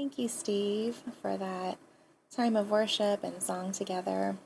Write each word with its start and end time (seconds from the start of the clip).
Thank 0.00 0.18
you, 0.18 0.28
Steve, 0.28 0.96
for 1.20 1.36
that 1.36 1.76
time 2.34 2.56
of 2.56 2.70
worship 2.70 3.22
and 3.22 3.42
song 3.42 3.70
together. 3.70 4.38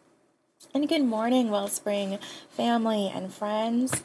And 0.74 0.88
good 0.88 1.04
morning, 1.04 1.48
Wellspring 1.48 2.18
family 2.50 3.08
and 3.14 3.32
friends. 3.32 4.02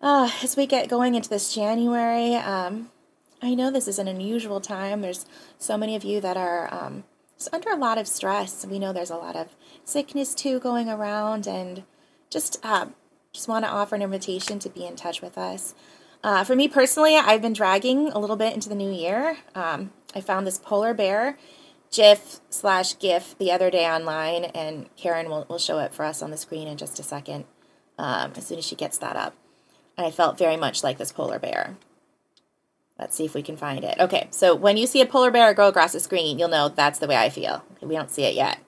Uh, 0.00 0.30
as 0.42 0.56
we 0.56 0.66
get 0.66 0.88
going 0.88 1.14
into 1.14 1.28
this 1.28 1.54
January, 1.54 2.36
um, 2.36 2.90
I 3.42 3.52
know 3.52 3.70
this 3.70 3.86
is 3.86 3.98
an 3.98 4.08
unusual 4.08 4.62
time. 4.62 5.02
There's 5.02 5.26
so 5.58 5.76
many 5.76 5.94
of 5.94 6.04
you 6.04 6.22
that 6.22 6.38
are 6.38 6.72
um, 6.72 7.04
under 7.52 7.68
a 7.68 7.76
lot 7.76 7.98
of 7.98 8.08
stress. 8.08 8.64
We 8.64 8.78
know 8.78 8.94
there's 8.94 9.10
a 9.10 9.16
lot 9.16 9.36
of 9.36 9.48
sickness 9.84 10.34
too 10.34 10.58
going 10.58 10.88
around, 10.88 11.46
and 11.46 11.82
just 12.30 12.58
uh, 12.62 12.86
just 13.34 13.46
want 13.46 13.66
to 13.66 13.70
offer 13.70 13.94
an 13.94 14.00
invitation 14.00 14.58
to 14.60 14.70
be 14.70 14.86
in 14.86 14.96
touch 14.96 15.20
with 15.20 15.36
us. 15.36 15.74
Uh, 16.22 16.44
for 16.44 16.54
me 16.54 16.68
personally, 16.68 17.16
I've 17.16 17.42
been 17.42 17.52
dragging 17.52 18.08
a 18.12 18.18
little 18.18 18.36
bit 18.36 18.54
into 18.54 18.68
the 18.68 18.74
new 18.74 18.90
year. 18.92 19.38
Um, 19.54 19.90
I 20.14 20.20
found 20.20 20.46
this 20.46 20.58
polar 20.58 20.94
bear 20.94 21.36
GIF 21.90 22.40
slash 22.48 22.98
GIF 22.98 23.36
the 23.38 23.50
other 23.50 23.70
day 23.70 23.86
online, 23.86 24.44
and 24.44 24.94
Karen 24.96 25.28
will, 25.28 25.46
will 25.48 25.58
show 25.58 25.78
it 25.80 25.92
for 25.92 26.04
us 26.04 26.22
on 26.22 26.30
the 26.30 26.36
screen 26.36 26.68
in 26.68 26.76
just 26.76 26.98
a 26.98 27.02
second 27.02 27.44
um, 27.98 28.32
as 28.36 28.46
soon 28.46 28.58
as 28.58 28.64
she 28.64 28.76
gets 28.76 28.98
that 28.98 29.16
up. 29.16 29.34
And 29.96 30.06
I 30.06 30.10
felt 30.10 30.38
very 30.38 30.56
much 30.56 30.82
like 30.82 30.98
this 30.98 31.12
polar 31.12 31.38
bear. 31.38 31.76
Let's 32.98 33.16
see 33.16 33.24
if 33.24 33.34
we 33.34 33.42
can 33.42 33.56
find 33.56 33.84
it. 33.84 33.98
Okay, 33.98 34.28
so 34.30 34.54
when 34.54 34.76
you 34.76 34.86
see 34.86 35.00
a 35.00 35.06
polar 35.06 35.30
bear 35.30 35.52
go 35.54 35.68
across 35.68 35.92
the 35.92 36.00
screen, 36.00 36.38
you'll 36.38 36.48
know 36.48 36.68
that's 36.68 36.98
the 36.98 37.08
way 37.08 37.16
I 37.16 37.30
feel. 37.30 37.64
Okay, 37.76 37.86
we 37.86 37.96
don't 37.96 38.10
see 38.10 38.24
it 38.24 38.34
yet. 38.34 38.58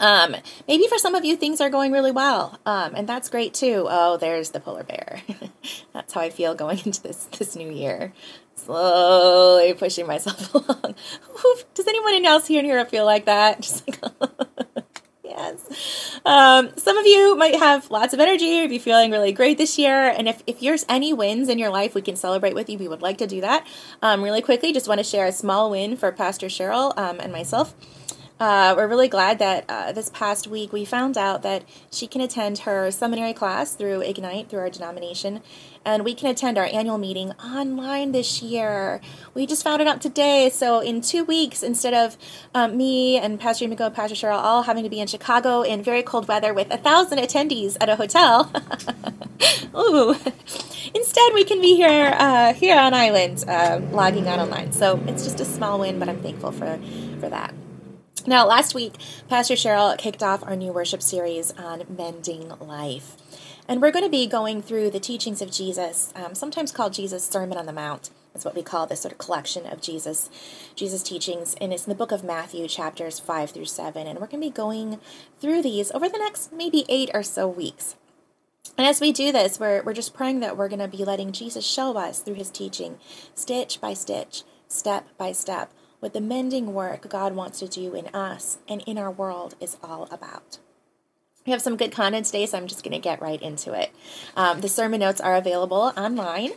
Um, 0.00 0.36
maybe 0.66 0.86
for 0.88 0.98
some 0.98 1.14
of 1.14 1.24
you, 1.24 1.36
things 1.36 1.60
are 1.60 1.70
going 1.70 1.92
really 1.92 2.12
well, 2.12 2.58
um, 2.66 2.94
and 2.94 3.08
that's 3.08 3.28
great 3.28 3.54
too. 3.54 3.86
Oh, 3.88 4.16
there's 4.16 4.50
the 4.50 4.60
polar 4.60 4.84
bear. 4.84 5.20
that's 5.92 6.12
how 6.12 6.20
I 6.20 6.30
feel 6.30 6.54
going 6.54 6.78
into 6.84 7.02
this 7.02 7.24
this 7.24 7.56
new 7.56 7.70
year. 7.70 8.12
Slowly 8.56 9.74
pushing 9.74 10.06
myself 10.06 10.54
along. 10.54 10.94
Does 11.74 11.86
anyone 11.86 12.24
else 12.24 12.46
here 12.46 12.60
in 12.60 12.66
Europe 12.66 12.90
feel 12.90 13.04
like 13.04 13.26
that? 13.26 13.60
Just 13.60 13.86
like, 13.86 13.98
yes. 15.22 16.20
Um, 16.24 16.70
some 16.76 16.96
of 16.96 17.06
you 17.06 17.36
might 17.36 17.56
have 17.56 17.90
lots 17.90 18.14
of 18.14 18.20
energy 18.20 18.60
or 18.60 18.68
be 18.68 18.78
feeling 18.78 19.10
really 19.10 19.32
great 19.32 19.58
this 19.58 19.78
year. 19.78 20.08
And 20.08 20.28
if, 20.28 20.42
if 20.46 20.60
there's 20.60 20.84
any 20.88 21.12
wins 21.12 21.48
in 21.48 21.58
your 21.58 21.70
life 21.70 21.94
we 21.94 22.02
can 22.02 22.16
celebrate 22.16 22.54
with 22.54 22.70
you, 22.70 22.78
we 22.78 22.88
would 22.88 23.02
like 23.02 23.18
to 23.18 23.26
do 23.26 23.40
that. 23.40 23.66
Um, 24.00 24.22
really 24.22 24.40
quickly, 24.40 24.72
just 24.72 24.88
want 24.88 24.98
to 24.98 25.04
share 25.04 25.26
a 25.26 25.32
small 25.32 25.70
win 25.70 25.96
for 25.96 26.10
Pastor 26.12 26.46
Cheryl 26.46 26.96
um, 26.96 27.20
and 27.20 27.32
myself. 27.32 27.74
Uh, 28.40 28.74
we're 28.76 28.88
really 28.88 29.06
glad 29.06 29.38
that 29.38 29.64
uh, 29.68 29.92
this 29.92 30.10
past 30.10 30.48
week 30.48 30.72
we 30.72 30.84
found 30.84 31.16
out 31.16 31.42
that 31.42 31.64
she 31.92 32.04
can 32.04 32.20
attend 32.20 32.58
her 32.58 32.90
seminary 32.90 33.32
class 33.32 33.76
through 33.76 34.00
Ignite, 34.00 34.48
through 34.48 34.58
our 34.58 34.70
denomination, 34.70 35.40
and 35.84 36.04
we 36.04 36.16
can 36.16 36.28
attend 36.28 36.58
our 36.58 36.64
annual 36.64 36.98
meeting 36.98 37.30
online 37.44 38.10
this 38.10 38.42
year. 38.42 39.00
We 39.34 39.46
just 39.46 39.62
found 39.62 39.80
it 39.82 39.86
out 39.86 40.02
today, 40.02 40.50
so 40.50 40.80
in 40.80 41.00
two 41.00 41.24
weeks, 41.24 41.62
instead 41.62 41.94
of 41.94 42.18
um, 42.56 42.76
me 42.76 43.18
and 43.18 43.38
Pastor 43.38 43.66
Yumiko, 43.66 43.94
Pastor 43.94 44.16
Cheryl 44.16 44.42
all 44.42 44.62
having 44.62 44.82
to 44.82 44.90
be 44.90 44.98
in 44.98 45.06
Chicago 45.06 45.62
in 45.62 45.80
very 45.84 46.02
cold 46.02 46.26
weather 46.26 46.52
with 46.52 46.72
a 46.72 46.76
thousand 46.76 47.18
attendees 47.18 47.76
at 47.80 47.88
a 47.88 47.94
hotel, 47.94 48.50
ooh, 49.76 50.16
instead 50.92 51.34
we 51.34 51.44
can 51.44 51.60
be 51.60 51.76
here 51.76 52.12
uh, 52.18 52.52
here 52.52 52.76
on 52.76 52.94
island, 52.94 53.44
uh, 53.46 53.80
logging 53.92 54.26
on 54.26 54.40
online. 54.40 54.72
So 54.72 55.00
it's 55.06 55.22
just 55.22 55.38
a 55.38 55.44
small 55.44 55.78
win, 55.78 56.00
but 56.00 56.08
I'm 56.08 56.20
thankful 56.20 56.50
for 56.50 56.80
for 57.20 57.28
that. 57.28 57.54
Now, 58.26 58.46
last 58.46 58.74
week, 58.74 58.94
Pastor 59.28 59.52
Cheryl 59.52 59.98
kicked 59.98 60.22
off 60.22 60.42
our 60.42 60.56
new 60.56 60.72
worship 60.72 61.02
series 61.02 61.52
on 61.58 61.84
mending 61.94 62.48
life. 62.58 63.16
And 63.68 63.82
we're 63.82 63.90
going 63.90 64.04
to 64.04 64.10
be 64.10 64.26
going 64.26 64.62
through 64.62 64.90
the 64.90 65.00
teachings 65.00 65.42
of 65.42 65.50
Jesus, 65.50 66.10
um, 66.16 66.34
sometimes 66.34 66.72
called 66.72 66.94
Jesus' 66.94 67.26
Sermon 67.26 67.58
on 67.58 67.66
the 67.66 67.72
Mount. 67.72 68.08
That's 68.32 68.46
what 68.46 68.54
we 68.54 68.62
call 68.62 68.86
this 68.86 69.02
sort 69.02 69.12
of 69.12 69.18
collection 69.18 69.66
of 69.66 69.82
Jesus, 69.82 70.30
Jesus 70.74 71.02
teachings, 71.02 71.54
and 71.60 71.70
it's 71.70 71.84
in 71.84 71.90
the 71.90 71.94
book 71.94 72.12
of 72.12 72.24
Matthew, 72.24 72.66
chapters 72.66 73.18
five 73.18 73.50
through 73.50 73.66
seven. 73.66 74.06
And 74.06 74.18
we're 74.18 74.26
going 74.26 74.42
to 74.42 74.48
be 74.48 74.50
going 74.50 75.00
through 75.38 75.60
these 75.60 75.92
over 75.92 76.08
the 76.08 76.18
next 76.18 76.50
maybe 76.50 76.86
eight 76.88 77.10
or 77.12 77.22
so 77.22 77.46
weeks. 77.46 77.94
And 78.78 78.86
as 78.86 79.02
we 79.02 79.12
do 79.12 79.32
this, 79.32 79.60
we're, 79.60 79.82
we're 79.82 79.92
just 79.92 80.14
praying 80.14 80.40
that 80.40 80.56
we're 80.56 80.68
going 80.68 80.78
to 80.78 80.88
be 80.88 81.04
letting 81.04 81.32
Jesus 81.32 81.66
show 81.66 81.94
us 81.98 82.20
through 82.20 82.34
his 82.34 82.50
teaching, 82.50 82.98
stitch 83.34 83.82
by 83.82 83.92
stitch, 83.92 84.44
step 84.66 85.08
by 85.18 85.32
step, 85.32 85.70
what 86.04 86.12
the 86.12 86.20
mending 86.20 86.74
work 86.74 87.08
God 87.08 87.34
wants 87.34 87.60
to 87.60 87.66
do 87.66 87.94
in 87.94 88.08
us 88.08 88.58
and 88.68 88.82
in 88.86 88.98
our 88.98 89.10
world 89.10 89.54
is 89.58 89.78
all 89.82 90.06
about. 90.10 90.58
We 91.46 91.52
have 91.52 91.62
some 91.62 91.78
good 91.78 91.92
content 91.92 92.26
today, 92.26 92.44
so 92.44 92.58
I'm 92.58 92.66
just 92.66 92.84
going 92.84 92.92
to 92.92 92.98
get 92.98 93.22
right 93.22 93.40
into 93.40 93.72
it. 93.72 93.90
Um, 94.36 94.60
the 94.60 94.68
sermon 94.68 95.00
notes 95.00 95.18
are 95.18 95.34
available 95.34 95.94
online, 95.96 96.50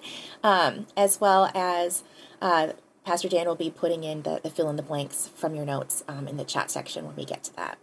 um, 0.44 0.88
as 0.98 1.22
well 1.22 1.50
as 1.56 2.04
uh, 2.42 2.74
Pastor 3.06 3.30
Dan 3.30 3.48
will 3.48 3.56
be 3.56 3.70
putting 3.70 4.04
in 4.04 4.24
the, 4.24 4.42
the 4.44 4.50
fill 4.50 4.70
in 4.70 4.76
the 4.76 4.84
blanks 4.84 5.30
from 5.34 5.56
your 5.56 5.66
notes 5.66 6.04
um, 6.10 6.28
in 6.28 6.36
the 6.36 6.44
chat 6.44 6.70
section 6.70 7.06
when 7.06 7.16
we 7.16 7.24
get 7.24 7.46
to 7.46 7.56
that. 7.56 7.78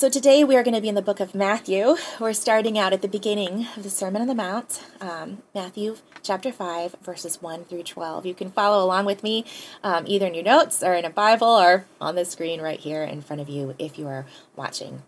So 0.00 0.08
today 0.08 0.44
we 0.44 0.56
are 0.56 0.62
going 0.62 0.74
to 0.74 0.80
be 0.80 0.88
in 0.88 0.94
the 0.94 1.02
book 1.02 1.20
of 1.20 1.34
Matthew. 1.34 1.94
We're 2.18 2.32
starting 2.32 2.78
out 2.78 2.94
at 2.94 3.02
the 3.02 3.06
beginning 3.06 3.66
of 3.76 3.82
the 3.82 3.90
Sermon 3.90 4.22
on 4.22 4.28
the 4.28 4.34
Mount, 4.34 4.82
um, 4.98 5.42
Matthew 5.54 5.96
chapter 6.22 6.50
5, 6.50 6.96
verses 7.02 7.42
1 7.42 7.66
through 7.66 7.82
12. 7.82 8.24
You 8.24 8.32
can 8.32 8.50
follow 8.50 8.82
along 8.82 9.04
with 9.04 9.22
me 9.22 9.44
um, 9.84 10.04
either 10.06 10.24
in 10.24 10.32
your 10.32 10.42
notes 10.42 10.82
or 10.82 10.94
in 10.94 11.04
a 11.04 11.10
Bible 11.10 11.48
or 11.48 11.84
on 12.00 12.14
the 12.14 12.24
screen 12.24 12.62
right 12.62 12.80
here 12.80 13.02
in 13.02 13.20
front 13.20 13.42
of 13.42 13.50
you 13.50 13.74
if 13.78 13.98
you 13.98 14.08
are 14.08 14.24
watching. 14.56 15.02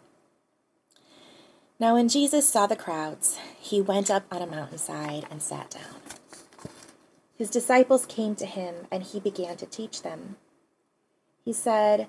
Now, 1.81 1.95
when 1.95 2.11
Jesus 2.11 2.47
saw 2.47 2.67
the 2.67 2.77
crowds, 2.77 3.39
he 3.59 3.81
went 3.81 4.11
up 4.11 4.25
on 4.31 4.43
a 4.43 4.47
mountainside 4.47 5.25
and 5.31 5.41
sat 5.41 5.71
down. 5.71 6.03
His 7.39 7.49
disciples 7.49 8.05
came 8.05 8.35
to 8.35 8.45
him, 8.45 8.75
and 8.91 9.03
he 9.03 9.21
began 9.21 9.57
to 9.57 9.65
teach 9.65 10.03
them. 10.03 10.37
He 11.47 11.55
said, 11.55 12.09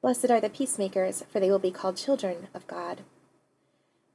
Blessed 0.00 0.30
are 0.30 0.40
the 0.40 0.48
peacemakers, 0.48 1.24
for 1.30 1.40
they 1.40 1.50
will 1.50 1.58
be 1.58 1.70
called 1.70 1.96
children 1.96 2.48
of 2.54 2.66
God. 2.66 3.02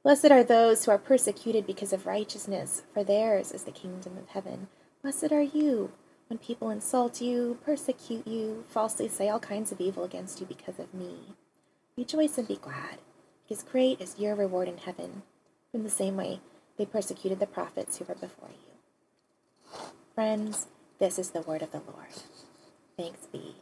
Blessed 0.02 0.30
are 0.30 0.44
those 0.44 0.84
who 0.84 0.90
are 0.90 0.98
persecuted 0.98 1.66
because 1.66 1.92
of 1.92 2.06
righteousness, 2.06 2.82
for 2.92 3.04
theirs 3.04 3.52
is 3.52 3.64
the 3.64 3.70
kingdom 3.70 4.16
of 4.16 4.28
heaven. 4.28 4.68
Blessed 5.02 5.32
are 5.32 5.42
you 5.42 5.92
when 6.28 6.38
people 6.38 6.70
insult 6.70 7.20
you, 7.20 7.58
persecute 7.64 8.26
you, 8.26 8.64
falsely 8.68 9.08
say 9.08 9.28
all 9.28 9.40
kinds 9.40 9.72
of 9.72 9.80
evil 9.80 10.04
against 10.04 10.40
you 10.40 10.46
because 10.46 10.78
of 10.78 10.94
me. 10.94 11.34
Rejoice 11.96 12.38
and 12.38 12.48
be 12.48 12.56
glad, 12.56 12.98
because 13.46 13.62
great 13.62 14.00
is 14.00 14.18
your 14.18 14.34
reward 14.34 14.68
in 14.68 14.78
heaven. 14.78 15.22
In 15.72 15.84
the 15.84 15.90
same 15.90 16.16
way, 16.16 16.40
they 16.76 16.86
persecuted 16.86 17.40
the 17.40 17.46
prophets 17.46 17.98
who 17.98 18.04
were 18.04 18.14
before 18.14 18.50
you. 18.50 19.78
Friends, 20.14 20.66
this 20.98 21.18
is 21.18 21.30
the 21.30 21.42
word 21.42 21.62
of 21.62 21.72
the 21.72 21.82
Lord. 21.86 22.08
Thanks 22.96 23.26
be 23.26 23.56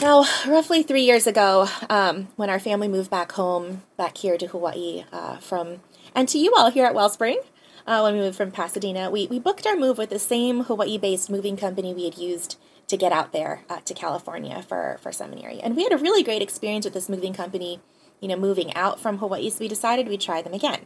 Now, 0.00 0.24
roughly 0.48 0.82
three 0.82 1.02
years 1.02 1.26
ago, 1.26 1.68
um, 1.90 2.28
when 2.36 2.48
our 2.48 2.58
family 2.58 2.88
moved 2.88 3.10
back 3.10 3.32
home, 3.32 3.82
back 3.98 4.16
here 4.16 4.38
to 4.38 4.46
Hawaii, 4.46 5.04
uh, 5.12 5.36
from 5.36 5.80
and 6.14 6.26
to 6.30 6.38
you 6.38 6.54
all 6.56 6.70
here 6.70 6.86
at 6.86 6.94
Wellspring, 6.94 7.38
uh, 7.86 8.00
when 8.00 8.14
we 8.14 8.20
moved 8.20 8.36
from 8.38 8.50
Pasadena, 8.50 9.10
we, 9.10 9.26
we 9.26 9.38
booked 9.38 9.66
our 9.66 9.76
move 9.76 9.98
with 9.98 10.08
the 10.08 10.18
same 10.18 10.64
Hawaii-based 10.64 11.28
moving 11.28 11.54
company 11.54 11.92
we 11.92 12.04
had 12.06 12.16
used 12.16 12.58
to 12.86 12.96
get 12.96 13.12
out 13.12 13.32
there 13.32 13.62
uh, 13.68 13.80
to 13.80 13.92
California 13.92 14.62
for 14.66 14.98
for 15.02 15.12
seminary, 15.12 15.60
and 15.60 15.76
we 15.76 15.84
had 15.84 15.92
a 15.92 15.98
really 15.98 16.22
great 16.22 16.40
experience 16.40 16.86
with 16.86 16.94
this 16.94 17.10
moving 17.10 17.34
company. 17.34 17.80
You 18.20 18.28
know, 18.28 18.36
moving 18.36 18.74
out 18.74 19.00
from 19.00 19.16
Hawaii, 19.18 19.48
so 19.48 19.60
we 19.60 19.68
decided 19.68 20.06
we'd 20.06 20.20
try 20.20 20.42
them 20.42 20.52
again. 20.52 20.80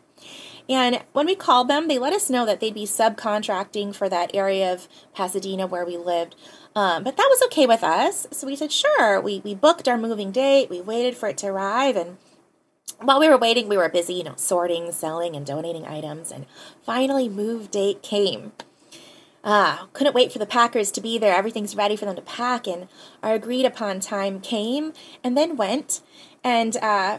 And 0.69 1.03
when 1.13 1.27
we 1.27 1.35
called 1.35 1.69
them, 1.69 1.89
they 1.89 1.99
let 1.99 2.13
us 2.13 2.31
know 2.31 2.47
that 2.47 2.61
they'd 2.61 2.75
be 2.75 2.85
subcontracting 2.87 3.95
for 3.95 4.09
that 4.09 4.35
area 4.35 4.73
of 4.73 4.89
Pasadena 5.15 5.67
where 5.67 5.85
we 5.85 5.97
lived. 5.97 6.37
Um, 6.75 7.05
but 7.05 7.17
that 7.17 7.29
was 7.31 7.43
okay 7.47 7.67
with 7.67 7.85
us. 7.85 8.27
So 8.31 8.47
we 8.47 8.57
said, 8.57 8.73
sure. 8.73 9.21
We, 9.21 9.41
we 9.45 9.55
booked 9.55 9.89
our 9.89 9.99
moving 9.99 10.33
date. 10.33 10.71
We 10.71 10.81
waited 10.81 11.17
for 11.17 11.29
it 11.29 11.37
to 11.39 11.49
arrive. 11.49 11.97
And 11.97 12.17
while 12.99 13.21
we 13.21 13.29
were 13.29 13.37
waiting, 13.37 13.69
we 13.69 13.77
were 13.77 13.89
busy, 13.89 14.15
you 14.15 14.25
know, 14.25 14.35
sorting, 14.37 14.91
selling, 14.91 15.37
and 15.37 15.45
donating 15.45 15.87
items. 15.87 16.33
And 16.33 16.47
finally, 16.83 17.29
move 17.29 17.71
date 17.71 18.03
came. 18.03 18.53
Ah, 19.45 19.89
couldn't 19.93 20.15
wait 20.15 20.33
for 20.33 20.39
the 20.39 20.47
packers 20.47 20.91
to 20.93 21.03
be 21.03 21.19
there. 21.19 21.37
Everything's 21.37 21.77
ready 21.77 21.97
for 21.97 22.07
them 22.07 22.17
to 22.17 22.23
pack. 22.23 22.67
And 22.67 22.89
our 23.23 23.35
agreed 23.35 23.67
upon 23.67 24.01
time 24.01 24.41
came 24.41 24.95
and 25.23 25.37
then 25.37 25.59
went. 25.59 26.01
And 26.43 26.79
uh, 26.79 27.19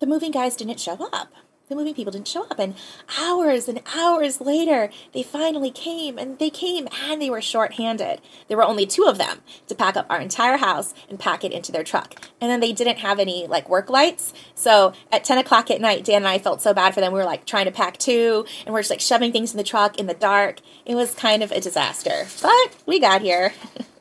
the 0.00 0.06
moving 0.06 0.32
guys 0.32 0.56
didn't 0.56 0.80
show 0.80 1.08
up. 1.12 1.32
The 1.68 1.74
moving 1.74 1.94
people 1.94 2.12
didn't 2.12 2.28
show 2.28 2.44
up. 2.44 2.58
And 2.58 2.74
hours 3.18 3.68
and 3.68 3.80
hours 3.96 4.40
later, 4.40 4.90
they 5.12 5.22
finally 5.22 5.70
came, 5.70 6.18
and 6.18 6.38
they 6.38 6.50
came 6.50 6.88
and 7.02 7.20
they 7.20 7.30
were 7.30 7.40
short-handed. 7.40 8.20
There 8.48 8.56
were 8.56 8.64
only 8.64 8.86
two 8.86 9.04
of 9.04 9.18
them 9.18 9.40
to 9.68 9.74
pack 9.74 9.96
up 9.96 10.06
our 10.10 10.20
entire 10.20 10.58
house 10.58 10.94
and 11.08 11.18
pack 11.18 11.44
it 11.44 11.52
into 11.52 11.72
their 11.72 11.84
truck. 11.84 12.14
And 12.40 12.50
then 12.50 12.60
they 12.60 12.72
didn't 12.72 12.98
have 12.98 13.18
any 13.18 13.46
like 13.46 13.68
work 13.68 13.88
lights. 13.88 14.32
So 14.54 14.92
at 15.10 15.24
10 15.24 15.38
o'clock 15.38 15.70
at 15.70 15.80
night, 15.80 16.04
Dan 16.04 16.16
and 16.16 16.28
I 16.28 16.38
felt 16.38 16.62
so 16.62 16.74
bad 16.74 16.94
for 16.94 17.00
them. 17.00 17.12
We 17.12 17.18
were 17.18 17.24
like 17.24 17.46
trying 17.46 17.66
to 17.66 17.72
pack 17.72 17.96
two, 17.98 18.44
and 18.64 18.74
we're 18.74 18.80
just 18.80 18.90
like 18.90 19.00
shoving 19.00 19.32
things 19.32 19.52
in 19.52 19.56
the 19.58 19.64
truck 19.64 19.98
in 19.98 20.06
the 20.06 20.14
dark. 20.14 20.60
It 20.84 20.94
was 20.94 21.14
kind 21.14 21.42
of 21.42 21.50
a 21.50 21.60
disaster, 21.60 22.26
but 22.42 22.76
we 22.86 23.00
got 23.00 23.22
here. 23.22 23.52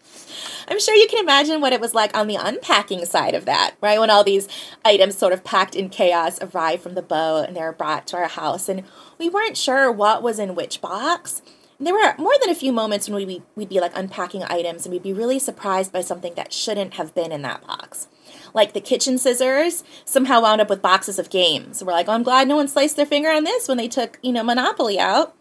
I'm 0.67 0.79
sure 0.79 0.95
you 0.95 1.07
can 1.07 1.19
imagine 1.23 1.61
what 1.61 1.73
it 1.73 1.81
was 1.81 1.93
like 1.93 2.15
on 2.15 2.27
the 2.27 2.35
unpacking 2.35 3.05
side 3.05 3.35
of 3.35 3.45
that, 3.45 3.75
right? 3.81 3.99
When 3.99 4.09
all 4.09 4.23
these 4.23 4.47
items 4.83 5.17
sort 5.17 5.33
of 5.33 5.43
packed 5.43 5.75
in 5.75 5.89
chaos 5.89 6.41
arrived 6.41 6.83
from 6.83 6.95
the 6.95 7.01
boat 7.01 7.45
and 7.47 7.55
they 7.55 7.61
were 7.61 7.71
brought 7.71 8.07
to 8.07 8.17
our 8.17 8.27
house, 8.27 8.69
and 8.69 8.83
we 9.17 9.29
weren't 9.29 9.57
sure 9.57 9.91
what 9.91 10.23
was 10.23 10.39
in 10.39 10.55
which 10.55 10.81
box. 10.81 11.41
And 11.77 11.87
there 11.87 11.93
were 11.93 12.15
more 12.17 12.35
than 12.39 12.49
a 12.49 12.55
few 12.55 12.71
moments 12.71 13.09
when 13.09 13.15
we'd 13.15 13.27
be, 13.27 13.43
we'd 13.55 13.69
be 13.69 13.79
like 13.79 13.91
unpacking 13.95 14.43
items 14.43 14.85
and 14.85 14.93
we'd 14.93 15.03
be 15.03 15.11
really 15.11 15.39
surprised 15.39 15.91
by 15.91 16.01
something 16.01 16.33
that 16.35 16.53
shouldn't 16.53 16.93
have 16.93 17.13
been 17.13 17.31
in 17.31 17.41
that 17.41 17.65
box. 17.65 18.07
Like 18.53 18.73
the 18.73 18.79
kitchen 18.79 19.17
scissors 19.17 19.83
somehow 20.05 20.41
wound 20.41 20.61
up 20.61 20.69
with 20.69 20.81
boxes 20.81 21.19
of 21.19 21.29
games. 21.29 21.83
We're 21.83 21.91
like, 21.91 22.07
oh, 22.07 22.13
I'm 22.13 22.23
glad 22.23 22.47
no 22.47 22.55
one 22.55 22.67
sliced 22.67 22.95
their 22.95 23.05
finger 23.05 23.29
on 23.29 23.43
this 23.43 23.67
when 23.67 23.77
they 23.77 23.87
took, 23.87 24.19
you 24.21 24.31
know, 24.31 24.43
Monopoly 24.43 24.99
out 24.99 25.35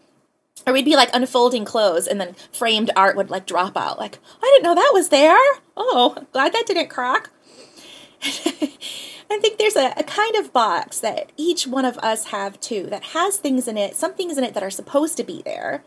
or 0.65 0.73
we'd 0.73 0.85
be 0.85 0.95
like 0.95 1.09
unfolding 1.13 1.65
clothes 1.65 2.07
and 2.07 2.19
then 2.19 2.35
framed 2.51 2.91
art 2.95 3.15
would 3.15 3.29
like 3.29 3.45
drop 3.45 3.77
out. 3.77 3.99
Like 3.99 4.19
i 4.41 4.45
didn't 4.53 4.63
know 4.63 4.75
that 4.75 4.91
was 4.93 5.09
there. 5.09 5.37
Oh 5.75 6.25
glad 6.31 6.53
that 6.53 6.65
didn't 6.65 6.89
crack. 6.89 7.29
I 8.23 9.39
think 9.39 9.57
there's 9.57 9.75
a, 9.75 9.93
a, 9.97 10.03
kind 10.03 10.35
of 10.35 10.53
box 10.53 10.99
that 10.99 11.31
each 11.37 11.65
one 11.65 11.85
of 11.85 11.97
us 11.97 12.25
have 12.25 12.59
too 12.59 12.83
that 12.83 13.03
has 13.05 13.37
things 13.37 13.67
in 13.67 13.77
it 13.77 13.95
some 13.95 14.13
things 14.13 14.37
in 14.37 14.43
it 14.43 14.53
that 14.53 14.63
are 14.63 14.69
supposed 14.69 15.17
to 15.17 15.23
be 15.23 15.41
there 15.43 15.83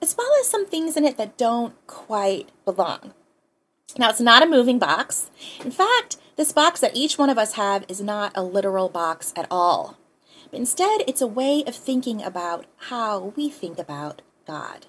as 0.00 0.14
well 0.16 0.30
as 0.40 0.48
some 0.48 0.66
things 0.66 0.96
in 0.96 1.04
it 1.04 1.16
that 1.16 1.36
don't 1.36 1.74
quite 1.86 2.50
belong. 2.64 3.12
Now 3.98 4.10
it's 4.10 4.20
not 4.20 4.42
a 4.42 4.46
moving 4.46 4.78
box. 4.78 5.30
In 5.64 5.70
fact 5.70 6.16
this 6.36 6.52
box 6.52 6.80
that 6.80 6.96
each 6.96 7.18
one 7.18 7.30
of 7.30 7.38
us 7.38 7.54
have 7.54 7.84
is 7.88 8.00
not 8.00 8.32
a 8.34 8.42
literal 8.42 8.88
box 8.88 9.32
at 9.36 9.46
all 9.50 9.98
instead, 10.52 11.02
it's 11.06 11.20
a 11.20 11.26
way 11.26 11.64
of 11.66 11.74
thinking 11.74 12.22
about 12.22 12.66
how 12.76 13.32
we 13.36 13.48
think 13.48 13.78
about 13.78 14.22
God. 14.46 14.86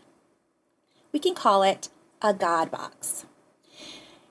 We 1.12 1.20
can 1.20 1.36
call 1.36 1.64
it 1.64 1.90
a 2.22 2.34
God 2.34 2.72
box. 2.72 3.26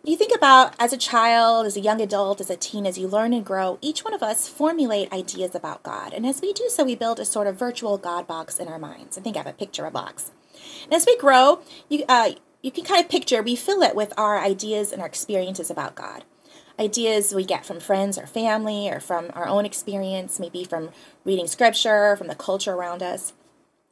You 0.05 0.17
think 0.17 0.33
about 0.33 0.75
as 0.79 0.93
a 0.93 0.97
child, 0.97 1.67
as 1.67 1.77
a 1.77 1.81
young 1.81 2.01
adult, 2.01 2.41
as 2.41 2.49
a 2.49 2.57
teen, 2.57 2.87
as 2.87 2.97
you 2.97 3.09
learn 3.09 3.33
and 3.33 3.45
grow, 3.45 3.79
each 3.81 4.05
one 4.05 4.15
of 4.15 4.23
us 4.23 4.49
formulate 4.49 5.13
ideas 5.13 5.55
about 5.55 5.83
God. 5.83 6.13
And 6.13 6.25
as 6.25 6.41
we 6.41 6.53
do 6.53 6.69
so, 6.69 6.85
we 6.85 6.95
build 6.95 7.19
a 7.19 7.25
sort 7.25 7.49
of 7.49 7.59
virtual 7.59 7.99
God 7.99 8.29
box 8.29 8.61
in 8.61 8.69
our 8.69 8.79
minds. 8.79 9.19
I 9.19 9.21
think 9.21 9.37
I 9.37 9.41
have 9.41 9.49
a 9.49 9.53
picture 9.53 9.85
of 9.85 9.89
a 9.89 9.93
box. 9.93 10.31
And 10.85 10.95
as 10.95 11.07
we 11.07 11.19
grow, 11.19 11.61
you, 11.89 12.05
uh, 12.09 12.33
you 12.63 12.71
can 12.71 12.85
kind 12.85 13.03
of 13.05 13.11
picture, 13.11 13.43
we 13.43 13.57
fill 13.57 13.83
it 13.83 13.97
with 13.97 14.13
our 14.17 14.39
ideas 14.39 14.93
and 14.93 15.01
our 15.01 15.09
experiences 15.09 15.71
about 15.71 15.97
God 15.97 16.25
ideas 16.79 17.35
we 17.35 17.45
get 17.45 17.65
from 17.65 17.81
friends 17.81 18.19
or 18.19 18.27
family 18.27 18.89
or 18.89 19.01
from 19.01 19.31
our 19.35 19.47
own 19.47 19.65
experience, 19.65 20.39
maybe 20.39 20.65
from 20.65 20.91
reading 21.25 21.47
scripture, 21.47 22.17
from 22.17 22.29
the 22.29 22.35
culture 22.35 22.73
around 22.73 23.03
us. 23.03 23.33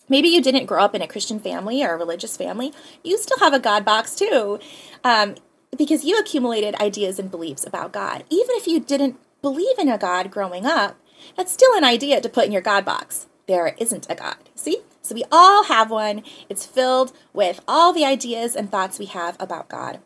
Maybe 0.09 0.29
you 0.29 0.43
didn't 0.43 0.67
grow 0.67 0.83
up 0.85 0.95
in 0.95 1.03
a 1.03 1.09
Christian 1.09 1.41
family 1.41 1.83
or 1.83 1.95
a 1.95 1.99
religious 1.99 2.37
family. 2.37 2.73
You 3.03 3.17
still 3.19 3.39
have 3.39 3.55
a 3.55 3.59
God 3.59 3.85
box 3.85 4.15
too, 4.15 4.59
um, 5.03 5.37
because 5.77 6.05
you 6.05 6.19
accumulated 6.19 6.75
ideas 6.77 7.19
and 7.19 7.31
beliefs 7.31 7.67
about 7.67 7.93
God. 7.93 8.25
Even 8.29 8.51
if 8.57 8.67
you 8.67 8.81
didn't 8.81 9.19
believe 9.41 9.79
in 9.79 9.89
a 9.89 9.99
God 9.99 10.31
growing 10.31 10.67
up, 10.67 10.97
that's 11.37 11.53
still 11.53 11.75
an 11.75 11.85
idea 11.85 12.21
to 12.21 12.29
put 12.29 12.45
in 12.45 12.53
your 12.53 12.63
God 12.63 12.85
box. 12.85 13.27
There 13.47 13.75
isn't 13.79 14.07
a 14.11 14.15
God. 14.15 14.37
See? 14.55 14.83
So 15.03 15.15
we 15.15 15.25
all 15.31 15.65
have 15.65 15.91
one. 15.91 16.23
It's 16.49 16.65
filled 16.65 17.13
with 17.33 17.61
all 17.69 17.93
the 17.93 18.05
ideas 18.05 18.57
and 18.57 18.71
thoughts 18.71 18.99
we 18.99 19.07
have 19.07 19.37
about 19.39 19.69
God. 19.69 20.01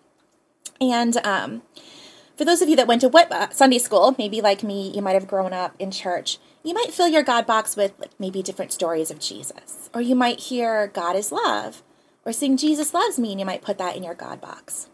And 0.81 1.17
um, 1.19 1.63
for 2.39 2.45
those 2.45 2.63
of 2.63 2.69
you 2.69 2.77
that 2.77 2.87
went 2.87 3.01
to 3.01 3.09
what, 3.09 3.33
uh, 3.33 3.51
Sunday 3.51 3.79
school, 3.79 4.15
maybe 4.17 4.41
like 4.41 4.63
me, 4.63 4.93
you 4.95 5.03
might 5.03 5.15
have 5.15 5.27
grown 5.27 5.53
up 5.53 5.75
in 5.81 5.91
church. 5.91 6.39
You 6.63 6.73
might 6.73 6.93
fill 6.93 7.09
your 7.09 7.25
God 7.25 7.47
box 7.47 7.77
with 7.77 7.93
like, 7.99 8.13
maybe 8.17 8.45
different 8.45 8.73
stories 8.73 9.11
of 9.11 9.19
Jesus. 9.19 9.91
Or 9.93 10.01
you 10.01 10.15
might 10.15 10.39
hear 10.39 10.87
God 10.87 11.17
is 11.17 11.33
love 11.33 11.83
or 12.25 12.33
sing 12.33 12.57
Jesus 12.57 12.95
loves 12.95 13.19
me 13.19 13.33
and 13.33 13.41
you 13.41 13.47
might 13.47 13.63
put 13.63 13.77
that 13.79 13.97
in 13.97 14.05
your 14.05 14.15
God 14.15 14.41
box. 14.41 14.89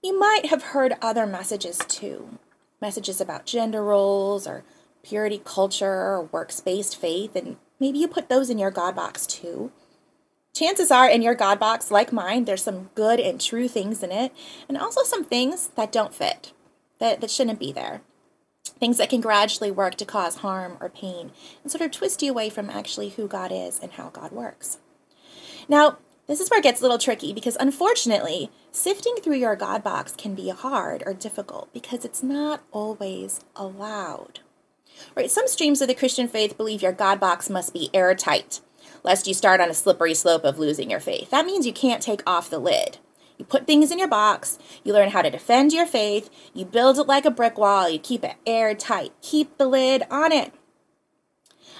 You 0.00 0.16
might 0.16 0.46
have 0.46 0.62
heard 0.62 0.94
other 1.02 1.26
messages 1.26 1.78
too. 1.88 2.38
Messages 2.80 3.20
about 3.20 3.46
gender 3.46 3.82
roles 3.82 4.46
or 4.46 4.62
purity 5.02 5.42
culture 5.44 5.86
or 5.86 6.28
works-based 6.30 6.96
faith 6.96 7.34
and 7.34 7.56
maybe 7.80 7.98
you 7.98 8.06
put 8.06 8.28
those 8.28 8.48
in 8.48 8.58
your 8.58 8.70
God 8.70 8.94
box 8.94 9.26
too. 9.26 9.72
Chances 10.54 10.92
are 10.92 11.08
in 11.08 11.20
your 11.20 11.34
God 11.34 11.58
box, 11.58 11.90
like 11.90 12.12
mine, 12.12 12.44
there's 12.44 12.62
some 12.62 12.90
good 12.94 13.18
and 13.18 13.40
true 13.40 13.66
things 13.66 14.04
in 14.04 14.12
it, 14.12 14.32
and 14.68 14.78
also 14.78 15.02
some 15.02 15.24
things 15.24 15.70
that 15.74 15.90
don't 15.90 16.14
fit, 16.14 16.52
that, 17.00 17.20
that 17.20 17.30
shouldn't 17.30 17.58
be 17.58 17.72
there. 17.72 18.02
Things 18.64 18.96
that 18.98 19.10
can 19.10 19.20
gradually 19.20 19.72
work 19.72 19.96
to 19.96 20.04
cause 20.04 20.36
harm 20.36 20.76
or 20.80 20.88
pain 20.88 21.32
and 21.62 21.72
sort 21.72 21.82
of 21.82 21.90
twist 21.90 22.22
you 22.22 22.30
away 22.30 22.50
from 22.50 22.70
actually 22.70 23.10
who 23.10 23.26
God 23.26 23.50
is 23.52 23.80
and 23.80 23.92
how 23.92 24.10
God 24.10 24.30
works. 24.30 24.78
Now, 25.68 25.98
this 26.28 26.38
is 26.38 26.48
where 26.48 26.60
it 26.60 26.62
gets 26.62 26.80
a 26.80 26.84
little 26.84 26.98
tricky 26.98 27.32
because 27.32 27.56
unfortunately, 27.56 28.48
sifting 28.70 29.16
through 29.16 29.36
your 29.36 29.56
God 29.56 29.82
box 29.82 30.14
can 30.16 30.36
be 30.36 30.50
hard 30.50 31.02
or 31.04 31.14
difficult 31.14 31.72
because 31.72 32.04
it's 32.04 32.22
not 32.22 32.62
always 32.70 33.40
allowed. 33.56 34.38
Right, 35.16 35.30
some 35.30 35.48
streams 35.48 35.82
of 35.82 35.88
the 35.88 35.94
Christian 35.94 36.28
faith 36.28 36.56
believe 36.56 36.80
your 36.80 36.92
God 36.92 37.18
box 37.18 37.50
must 37.50 37.74
be 37.74 37.90
airtight 37.92 38.60
lest 39.04 39.28
you 39.28 39.34
start 39.34 39.60
on 39.60 39.70
a 39.70 39.74
slippery 39.74 40.14
slope 40.14 40.42
of 40.42 40.58
losing 40.58 40.90
your 40.90 40.98
faith. 40.98 41.30
That 41.30 41.46
means 41.46 41.66
you 41.66 41.72
can't 41.72 42.02
take 42.02 42.22
off 42.26 42.50
the 42.50 42.58
lid. 42.58 42.98
You 43.38 43.44
put 43.44 43.66
things 43.66 43.90
in 43.90 43.98
your 43.98 44.08
box, 44.08 44.58
you 44.82 44.92
learn 44.92 45.10
how 45.10 45.22
to 45.22 45.30
defend 45.30 45.72
your 45.72 45.86
faith, 45.86 46.30
you 46.52 46.64
build 46.64 46.98
it 46.98 47.06
like 47.06 47.24
a 47.24 47.30
brick 47.30 47.58
wall, 47.58 47.88
you 47.88 47.98
keep 47.98 48.24
it 48.24 48.36
airtight, 48.46 49.12
keep 49.22 49.58
the 49.58 49.66
lid 49.66 50.04
on 50.10 50.32
it. 50.32 50.52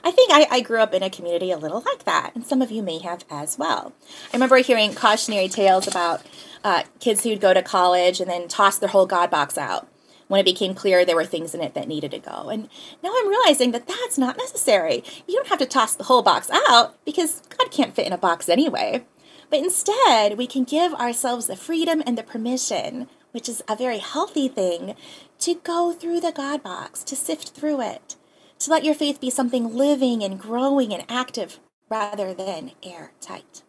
I 0.02 0.10
think 0.10 0.30
I, 0.32 0.46
I, 0.50 0.60
grew 0.60 0.80
up 0.80 0.92
in 0.92 1.02
a 1.02 1.08
community 1.08 1.50
a 1.50 1.56
little 1.56 1.80
like 1.80 2.04
that, 2.04 2.32
and 2.34 2.44
some 2.44 2.60
of 2.60 2.70
you 2.70 2.82
may 2.82 2.98
have 2.98 3.24
as 3.30 3.56
well. 3.56 3.94
I 4.32 4.36
remember 4.36 4.58
hearing 4.58 4.94
cautionary 4.94 5.48
tales 5.48 5.86
about 5.86 6.22
uh, 6.62 6.82
kids 7.00 7.22
who'd 7.22 7.40
go 7.40 7.54
to 7.54 7.62
college 7.62 8.20
and 8.20 8.28
then 8.28 8.48
toss 8.48 8.78
their 8.78 8.90
whole 8.90 9.06
God 9.06 9.30
box 9.30 9.56
out 9.56 9.88
when 10.28 10.40
it 10.40 10.44
became 10.44 10.74
clear 10.74 11.04
there 11.04 11.16
were 11.16 11.24
things 11.24 11.54
in 11.54 11.60
it 11.60 11.74
that 11.74 11.88
needed 11.88 12.10
to 12.12 12.18
go. 12.18 12.48
And 12.48 12.68
now 13.02 13.12
I'm 13.14 13.28
realizing 13.28 13.72
that 13.72 13.86
that's 13.86 14.18
not 14.18 14.36
necessary. 14.36 15.04
You 15.26 15.36
don't 15.36 15.48
have 15.48 15.58
to 15.58 15.66
toss 15.66 15.94
the 15.94 16.04
whole 16.04 16.22
box 16.22 16.50
out 16.68 16.96
because 17.04 17.42
God 17.56 17.70
can't 17.70 17.94
fit 17.94 18.06
in 18.06 18.12
a 18.12 18.18
box 18.18 18.48
anyway. 18.48 19.04
But 19.50 19.58
instead, 19.60 20.38
we 20.38 20.46
can 20.46 20.64
give 20.64 20.94
ourselves 20.94 21.46
the 21.46 21.56
freedom 21.56 22.02
and 22.06 22.16
the 22.16 22.22
permission, 22.22 23.08
which 23.32 23.48
is 23.48 23.62
a 23.68 23.76
very 23.76 23.98
healthy 23.98 24.48
thing, 24.48 24.96
to 25.40 25.54
go 25.54 25.92
through 25.92 26.20
the 26.20 26.32
God 26.32 26.62
box, 26.62 27.04
to 27.04 27.16
sift 27.16 27.50
through 27.50 27.82
it, 27.82 28.16
to 28.60 28.70
let 28.70 28.84
your 28.84 28.94
faith 28.94 29.20
be 29.20 29.30
something 29.30 29.74
living 29.74 30.22
and 30.22 30.40
growing 30.40 30.92
and 30.92 31.04
active 31.08 31.60
rather 31.90 32.32
than 32.32 32.72
airtight. 32.82 33.62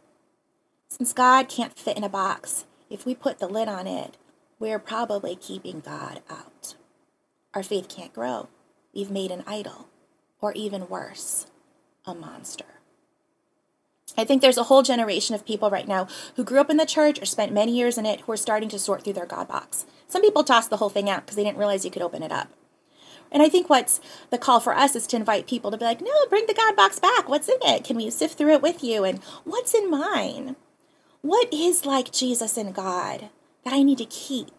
Since 0.89 1.13
God 1.13 1.50
can't 1.50 1.77
fit 1.77 1.98
in 1.98 2.03
a 2.03 2.10
box, 2.10 2.65
if 2.89 3.06
we 3.06 3.13
put 3.13 3.39
the 3.39 3.48
lid 3.48 3.68
on 3.68 3.86
it, 3.86 4.15
we're 4.60 4.80
probably 4.80 5.36
keeping 5.36 5.80
God 5.82 6.22
out. 6.30 6.76
Our 7.54 7.64
faith 7.64 7.88
can't 7.90 8.14
grow. 8.14 8.50
We've 8.94 9.12
made 9.12 9.32
an 9.32 9.44
idol, 9.46 9.90
or 10.40 10.54
even 10.54 10.88
worse, 10.88 11.48
a 12.06 12.16
monster. 12.16 12.66
I 14.18 14.24
think 14.24 14.42
there's 14.42 14.58
a 14.58 14.64
whole 14.64 14.84
generation 14.84 15.36
of 15.36 15.46
people 15.46 15.70
right 15.70 15.88
now 15.88 16.08
who 16.36 16.44
grew 16.44 16.62
up 16.62 16.70
in 16.70 16.78
the 16.78 16.86
church 16.86 17.22
or 17.22 17.26
spent 17.26 17.52
many 17.52 17.76
years 17.76 17.98
in 17.98 18.06
it 18.06 18.22
who 18.22 18.32
are 18.32 18.38
starting 18.38 18.70
to 18.70 18.80
sort 18.80 19.04
through 19.04 19.14
their 19.14 19.26
God 19.26 19.48
box. 19.48 19.86
Some 20.08 20.22
people 20.22 20.44
toss 20.44 20.68
the 20.68 20.78
whole 20.78 20.90
thing 20.90 21.10
out 21.10 21.26
because 21.26 21.36
they 21.36 21.44
didn't 21.44 21.58
realize 21.58 21.84
you 21.84 21.92
could 21.92 22.02
open 22.02 22.24
it 22.24 22.32
up. 22.32 22.50
And 23.32 23.44
I 23.44 23.50
think 23.50 23.70
what's 23.70 24.00
the 24.30 24.38
call 24.38 24.62
for 24.62 24.74
us 24.74 24.96
is 24.96 25.08
to 25.08 25.18
invite 25.18 25.48
people 25.48 25.72
to 25.72 25.78
be 25.78 25.84
like, 25.84 26.00
no, 26.00 26.14
bring 26.30 26.46
the 26.46 26.54
God 26.54 26.76
box 26.76 27.00
back. 27.00 27.28
What's 27.28 27.50
in 27.50 27.58
it? 27.64 27.84
Can 27.84 27.98
we 27.98 28.10
sift 28.10 28.38
through 28.38 28.54
it 28.54 28.62
with 28.62 28.84
you? 28.84 29.04
And 29.04 29.22
what's 29.44 29.74
in 29.74 29.90
mine? 29.90 30.56
What 31.22 31.52
is 31.52 31.86
like 31.86 32.12
Jesus 32.12 32.56
and 32.56 32.74
God? 32.74 33.30
That 33.65 33.74
I 33.74 33.84
need 33.84 33.98
to 33.98 34.05
keep? 34.05 34.51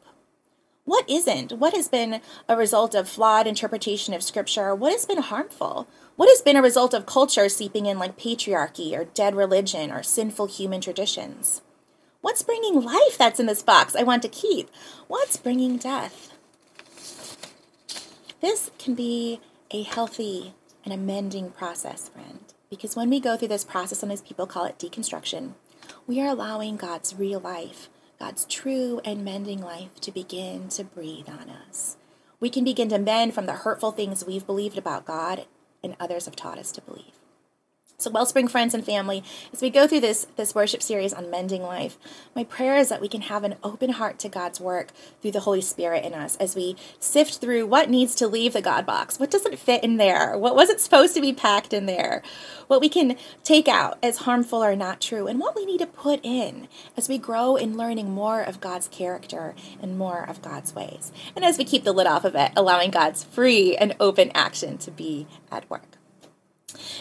What 0.85 1.09
isn't? 1.09 1.53
What 1.53 1.75
has 1.75 1.89
been 1.89 2.21
a 2.49 2.57
result 2.57 2.95
of 2.95 3.09
flawed 3.09 3.47
interpretation 3.47 4.15
of 4.15 4.23
scripture? 4.23 4.75
What 4.75 4.93
has 4.93 5.07
been 5.07 5.23
harmful? 5.23 5.89
What 6.17 6.29
has 6.29 6.43
been 6.43 6.57
a 6.57 6.63
result 6.63 6.93
of 6.93 7.07
culture 7.07 7.49
seeping 7.49 7.87
in 7.87 7.99
like 7.99 8.19
patriarchy 8.19 8.97
or 8.97 9.05
dead 9.05 9.35
religion 9.35 9.91
or 9.91 10.03
sinful 10.03 10.47
human 10.47 10.81
traditions? 10.81 11.63
What's 12.21 12.43
bringing 12.43 12.81
life 12.81 13.17
that's 13.17 13.41
in 13.41 13.47
this 13.47 13.63
box 13.63 13.95
I 13.95 14.03
want 14.03 14.23
to 14.23 14.29
keep? 14.29 14.71
What's 15.07 15.37
bringing 15.37 15.77
death? 15.77 16.33
This 18.41 18.71
can 18.79 18.95
be 18.95 19.41
a 19.71 19.83
healthy 19.83 20.55
and 20.85 20.93
amending 20.93 21.51
process, 21.51 22.09
friend, 22.09 22.41
because 22.71 22.95
when 22.95 23.11
we 23.11 23.19
go 23.19 23.37
through 23.37 23.49
this 23.49 23.65
process, 23.65 24.03
and 24.03 24.13
as 24.13 24.23
people 24.23 24.47
call 24.47 24.65
it 24.65 24.79
deconstruction, 24.79 25.53
we 26.07 26.21
are 26.21 26.29
allowing 26.29 26.77
God's 26.77 27.15
real 27.15 27.41
life 27.41 27.89
God's 28.19 28.47
true 28.47 29.01
and 29.05 29.25
mending 29.25 29.61
life 29.61 30.01
to 30.01 30.11
begin 30.11 30.69
to 30.71 30.85
breathe 30.85 31.29
on 31.29 31.51
us. 31.51 31.99
We 32.41 32.49
can 32.49 32.65
begin 32.65 32.89
to 32.89 32.99
mend 32.99 33.35
from 33.35 33.47
the 33.47 33.53
hurtful 33.53 33.93
things 33.93 34.25
we've 34.25 34.47
believed 34.47 34.79
about 34.79 35.05
God 35.05 35.47
and 35.83 35.97
others 36.01 36.25
have 36.25 36.37
taught 36.37 36.59
us 36.59 36.73
to 36.73 36.81
believe. 36.81 37.16
So, 37.99 38.11
Wellspring 38.11 38.49
friends 38.49 38.75
and 38.75 38.85
family, 38.85 39.25
as 39.55 39.63
we 39.63 39.71
go 39.71 39.87
through 39.87 40.01
this, 40.01 40.27
this 40.37 40.55
worship 40.55 40.83
series 40.83 41.15
on 41.15 41.31
mending 41.31 41.63
life, 41.63 41.97
my 42.35 42.45
prayer 42.45 42.77
is 42.77 42.91
that 42.91 43.01
we 43.01 43.09
can 43.09 43.23
have 43.23 43.43
an 43.43 43.55
open 43.63 43.89
heart 43.89 44.19
to 44.19 44.29
God's 44.29 44.61
work 44.61 44.91
through 45.23 45.31
the 45.31 45.41
Holy 45.41 45.63
Spirit 45.63 46.05
in 46.05 46.13
us 46.13 46.37
as 46.37 46.55
we 46.55 46.77
sift 47.01 47.39
through 47.39 47.65
what 47.65 47.89
needs 47.89 48.15
to 48.17 48.29
leave 48.29 48.53
the 48.53 48.61
God 48.61 48.85
box, 48.85 49.19
what 49.19 49.31
doesn't 49.31 49.59
fit 49.59 49.83
in 49.83 49.97
there, 49.97 50.37
what 50.37 50.55
wasn't 50.55 50.81
supposed 50.81 51.15
to 51.15 51.23
be 51.23 51.33
packed 51.33 51.73
in 51.73 51.87
there, 51.87 52.21
what 52.67 52.83
we 52.83 52.91
can 52.91 53.17
take 53.43 53.67
out 53.67 53.97
as 54.03 54.19
harmful 54.19 54.63
or 54.63 54.77
not 54.77 55.01
true, 55.01 55.27
and 55.27 55.41
what 55.41 55.57
we 55.57 55.65
need 55.65 55.79
to 55.79 55.87
put 55.87 56.21
in 56.23 56.69
as 56.99 57.09
we 57.09 57.17
grow 57.17 57.57
in 57.57 57.79
learning 57.79 58.11
more 58.11 58.43
of 58.43 58.61
God's 58.61 58.89
character 58.89 59.55
and 59.81 59.97
more 59.97 60.23
of 60.29 60.43
God's 60.43 60.75
ways. 60.75 61.13
And 61.35 61.47
as 61.47 61.57
we 61.57 61.65
keep 61.65 61.85
the 61.85 61.93
lid 61.93 62.07
off 62.07 62.27
of 62.27 62.35
it, 62.35 62.53
allowing 62.57 62.91
God's 62.91 63.25
free 63.25 63.75
and 63.75 63.97
open 63.99 64.31
action 64.35 64.77
to 64.79 64.91
be 64.91 65.27
at 65.51 65.69
work. 65.71 65.96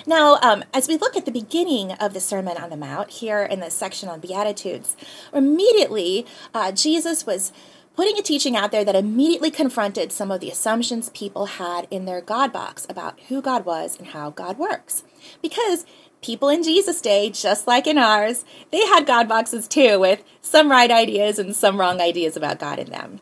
Now, 0.05 0.37
um, 0.41 0.63
as 0.73 0.87
we 0.87 0.97
look 0.97 1.15
at 1.15 1.25
the 1.25 1.31
beginning 1.31 1.93
of 1.93 2.13
the 2.13 2.19
Sermon 2.19 2.57
on 2.57 2.69
the 2.69 2.77
Mount, 2.77 3.09
here 3.09 3.43
in 3.43 3.59
the 3.59 3.69
section 3.69 4.09
on 4.09 4.19
Beatitudes, 4.19 4.95
immediately 5.33 6.25
uh, 6.53 6.71
Jesus 6.71 7.25
was 7.25 7.51
putting 7.95 8.17
a 8.17 8.21
teaching 8.21 8.55
out 8.55 8.71
there 8.71 8.83
that 8.83 8.95
immediately 8.95 9.49
confronted 9.49 10.11
some 10.11 10.29
of 10.29 10.41
the 10.41 10.49
assumptions 10.49 11.09
people 11.09 11.45
had 11.45 11.87
in 11.89 12.05
their 12.05 12.21
God 12.21 12.51
box 12.51 12.85
about 12.89 13.19
who 13.29 13.41
God 13.41 13.65
was 13.65 13.97
and 13.97 14.07
how 14.07 14.29
God 14.31 14.57
works. 14.57 15.03
Because 15.41 15.85
people 16.21 16.49
in 16.49 16.63
Jesus' 16.63 17.01
day, 17.01 17.29
just 17.29 17.67
like 17.67 17.87
in 17.87 17.97
ours, 17.97 18.43
they 18.71 18.85
had 18.85 19.05
God 19.05 19.27
boxes 19.27 19.67
too, 19.67 19.99
with 19.99 20.23
some 20.41 20.69
right 20.69 20.91
ideas 20.91 21.39
and 21.39 21.55
some 21.55 21.79
wrong 21.79 22.01
ideas 22.01 22.35
about 22.35 22.59
God 22.59 22.79
in 22.79 22.89
them. 22.89 23.21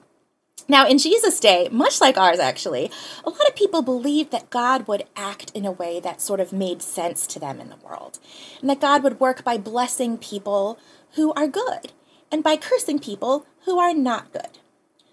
Now, 0.68 0.88
in 0.88 0.98
Jesus' 0.98 1.40
day, 1.40 1.68
much 1.72 2.00
like 2.00 2.18
ours 2.18 2.40
actually, 2.40 2.90
a 3.26 3.30
lot 3.30 3.48
of 3.48 3.56
people 3.56 3.82
believed 3.82 4.32
that 4.32 4.50
God 4.50 4.88
would 4.88 5.04
act 5.16 5.52
in 5.54 5.66
a 5.66 5.72
way 5.72 6.00
that 6.00 6.22
sort 6.22 6.40
of 6.40 6.54
made 6.54 6.82
sense 6.82 7.28
to 7.28 7.40
them 7.40 7.60
in 7.60 7.70
the 7.70 7.76
world, 7.78 8.20
and 8.62 8.70
that 8.70 8.80
God 8.80 9.04
would 9.04 9.20
work 9.20 9.44
by 9.44 9.58
blessing 9.58 10.18
people 10.18 10.80
who 11.16 11.34
are 11.34 11.48
good 11.48 11.92
and 12.32 12.44
by 12.44 12.56
cursing 12.56 13.00
people 13.00 13.46
who 13.66 13.78
are 13.78 13.94
not 13.94 14.32
good. 14.32 14.60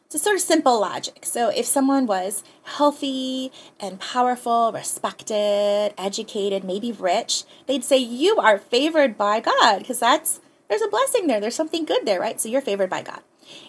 It's 0.07 0.15
a 0.15 0.19
sort 0.19 0.37
of 0.37 0.43
simple 0.43 0.81
logic. 0.81 1.25
So, 1.25 1.51
if 1.51 1.67
someone 1.67 2.07
was 2.07 2.43
healthy 2.65 3.53
and 3.79 4.01
powerful, 4.01 4.73
respected, 4.73 5.95
educated, 5.97 6.65
maybe 6.65 6.91
rich, 6.91 7.45
they'd 7.67 7.85
say, 7.85 7.99
You 7.99 8.37
are 8.39 8.59
favored 8.59 9.17
by 9.17 9.39
God, 9.41 9.79
because 9.79 10.01
that's 10.01 10.41
there's 10.69 10.83
a 10.83 10.89
blessing 10.89 11.27
there. 11.27 11.41
There's 11.41 11.55
something 11.55 11.85
good 11.85 12.07
there, 12.07 12.19
right? 12.21 12.41
So, 12.41 12.49
you're 12.49 12.61
favored 12.61 12.91
by 12.91 13.03
God. 13.03 13.21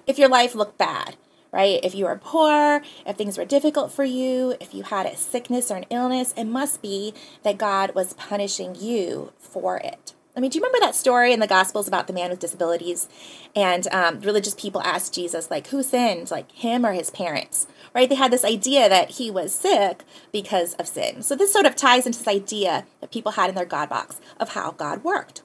If 0.08 0.18
your 0.18 0.30
life 0.30 0.56
looked 0.56 0.80
bad, 0.80 1.16
right? 1.52 1.80
If 1.84 1.94
you 1.96 2.06
were 2.06 2.20
poor, 2.22 2.82
if 3.06 3.18
things 3.18 3.38
were 3.38 3.46
difficult 3.46 3.92
for 3.92 4.04
you, 4.04 4.56
if 4.60 4.74
you 4.74 4.84
had 4.84 5.06
a 5.06 5.16
sickness 5.16 5.70
or 5.70 5.76
an 5.78 5.86
illness, 5.90 6.34
it 6.38 6.46
must 6.46 6.82
be 6.82 7.14
that 7.44 7.58
God 7.58 7.94
was 7.94 8.14
punishing 8.14 8.76
you 8.76 9.34
for 9.38 9.78
it. 9.78 10.14
I 10.36 10.40
mean, 10.40 10.50
do 10.50 10.58
you 10.58 10.64
remember 10.64 10.86
that 10.86 10.96
story 10.96 11.34
in 11.34 11.42
the 11.42 11.48
Gospels 11.48 11.90
about 11.90 12.08
the 12.08 12.14
man 12.14 12.30
with 12.30 12.40
disabilities? 12.40 13.10
And 13.54 13.86
um, 13.92 14.22
religious 14.22 14.56
people 14.56 14.82
asked 14.82 15.14
Jesus, 15.14 15.52
like, 15.52 15.68
who 15.68 15.84
sinned, 15.84 16.32
like 16.32 16.50
him 16.54 16.86
or 16.86 16.94
his 16.94 17.10
parents? 17.10 17.68
Right? 17.94 18.08
They 18.08 18.16
had 18.16 18.32
this 18.32 18.46
idea 18.46 18.88
that 18.88 19.12
he 19.12 19.30
was 19.30 19.54
sick 19.54 20.06
because 20.32 20.74
of 20.76 20.88
sin. 20.88 21.22
So 21.22 21.36
this 21.36 21.52
sort 21.52 21.66
of 21.66 21.76
ties 21.76 22.06
into 22.06 22.20
this 22.20 22.28
idea 22.30 22.86
that 23.02 23.12
people 23.12 23.34
had 23.34 23.50
in 23.50 23.56
their 23.56 23.66
God 23.66 23.90
box 23.90 24.22
of 24.40 24.50
how 24.50 24.72
God 24.72 25.04
worked. 25.04 25.42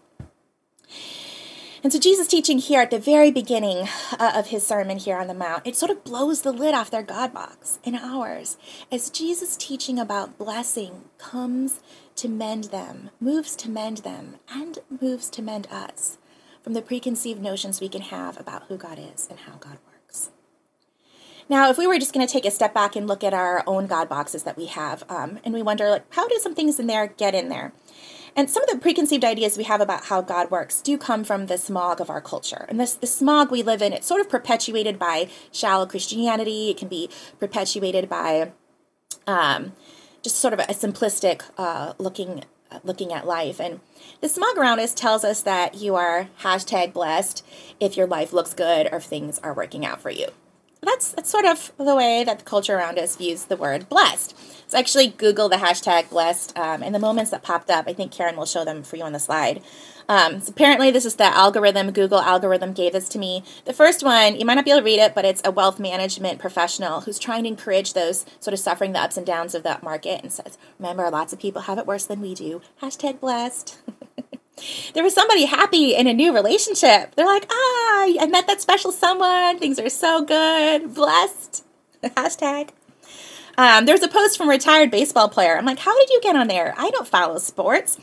And 1.86 1.92
so 1.92 2.00
Jesus' 2.00 2.26
teaching 2.26 2.58
here 2.58 2.80
at 2.80 2.90
the 2.90 2.98
very 2.98 3.30
beginning 3.30 3.86
uh, 4.18 4.32
of 4.34 4.48
his 4.48 4.66
sermon 4.66 4.98
here 4.98 5.18
on 5.18 5.28
the 5.28 5.34
Mount, 5.34 5.64
it 5.64 5.76
sort 5.76 5.92
of 5.92 6.02
blows 6.02 6.42
the 6.42 6.50
lid 6.50 6.74
off 6.74 6.90
their 6.90 7.04
God 7.04 7.32
box 7.32 7.78
in 7.84 7.94
ours. 7.94 8.56
As 8.90 9.08
Jesus' 9.08 9.56
teaching 9.56 9.96
about 9.96 10.36
blessing 10.36 11.02
comes 11.16 11.78
to 12.16 12.28
mend 12.28 12.64
them, 12.64 13.10
moves 13.20 13.54
to 13.54 13.70
mend 13.70 13.98
them, 13.98 14.34
and 14.52 14.80
moves 15.00 15.30
to 15.30 15.42
mend 15.42 15.68
us 15.70 16.18
from 16.60 16.72
the 16.72 16.82
preconceived 16.82 17.40
notions 17.40 17.80
we 17.80 17.88
can 17.88 18.02
have 18.02 18.36
about 18.40 18.64
who 18.64 18.76
God 18.76 18.98
is 18.98 19.28
and 19.30 19.38
how 19.38 19.52
God 19.52 19.78
works. 19.86 20.30
Now, 21.48 21.70
if 21.70 21.78
we 21.78 21.86
were 21.86 22.00
just 22.00 22.12
going 22.12 22.26
to 22.26 22.32
take 22.32 22.46
a 22.46 22.50
step 22.50 22.74
back 22.74 22.96
and 22.96 23.06
look 23.06 23.22
at 23.22 23.32
our 23.32 23.62
own 23.64 23.86
God 23.86 24.08
boxes 24.08 24.42
that 24.42 24.56
we 24.56 24.66
have, 24.66 25.04
um, 25.08 25.38
and 25.44 25.54
we 25.54 25.62
wonder, 25.62 25.88
like, 25.88 26.12
how 26.12 26.26
do 26.26 26.36
some 26.42 26.56
things 26.56 26.80
in 26.80 26.88
there 26.88 27.06
get 27.06 27.36
in 27.36 27.48
there? 27.48 27.72
And 28.36 28.50
some 28.50 28.62
of 28.64 28.68
the 28.68 28.78
preconceived 28.78 29.24
ideas 29.24 29.56
we 29.56 29.64
have 29.64 29.80
about 29.80 30.04
how 30.04 30.20
God 30.20 30.50
works 30.50 30.82
do 30.82 30.98
come 30.98 31.24
from 31.24 31.46
the 31.46 31.56
smog 31.56 32.02
of 32.02 32.10
our 32.10 32.20
culture. 32.20 32.66
And 32.68 32.78
this 32.78 32.92
the 32.92 33.06
smog 33.06 33.50
we 33.50 33.62
live 33.62 33.80
in, 33.80 33.94
it's 33.94 34.06
sort 34.06 34.20
of 34.20 34.28
perpetuated 34.28 34.98
by 34.98 35.28
shallow 35.50 35.86
Christianity. 35.86 36.70
It 36.70 36.76
can 36.76 36.88
be 36.88 37.08
perpetuated 37.40 38.10
by 38.10 38.52
um, 39.26 39.72
just 40.22 40.36
sort 40.36 40.52
of 40.52 40.60
a 40.60 40.74
simplistic 40.74 41.42
uh, 41.56 41.94
looking 41.98 42.44
looking 42.84 43.12
at 43.12 43.26
life. 43.26 43.58
And 43.58 43.80
the 44.20 44.28
smog 44.28 44.58
around 44.58 44.80
us 44.80 44.92
tells 44.92 45.24
us 45.24 45.40
that 45.42 45.76
you 45.76 45.94
are 45.94 46.28
hashtag 46.42 46.92
blessed 46.92 47.44
if 47.80 47.96
your 47.96 48.06
life 48.06 48.34
looks 48.34 48.52
good 48.52 48.88
or 48.92 48.98
if 48.98 49.04
things 49.04 49.38
are 49.38 49.54
working 49.54 49.86
out 49.86 50.02
for 50.02 50.10
you 50.10 50.26
that's 50.86 51.10
that's 51.12 51.30
sort 51.30 51.44
of 51.44 51.72
the 51.76 51.94
way 51.94 52.24
that 52.24 52.38
the 52.38 52.44
culture 52.44 52.76
around 52.76 52.98
us 52.98 53.16
views 53.16 53.44
the 53.44 53.56
word 53.56 53.88
blessed. 53.88 54.34
So 54.68 54.78
actually 54.78 55.08
Google 55.08 55.48
the 55.48 55.56
hashtag 55.56 56.10
blessed, 56.10 56.56
um, 56.58 56.82
and 56.82 56.94
the 56.94 56.98
moments 56.98 57.30
that 57.30 57.42
popped 57.42 57.70
up, 57.70 57.86
I 57.86 57.92
think 57.92 58.10
Karen 58.10 58.36
will 58.36 58.46
show 58.46 58.64
them 58.64 58.82
for 58.82 58.96
you 58.96 59.04
on 59.04 59.12
the 59.12 59.20
slide. 59.20 59.62
Um, 60.08 60.40
so 60.40 60.50
apparently, 60.50 60.90
this 60.90 61.04
is 61.04 61.16
the 61.16 61.24
algorithm. 61.24 61.90
Google 61.90 62.20
algorithm 62.20 62.72
gave 62.72 62.92
this 62.92 63.08
to 63.10 63.18
me. 63.18 63.44
The 63.64 63.72
first 63.72 64.02
one, 64.02 64.36
you 64.36 64.44
might 64.44 64.54
not 64.54 64.64
be 64.64 64.70
able 64.70 64.80
to 64.80 64.84
read 64.84 65.00
it, 65.00 65.14
but 65.14 65.24
it's 65.24 65.42
a 65.44 65.50
wealth 65.50 65.80
management 65.80 66.38
professional 66.38 67.02
who's 67.02 67.18
trying 67.18 67.42
to 67.44 67.48
encourage 67.48 67.92
those 67.92 68.24
sort 68.40 68.54
of 68.54 68.60
suffering 68.60 68.92
the 68.92 69.00
ups 69.00 69.16
and 69.16 69.26
downs 69.26 69.54
of 69.54 69.64
that 69.64 69.82
market 69.82 70.22
and 70.22 70.32
says, 70.32 70.58
"Remember, 70.78 71.10
lots 71.10 71.32
of 71.32 71.40
people 71.40 71.62
have 71.62 71.78
it 71.78 71.86
worse 71.86 72.06
than 72.06 72.20
we 72.20 72.34
do." 72.34 72.60
Hashtag 72.80 73.20
blessed. 73.20 73.78
there 74.94 75.04
was 75.04 75.14
somebody 75.14 75.44
happy 75.44 75.94
in 75.94 76.06
a 76.06 76.14
new 76.14 76.34
relationship. 76.34 77.14
They're 77.14 77.26
like, 77.26 77.46
ah, 77.50 78.04
I 78.20 78.26
met 78.30 78.46
that 78.46 78.60
special 78.60 78.92
someone. 78.92 79.58
Things 79.58 79.78
are 79.78 79.90
so 79.90 80.22
good. 80.24 80.94
Blessed. 80.94 81.64
Hashtag. 82.02 82.70
Um, 83.58 83.86
there's 83.86 84.02
a 84.02 84.08
post 84.08 84.36
from 84.36 84.48
a 84.48 84.52
retired 84.52 84.90
baseball 84.90 85.28
player. 85.28 85.56
I'm 85.56 85.64
like, 85.64 85.78
how 85.78 85.96
did 85.98 86.10
you 86.10 86.20
get 86.20 86.36
on 86.36 86.48
there? 86.48 86.74
I 86.76 86.90
don't 86.90 87.08
follow 87.08 87.38
sports. 87.38 87.98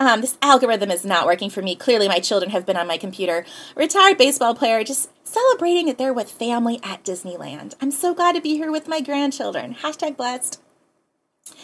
Um, 0.00 0.22
this 0.22 0.38
algorithm 0.42 0.90
is 0.90 1.04
not 1.04 1.26
working 1.26 1.50
for 1.50 1.62
me. 1.62 1.76
Clearly, 1.76 2.08
my 2.08 2.18
children 2.18 2.50
have 2.50 2.66
been 2.66 2.76
on 2.76 2.86
my 2.86 2.96
computer. 2.96 3.44
retired 3.76 4.18
baseball 4.18 4.54
player 4.54 4.82
just 4.82 5.10
celebrating 5.24 5.86
that 5.86 5.98
they're 5.98 6.12
with 6.12 6.30
family 6.30 6.80
at 6.82 7.04
Disneyland. 7.04 7.74
I'm 7.80 7.90
so 7.90 8.14
glad 8.14 8.34
to 8.34 8.40
be 8.40 8.56
here 8.56 8.72
with 8.72 8.88
my 8.88 9.00
grandchildren. 9.00 9.74
Hashtag 9.74 10.16
blessed. 10.16 10.60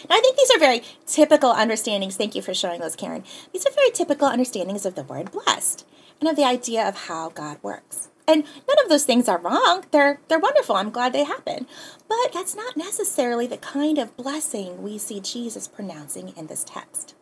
Now, 0.09 0.15
I 0.15 0.19
think 0.19 0.37
these 0.37 0.51
are 0.51 0.59
very 0.59 0.83
typical 1.05 1.51
understandings. 1.51 2.15
Thank 2.15 2.35
you 2.35 2.41
for 2.41 2.53
showing 2.53 2.81
those, 2.81 2.95
Karen. 2.95 3.23
These 3.51 3.65
are 3.65 3.71
very 3.71 3.91
typical 3.91 4.27
understandings 4.27 4.85
of 4.85 4.95
the 4.95 5.03
word 5.03 5.31
blessed 5.31 5.85
and 6.19 6.29
of 6.29 6.35
the 6.35 6.43
idea 6.45 6.87
of 6.87 7.07
how 7.07 7.29
God 7.29 7.57
works. 7.61 8.09
And 8.27 8.43
none 8.67 8.83
of 8.83 8.89
those 8.89 9.05
things 9.05 9.27
are 9.27 9.39
wrong. 9.39 9.85
They're 9.91 10.21
they're 10.27 10.39
wonderful. 10.39 10.75
I'm 10.75 10.91
glad 10.91 11.11
they 11.11 11.23
happen. 11.23 11.67
But 12.07 12.31
that's 12.33 12.55
not 12.55 12.77
necessarily 12.77 13.47
the 13.47 13.57
kind 13.57 13.97
of 13.97 14.15
blessing 14.15 14.81
we 14.83 14.97
see 14.97 15.19
Jesus 15.19 15.67
pronouncing 15.67 16.33
in 16.37 16.47
this 16.47 16.63
text. 16.63 17.15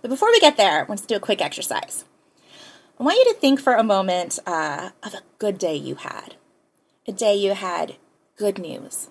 But 0.00 0.08
before 0.08 0.30
we 0.30 0.40
get 0.40 0.56
there, 0.56 0.86
let's 0.88 1.02
do 1.02 1.16
a 1.16 1.20
quick 1.20 1.40
exercise. 1.40 2.04
I 2.98 3.02
want 3.02 3.18
you 3.18 3.32
to 3.32 3.38
think 3.38 3.60
for 3.60 3.74
a 3.74 3.82
moment 3.82 4.38
uh, 4.46 4.90
of 5.02 5.14
a 5.14 5.22
good 5.38 5.58
day 5.58 5.76
you 5.76 5.96
had, 5.96 6.36
a 7.06 7.12
day 7.12 7.34
you 7.34 7.52
had 7.52 7.96
good 8.36 8.58
news, 8.58 9.08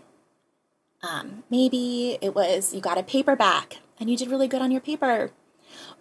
um, 1.04 1.44
maybe 1.50 2.18
it 2.22 2.36
was 2.36 2.74
you 2.74 2.82
got 2.82 2.98
a 2.98 3.04
paper 3.04 3.36
back 3.36 3.78
and 4.00 4.10
you 4.10 4.18
did 4.18 4.30
really 4.30 4.48
good 4.48 4.62
on 4.62 4.72
your 4.72 4.82
paper. 4.82 5.32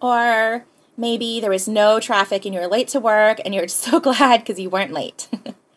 Or 0.01 0.65
maybe 0.97 1.39
there 1.39 1.49
was 1.49 1.67
no 1.67 1.99
traffic 1.99 2.45
and 2.45 2.53
you 2.53 2.61
were 2.61 2.67
late 2.67 2.87
to 2.89 2.99
work 2.99 3.39
and 3.43 3.53
you're 3.53 3.67
so 3.69 3.99
glad 3.99 4.41
because 4.41 4.59
you 4.59 4.69
weren't 4.69 4.93
late. 4.93 5.27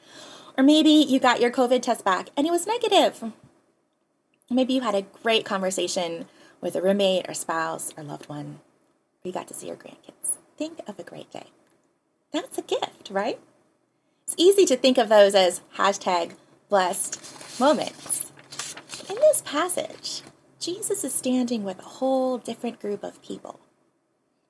or 0.58 0.64
maybe 0.64 0.90
you 0.90 1.18
got 1.18 1.40
your 1.40 1.50
COVID 1.50 1.82
test 1.82 2.04
back 2.04 2.30
and 2.36 2.46
it 2.46 2.50
was 2.50 2.66
negative. 2.66 3.32
Maybe 4.50 4.74
you 4.74 4.82
had 4.82 4.94
a 4.94 5.02
great 5.02 5.44
conversation 5.44 6.26
with 6.60 6.76
a 6.76 6.82
roommate 6.82 7.28
or 7.28 7.34
spouse 7.34 7.92
or 7.96 8.04
loved 8.04 8.28
one. 8.28 8.60
Or 9.24 9.28
you 9.28 9.32
got 9.32 9.48
to 9.48 9.54
see 9.54 9.68
your 9.68 9.76
grandkids. 9.76 10.36
Think 10.56 10.80
of 10.86 10.98
a 10.98 11.02
great 11.02 11.30
day. 11.30 11.46
That's 12.32 12.58
a 12.58 12.62
gift, 12.62 13.10
right? 13.10 13.40
It's 14.26 14.34
easy 14.36 14.64
to 14.66 14.76
think 14.76 14.98
of 14.98 15.08
those 15.08 15.34
as 15.34 15.60
hashtag 15.76 16.32
blessed 16.68 17.60
moments. 17.60 18.32
In 19.08 19.16
this 19.16 19.42
passage, 19.44 20.22
Jesus 20.58 21.04
is 21.04 21.12
standing 21.12 21.62
with 21.62 21.78
a 21.78 21.82
whole 21.82 22.38
different 22.38 22.80
group 22.80 23.02
of 23.04 23.20
people. 23.20 23.60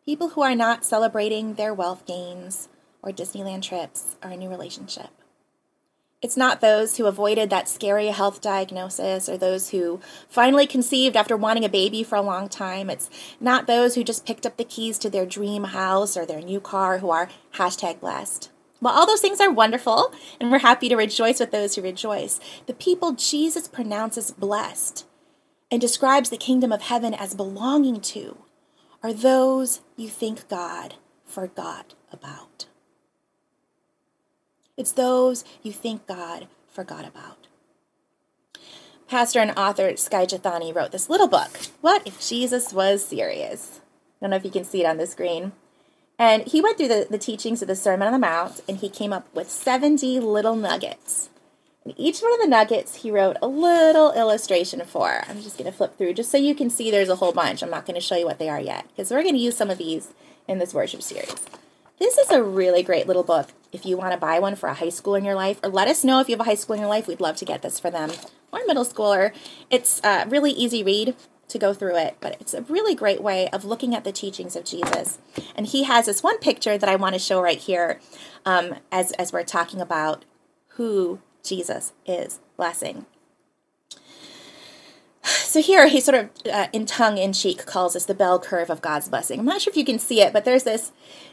People 0.04 0.30
who 0.30 0.42
are 0.42 0.54
not 0.54 0.84
celebrating 0.84 1.54
their 1.54 1.74
wealth 1.74 2.06
gains 2.06 2.68
or 3.02 3.10
Disneyland 3.10 3.62
trips 3.62 4.14
or 4.22 4.30
a 4.30 4.36
new 4.36 4.48
relationship. 4.48 5.10
It's 6.22 6.36
not 6.36 6.60
those 6.60 6.96
who 6.96 7.06
avoided 7.06 7.50
that 7.50 7.68
scary 7.68 8.06
health 8.08 8.40
diagnosis 8.40 9.28
or 9.28 9.36
those 9.36 9.70
who 9.70 10.00
finally 10.28 10.68
conceived 10.68 11.16
after 11.16 11.36
wanting 11.36 11.64
a 11.64 11.68
baby 11.68 12.04
for 12.04 12.14
a 12.14 12.22
long 12.22 12.48
time. 12.48 12.88
It's 12.88 13.10
not 13.40 13.66
those 13.66 13.96
who 13.96 14.04
just 14.04 14.24
picked 14.24 14.46
up 14.46 14.56
the 14.56 14.64
keys 14.64 14.98
to 14.98 15.10
their 15.10 15.26
dream 15.26 15.64
house 15.64 16.16
or 16.16 16.24
their 16.24 16.40
new 16.40 16.60
car 16.60 16.98
who 16.98 17.10
are 17.10 17.28
hashtag 17.54 17.98
blessed. 17.98 18.50
While 18.84 18.98
all 18.98 19.06
those 19.06 19.22
things 19.22 19.40
are 19.40 19.50
wonderful, 19.50 20.12
and 20.38 20.52
we're 20.52 20.58
happy 20.58 20.90
to 20.90 20.96
rejoice 20.96 21.40
with 21.40 21.52
those 21.52 21.74
who 21.74 21.80
rejoice, 21.80 22.38
the 22.66 22.74
people 22.74 23.12
Jesus 23.12 23.66
pronounces 23.66 24.30
blessed 24.30 25.06
and 25.70 25.80
describes 25.80 26.28
the 26.28 26.36
kingdom 26.36 26.70
of 26.70 26.82
heaven 26.82 27.14
as 27.14 27.32
belonging 27.32 28.02
to 28.02 28.36
are 29.02 29.14
those 29.14 29.80
you 29.96 30.10
think 30.10 30.46
God 30.50 30.96
forgot 31.24 31.94
about. 32.12 32.66
It's 34.76 34.92
those 34.92 35.46
you 35.62 35.72
think 35.72 36.06
God 36.06 36.46
forgot 36.68 37.08
about. 37.08 37.46
Pastor 39.08 39.38
and 39.38 39.52
author 39.52 39.96
Skye 39.96 40.26
Jethani 40.26 40.74
wrote 40.74 40.92
this 40.92 41.08
little 41.08 41.28
book, 41.28 41.56
What 41.80 42.06
If 42.06 42.20
Jesus 42.20 42.74
Was 42.74 43.02
Serious? 43.02 43.80
I 44.20 44.26
don't 44.26 44.30
know 44.32 44.36
if 44.36 44.44
you 44.44 44.50
can 44.50 44.64
see 44.64 44.82
it 44.82 44.86
on 44.86 44.98
the 44.98 45.06
screen. 45.06 45.52
And 46.18 46.46
he 46.46 46.60
went 46.60 46.78
through 46.78 46.88
the, 46.88 47.06
the 47.10 47.18
teachings 47.18 47.62
of 47.62 47.68
the 47.68 47.76
Sermon 47.76 48.06
on 48.06 48.12
the 48.12 48.18
Mount 48.18 48.60
and 48.68 48.78
he 48.78 48.88
came 48.88 49.12
up 49.12 49.26
with 49.34 49.50
70 49.50 50.20
little 50.20 50.54
nuggets. 50.54 51.28
And 51.84 51.94
each 51.96 52.20
one 52.20 52.32
of 52.32 52.40
the 52.40 52.46
nuggets 52.46 53.02
he 53.02 53.10
wrote 53.10 53.36
a 53.42 53.48
little 53.48 54.12
illustration 54.12 54.80
for. 54.86 55.22
I'm 55.28 55.42
just 55.42 55.58
going 55.58 55.70
to 55.70 55.76
flip 55.76 55.98
through 55.98 56.14
just 56.14 56.30
so 56.30 56.38
you 56.38 56.54
can 56.54 56.70
see 56.70 56.90
there's 56.90 57.08
a 57.08 57.16
whole 57.16 57.32
bunch. 57.32 57.62
I'm 57.62 57.70
not 57.70 57.84
going 57.84 57.96
to 57.96 58.00
show 58.00 58.16
you 58.16 58.26
what 58.26 58.38
they 58.38 58.48
are 58.48 58.60
yet 58.60 58.86
because 58.88 59.10
we're 59.10 59.22
going 59.22 59.34
to 59.34 59.40
use 59.40 59.56
some 59.56 59.70
of 59.70 59.78
these 59.78 60.12
in 60.46 60.58
this 60.58 60.72
worship 60.72 61.02
series. 61.02 61.34
This 61.98 62.18
is 62.18 62.30
a 62.30 62.42
really 62.42 62.82
great 62.82 63.06
little 63.06 63.22
book 63.22 63.50
if 63.72 63.84
you 63.84 63.96
want 63.96 64.12
to 64.12 64.18
buy 64.18 64.38
one 64.38 64.56
for 64.56 64.68
a 64.68 64.74
high 64.74 64.88
school 64.88 65.14
in 65.14 65.24
your 65.24 65.34
life, 65.34 65.58
or 65.62 65.68
let 65.68 65.88
us 65.88 66.04
know 66.04 66.20
if 66.20 66.28
you 66.28 66.34
have 66.34 66.40
a 66.40 66.48
high 66.48 66.54
school 66.54 66.74
in 66.74 66.80
your 66.80 66.88
life. 66.88 67.06
We'd 67.06 67.20
love 67.20 67.36
to 67.36 67.44
get 67.44 67.62
this 67.62 67.80
for 67.80 67.90
them 67.90 68.10
or 68.52 68.60
middle 68.66 68.84
schooler. 68.84 69.32
It's 69.70 70.00
a 70.04 70.26
really 70.28 70.52
easy 70.52 70.82
read 70.82 71.16
to 71.48 71.58
go 71.58 71.74
through 71.74 71.96
it, 71.96 72.16
but 72.20 72.36
it's 72.40 72.54
a 72.54 72.62
really 72.62 72.94
great 72.94 73.22
way 73.22 73.48
of 73.48 73.64
looking 73.64 73.94
at 73.94 74.04
the 74.04 74.12
teachings 74.12 74.56
of 74.56 74.64
Jesus. 74.64 75.18
And 75.54 75.66
he 75.66 75.84
has 75.84 76.06
this 76.06 76.22
one 76.22 76.38
picture 76.38 76.78
that 76.78 76.88
I 76.88 76.96
want 76.96 77.14
to 77.14 77.18
show 77.18 77.40
right 77.40 77.58
here 77.58 78.00
um, 78.44 78.76
as, 78.90 79.12
as 79.12 79.32
we're 79.32 79.44
talking 79.44 79.80
about 79.80 80.24
who 80.68 81.20
Jesus 81.42 81.92
is 82.06 82.40
blessing. 82.56 83.06
So 85.24 85.62
here 85.62 85.86
he 85.86 86.00
sort 86.00 86.18
of, 86.18 86.30
uh, 86.52 86.66
in 86.72 86.84
tongue 86.84 87.16
in 87.16 87.32
cheek, 87.32 87.64
calls 87.64 87.94
this 87.94 88.04
the 88.04 88.14
bell 88.14 88.38
curve 88.38 88.68
of 88.68 88.82
God's 88.82 89.08
blessing. 89.08 89.40
I'm 89.40 89.46
not 89.46 89.62
sure 89.62 89.70
if 89.70 89.76
you 89.76 89.84
can 89.84 89.98
see 89.98 90.20
it, 90.20 90.32
but 90.32 90.44
there's 90.44 90.64
this 90.64 90.92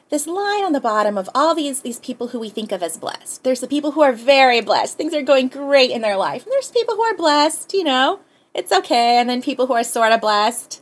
this 0.09 0.27
line 0.27 0.63
on 0.63 0.73
the 0.73 0.81
bottom 0.81 1.17
of 1.17 1.29
all 1.33 1.55
these 1.55 1.81
these 1.81 1.99
people 1.99 2.29
who 2.29 2.39
we 2.39 2.49
think 2.49 2.71
of 2.71 2.83
as 2.83 2.97
blessed. 2.97 3.43
There's 3.43 3.59
the 3.59 3.67
people 3.67 3.91
who 3.91 4.01
are 4.01 4.13
very 4.13 4.61
blessed; 4.61 4.95
things 4.95 5.13
are 5.13 5.21
going 5.21 5.49
great 5.49 5.91
in 5.91 6.01
their 6.01 6.15
life. 6.15 6.43
And 6.43 6.51
there's 6.53 6.71
people 6.71 6.95
who 6.95 7.01
are 7.01 7.15
blessed, 7.15 7.73
you 7.73 7.83
know, 7.83 8.21
it's 8.53 8.71
okay. 8.71 9.17
And 9.17 9.29
then 9.29 9.41
people 9.41 9.67
who 9.67 9.73
are 9.73 9.83
sort 9.83 10.11
of 10.11 10.21
blessed, 10.21 10.81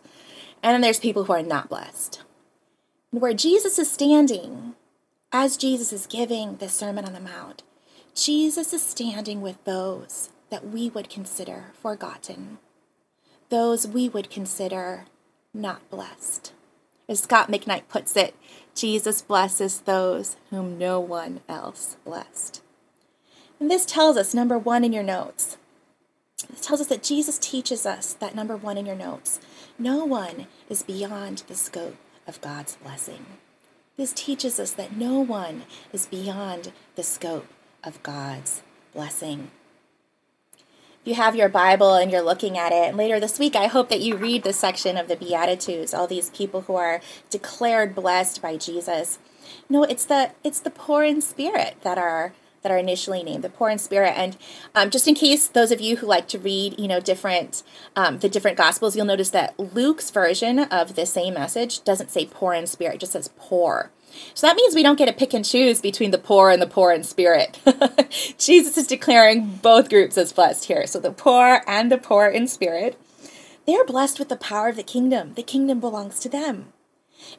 and 0.61 0.73
then 0.73 0.81
there's 0.81 0.99
people 0.99 1.25
who 1.25 1.33
are 1.33 1.43
not 1.43 1.69
blessed. 1.69 2.21
Where 3.11 3.33
Jesus 3.33 3.79
is 3.79 3.89
standing, 3.89 4.75
as 5.31 5.57
Jesus 5.57 5.93
is 5.93 6.07
giving 6.07 6.57
the 6.57 6.69
Sermon 6.69 7.05
on 7.05 7.13
the 7.13 7.19
Mount, 7.19 7.63
Jesus 8.15 8.73
is 8.73 8.81
standing 8.81 9.41
with 9.41 9.63
those 9.63 10.29
that 10.49 10.67
we 10.67 10.89
would 10.89 11.09
consider 11.09 11.71
forgotten, 11.81 12.57
those 13.49 13.87
we 13.87 14.09
would 14.09 14.29
consider 14.29 15.05
not 15.53 15.87
blessed. 15.89 16.53
As 17.07 17.21
Scot 17.21 17.49
McKnight 17.49 17.87
puts 17.87 18.15
it, 18.15 18.35
Jesus 18.75 19.21
blesses 19.21 19.79
those 19.79 20.37
whom 20.49 20.77
no 20.77 20.99
one 20.99 21.41
else 21.49 21.97
blessed. 22.05 22.61
And 23.59 23.69
this 23.69 23.85
tells 23.85 24.17
us, 24.17 24.33
number 24.33 24.57
one 24.57 24.83
in 24.83 24.93
your 24.93 25.03
notes, 25.03 25.57
tells 26.57 26.81
us 26.81 26.87
that 26.87 27.03
Jesus 27.03 27.37
teaches 27.37 27.85
us 27.85 28.13
that 28.13 28.35
number 28.35 28.57
one 28.57 28.77
in 28.77 28.85
your 28.85 28.95
notes 28.95 29.39
no 29.77 30.03
one 30.03 30.47
is 30.69 30.83
beyond 30.83 31.43
the 31.47 31.55
scope 31.55 31.95
of 32.27 32.41
God's 32.41 32.75
blessing. 32.75 33.25
This 33.95 34.11
teaches 34.13 34.59
us 34.59 34.71
that 34.71 34.95
no 34.95 35.19
one 35.19 35.63
is 35.93 36.05
beyond 36.05 36.71
the 36.95 37.03
scope 37.03 37.47
of 37.83 38.01
God's 38.03 38.61
blessing. 38.93 39.51
If 41.01 41.07
you 41.07 41.15
have 41.15 41.35
your 41.35 41.47
Bible 41.47 41.95
and 41.95 42.11
you're 42.11 42.21
looking 42.21 42.57
at 42.57 42.73
it, 42.73 42.89
and 42.89 42.97
later 42.97 43.19
this 43.19 43.39
week, 43.39 43.55
I 43.55 43.67
hope 43.67 43.87
that 43.89 44.01
you 44.01 44.17
read 44.17 44.43
the 44.43 44.51
section 44.51 44.97
of 44.97 45.07
the 45.07 45.15
Beatitudes, 45.15 45.93
all 45.93 46.07
these 46.07 46.29
people 46.31 46.61
who 46.61 46.75
are 46.75 46.99
declared 47.29 47.95
blessed 47.95 48.41
by 48.41 48.57
Jesus. 48.57 49.17
No, 49.69 49.83
it's 49.83 50.05
the 50.05 50.31
it's 50.43 50.59
the 50.59 50.69
poor 50.69 51.03
in 51.03 51.21
spirit 51.21 51.77
that 51.83 51.97
are 51.97 52.33
that 52.61 52.71
are 52.71 52.77
initially 52.77 53.23
named, 53.23 53.43
the 53.43 53.49
poor 53.49 53.69
in 53.69 53.77
spirit. 53.77 54.13
And 54.15 54.37
um, 54.75 54.89
just 54.89 55.07
in 55.07 55.15
case 55.15 55.47
those 55.47 55.71
of 55.71 55.81
you 55.81 55.97
who 55.97 56.07
like 56.07 56.27
to 56.29 56.39
read, 56.39 56.79
you 56.79 56.87
know, 56.87 56.99
different 56.99 57.63
um, 57.95 58.19
the 58.19 58.29
different 58.29 58.57
gospels, 58.57 58.95
you'll 58.95 59.05
notice 59.05 59.29
that 59.31 59.57
Luke's 59.59 60.09
version 60.09 60.59
of 60.59 60.95
the 60.95 61.05
same 61.05 61.33
message 61.33 61.83
doesn't 61.83 62.11
say 62.11 62.25
poor 62.25 62.53
in 62.53 62.67
spirit; 62.67 62.95
it 62.95 62.99
just 62.99 63.13
says 63.13 63.29
poor. 63.37 63.91
So 64.33 64.47
that 64.47 64.55
means 64.55 64.75
we 64.75 64.83
don't 64.83 64.97
get 64.97 65.05
to 65.05 65.13
pick 65.13 65.33
and 65.33 65.45
choose 65.45 65.81
between 65.81 66.11
the 66.11 66.17
poor 66.17 66.49
and 66.49 66.61
the 66.61 66.67
poor 66.67 66.91
in 66.91 67.03
spirit. 67.03 67.59
Jesus 68.37 68.77
is 68.77 68.87
declaring 68.87 69.59
both 69.61 69.89
groups 69.89 70.17
as 70.17 70.33
blessed 70.33 70.65
here. 70.65 70.87
So 70.87 70.99
the 70.99 71.11
poor 71.11 71.61
and 71.67 71.91
the 71.91 71.97
poor 71.97 72.27
in 72.27 72.47
spirit, 72.47 72.99
they 73.65 73.75
are 73.75 73.85
blessed 73.85 74.19
with 74.19 74.29
the 74.29 74.35
power 74.35 74.69
of 74.69 74.75
the 74.75 74.83
kingdom. 74.83 75.33
The 75.35 75.43
kingdom 75.43 75.79
belongs 75.79 76.19
to 76.21 76.29
them. 76.29 76.73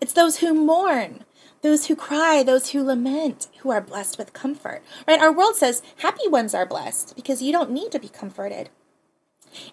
It's 0.01 0.13
those 0.13 0.39
who 0.39 0.55
mourn, 0.55 1.25
those 1.63 1.87
who 1.87 1.97
cry, 1.97 2.43
those 2.43 2.71
who 2.71 2.83
lament, 2.83 3.49
who 3.59 3.71
are 3.71 3.81
blessed 3.81 4.19
with 4.19 4.33
comfort. 4.33 4.83
Right? 5.07 5.21
Our 5.21 5.33
world 5.33 5.57
says 5.57 5.83
happy 5.99 6.29
ones 6.29 6.55
are 6.55 6.67
blessed 6.67 7.15
because 7.17 7.43
you 7.43 7.53
don't 7.53 7.71
need 7.71 7.93
to 7.93 7.99
be 7.99 8.09
comforted. 8.09 8.71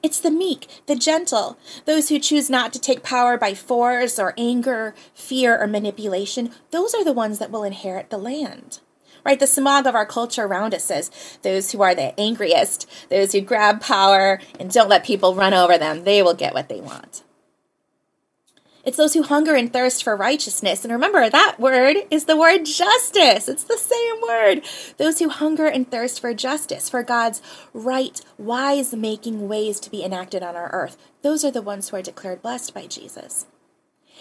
It's 0.02 0.20
the 0.20 0.32
meek, 0.32 0.68
the 0.88 0.96
gentle, 0.96 1.58
those 1.86 2.10
who 2.10 2.20
choose 2.20 2.50
not 2.50 2.74
to 2.74 2.80
take 2.80 3.04
power 3.04 3.38
by 3.38 3.54
force 3.54 4.18
or 4.18 4.34
anger, 4.38 4.96
fear, 5.14 5.60
or 5.60 5.68
manipulation. 5.68 6.52
Those 6.72 6.96
are 6.96 7.04
the 7.04 7.14
ones 7.14 7.40
that 7.40 7.52
will 7.52 7.64
inherit 7.64 8.10
the 8.10 8.18
land. 8.18 8.80
Right? 9.24 9.40
The 9.40 9.48
smog 9.48 9.86
of 9.86 9.94
our 9.94 10.06
culture 10.06 10.46
around 10.46 10.74
us 10.74 10.86
says 10.86 11.12
those 11.42 11.72
who 11.72 11.82
are 11.82 11.94
the 11.94 12.18
angriest, 12.20 12.90
those 13.10 13.34
who 13.34 13.42
grab 13.42 13.82
power 13.82 14.40
and 14.60 14.72
don't 14.72 14.90
let 14.90 15.04
people 15.04 15.36
run 15.36 15.54
over 15.54 15.78
them, 15.78 16.06
they 16.06 16.24
will 16.24 16.34
get 16.34 16.54
what 16.54 16.70
they 16.70 16.80
want. 16.80 17.24
It's 18.88 18.96
those 18.96 19.14
who 19.14 19.24
hunger 19.24 19.54
and 19.54 19.72
thirst 19.72 20.02
for 20.02 20.16
righteousness. 20.16 20.86
And 20.86 20.94
remember, 20.94 21.30
that 21.30 21.60
word 21.60 21.98
is 22.10 22.24
the 22.24 22.38
word 22.38 22.64
justice. 22.64 23.50
It's 23.50 23.66
the 23.66 23.78
same 23.78 24.22
word. 24.22 24.62
Those 24.96 25.20
who 25.20 25.28
hunger 25.28 25.68
and 25.68 25.92
thirst 25.92 26.22
for 26.22 26.34
justice, 26.34 26.90
for 26.90 27.04
God's 27.04 27.42
right, 27.74 28.22
wise 28.38 28.94
making 28.94 29.50
ways 29.50 29.82
to 29.82 29.92
be 29.92 30.06
enacted 30.06 30.42
on 30.42 30.56
our 30.56 30.70
earth. 30.72 30.96
Those 31.22 31.44
are 31.44 31.52
the 31.52 31.62
ones 31.62 31.90
who 31.90 31.98
are 31.98 32.02
declared 32.02 32.42
blessed 32.42 32.74
by 32.74 32.88
Jesus. 32.88 33.46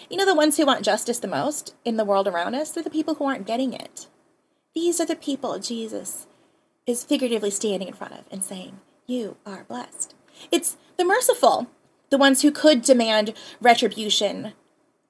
You 0.09 0.17
know, 0.17 0.25
the 0.25 0.35
ones 0.35 0.57
who 0.57 0.65
want 0.65 0.83
justice 0.83 1.19
the 1.19 1.29
most 1.29 1.73
in 1.85 1.95
the 1.95 2.03
world 2.03 2.27
around 2.27 2.53
us, 2.53 2.71
they're 2.71 2.83
the 2.83 2.89
people 2.89 3.15
who 3.15 3.25
aren't 3.25 3.47
getting 3.47 3.71
it. 3.71 4.07
These 4.75 4.99
are 4.99 5.05
the 5.05 5.15
people 5.15 5.59
Jesus 5.59 6.27
is 6.85 7.05
figuratively 7.05 7.51
standing 7.51 7.87
in 7.87 7.93
front 7.93 8.15
of 8.15 8.25
and 8.29 8.43
saying, 8.43 8.81
You 9.05 9.37
are 9.45 9.63
blessed. 9.63 10.13
It's 10.51 10.75
the 10.97 11.05
merciful 11.05 11.67
the 12.09 12.17
ones 12.17 12.41
who 12.41 12.51
could 12.51 12.81
demand 12.81 13.33
retribution, 13.61 14.53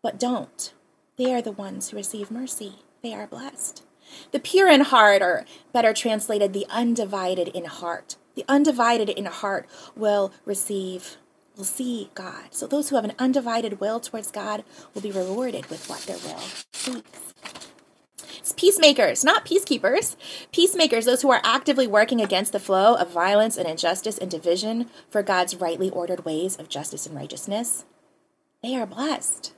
but 0.01 0.19
don't. 0.19 0.73
They 1.17 1.33
are 1.33 1.41
the 1.41 1.51
ones 1.51 1.89
who 1.89 1.97
receive 1.97 2.31
mercy. 2.31 2.75
They 3.01 3.13
are 3.13 3.27
blessed. 3.27 3.83
The 4.31 4.39
pure 4.39 4.69
in 4.69 4.81
heart, 4.81 5.21
or 5.21 5.45
better 5.73 5.93
translated, 5.93 6.53
the 6.53 6.65
undivided 6.69 7.49
in 7.49 7.65
heart. 7.65 8.15
The 8.36 8.45
undivided 8.47 9.10
in 9.10 9.25
heart 9.25 9.67
will 9.95 10.31
receive, 10.45 11.17
will 11.55 11.63
see 11.63 12.10
God. 12.13 12.45
So 12.51 12.67
those 12.67 12.89
who 12.89 12.95
have 12.95 13.05
an 13.05 13.13
undivided 13.19 13.79
will 13.79 13.99
towards 13.99 14.31
God 14.31 14.63
will 14.93 15.01
be 15.01 15.12
rewarded 15.12 15.65
with 15.67 15.89
what 15.89 16.01
their 16.01 16.17
will 16.17 16.41
seeks. 16.73 17.33
Peacemakers, 18.53 19.23
not 19.23 19.45
peacekeepers. 19.45 20.15
Peacemakers, 20.51 21.05
those 21.05 21.21
who 21.21 21.31
are 21.31 21.41
actively 21.43 21.88
working 21.88 22.21
against 22.21 22.51
the 22.51 22.60
flow 22.60 22.95
of 22.95 23.12
violence 23.12 23.57
and 23.57 23.67
injustice 23.67 24.17
and 24.17 24.31
division 24.31 24.89
for 25.10 25.23
God's 25.23 25.55
rightly 25.55 25.89
ordered 25.89 26.25
ways 26.25 26.55
of 26.55 26.69
justice 26.69 27.05
and 27.05 27.15
righteousness. 27.15 27.86
They 28.63 28.75
are 28.75 28.86
blessed. 28.86 29.53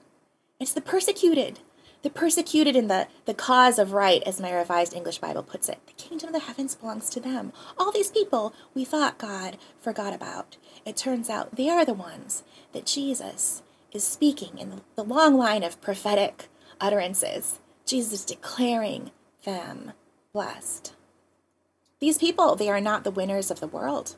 It's 0.59 0.73
the 0.73 0.81
persecuted, 0.81 1.59
the 2.01 2.09
persecuted 2.09 2.75
in 2.75 2.87
the, 2.87 3.07
the 3.25 3.33
cause 3.33 3.79
of 3.79 3.93
right, 3.93 4.21
as 4.23 4.41
my 4.41 4.51
revised 4.53 4.93
English 4.93 5.19
Bible 5.19 5.43
puts 5.43 5.69
it. 5.69 5.79
The 5.87 5.93
kingdom 5.93 6.29
of 6.29 6.33
the 6.33 6.47
heavens 6.47 6.75
belongs 6.75 7.09
to 7.11 7.19
them. 7.19 7.53
All 7.77 7.91
these 7.91 8.11
people 8.11 8.53
we 8.73 8.85
thought 8.85 9.17
God 9.17 9.57
forgot 9.79 10.13
about. 10.13 10.57
It 10.85 10.97
turns 10.97 11.29
out 11.29 11.55
they 11.55 11.69
are 11.69 11.85
the 11.85 11.93
ones 11.93 12.43
that 12.73 12.85
Jesus 12.85 13.63
is 13.91 14.03
speaking 14.03 14.57
in 14.57 14.81
the 14.95 15.03
long 15.03 15.35
line 15.35 15.63
of 15.63 15.81
prophetic 15.81 16.47
utterances 16.81 17.59
Jesus 17.89 18.23
declaring 18.23 19.09
them 19.45 19.93
blessed. 20.31 20.93
These 21.99 22.19
people, 22.19 22.55
they 22.55 22.69
are 22.69 22.79
not 22.79 23.03
the 23.03 23.09
winners 23.09 23.49
of 23.49 23.59
the 23.59 23.67
world. 23.67 24.15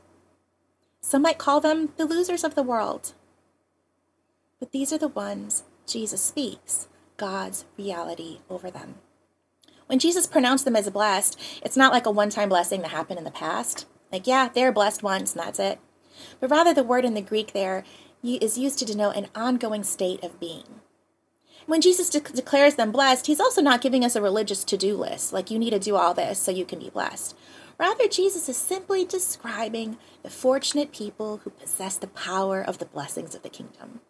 Some 1.00 1.22
might 1.22 1.38
call 1.38 1.62
them 1.62 1.94
the 1.96 2.06
losers 2.06 2.44
of 2.44 2.54
the 2.54 2.64
world. 2.64 3.14
But 4.60 4.74
these 4.74 4.92
are 4.92 4.98
the 4.98 5.08
ones 5.08 5.64
Jesus 5.88 6.22
speaks 6.22 6.90
God's 7.16 7.64
reality 7.78 8.40
over 8.50 8.70
them. 8.70 8.96
When 9.88 10.00
Jesus 10.00 10.28
pronounced 10.28 10.66
them 10.66 10.76
as 10.76 10.90
blessed, 10.90 11.40
it's 11.64 11.78
not 11.78 11.94
like 11.94 12.06
a 12.06 12.12
one 12.12 12.30
time 12.30 12.50
blessing 12.50 12.82
that 12.82 12.92
happened 12.92 13.20
in 13.20 13.26
the 13.26 13.32
past. 13.32 13.86
Like, 14.12 14.28
yeah, 14.28 14.50
they're 14.54 14.74
blessed 14.74 15.02
once 15.02 15.34
and 15.34 15.42
that's 15.42 15.60
it. 15.60 15.80
But 16.42 16.52
rather, 16.52 16.74
the 16.74 16.84
word 16.84 17.06
in 17.06 17.14
the 17.14 17.22
Greek 17.22 17.54
there 17.54 17.86
is 18.22 18.58
used 18.58 18.80
to 18.80 18.86
denote 18.86 19.16
an 19.16 19.28
ongoing 19.34 19.84
state 19.84 20.24
of 20.24 20.40
being. 20.42 20.82
When 21.72 21.80
Jesus 21.80 22.10
de- 22.10 22.20
declares 22.20 22.76
them 22.76 22.92
blessed, 22.92 23.28
he's 23.28 23.40
also 23.40 23.62
not 23.62 23.80
giving 23.80 24.04
us 24.04 24.18
a 24.18 24.22
religious 24.22 24.66
to 24.66 24.76
do 24.76 24.98
list, 24.98 25.32
like 25.32 25.50
you 25.50 25.58
need 25.58 25.70
to 25.70 25.80
do 25.80 25.96
all 25.96 26.14
this 26.14 26.38
so 26.38 26.52
you 26.52 26.66
can 26.66 26.80
be 26.80 26.90
blessed. 26.90 27.34
Rather, 27.80 28.10
Jesus 28.10 28.50
is 28.50 28.58
simply 28.58 29.06
describing 29.06 29.98
the 30.22 30.30
fortunate 30.30 30.92
people 30.92 31.38
who 31.38 31.50
possess 31.50 31.96
the 31.96 32.08
power 32.08 32.62
of 32.62 32.80
the 32.80 32.86
blessings 32.86 33.36
of 33.36 33.42
the 33.42 33.50
kingdom. 33.50 34.02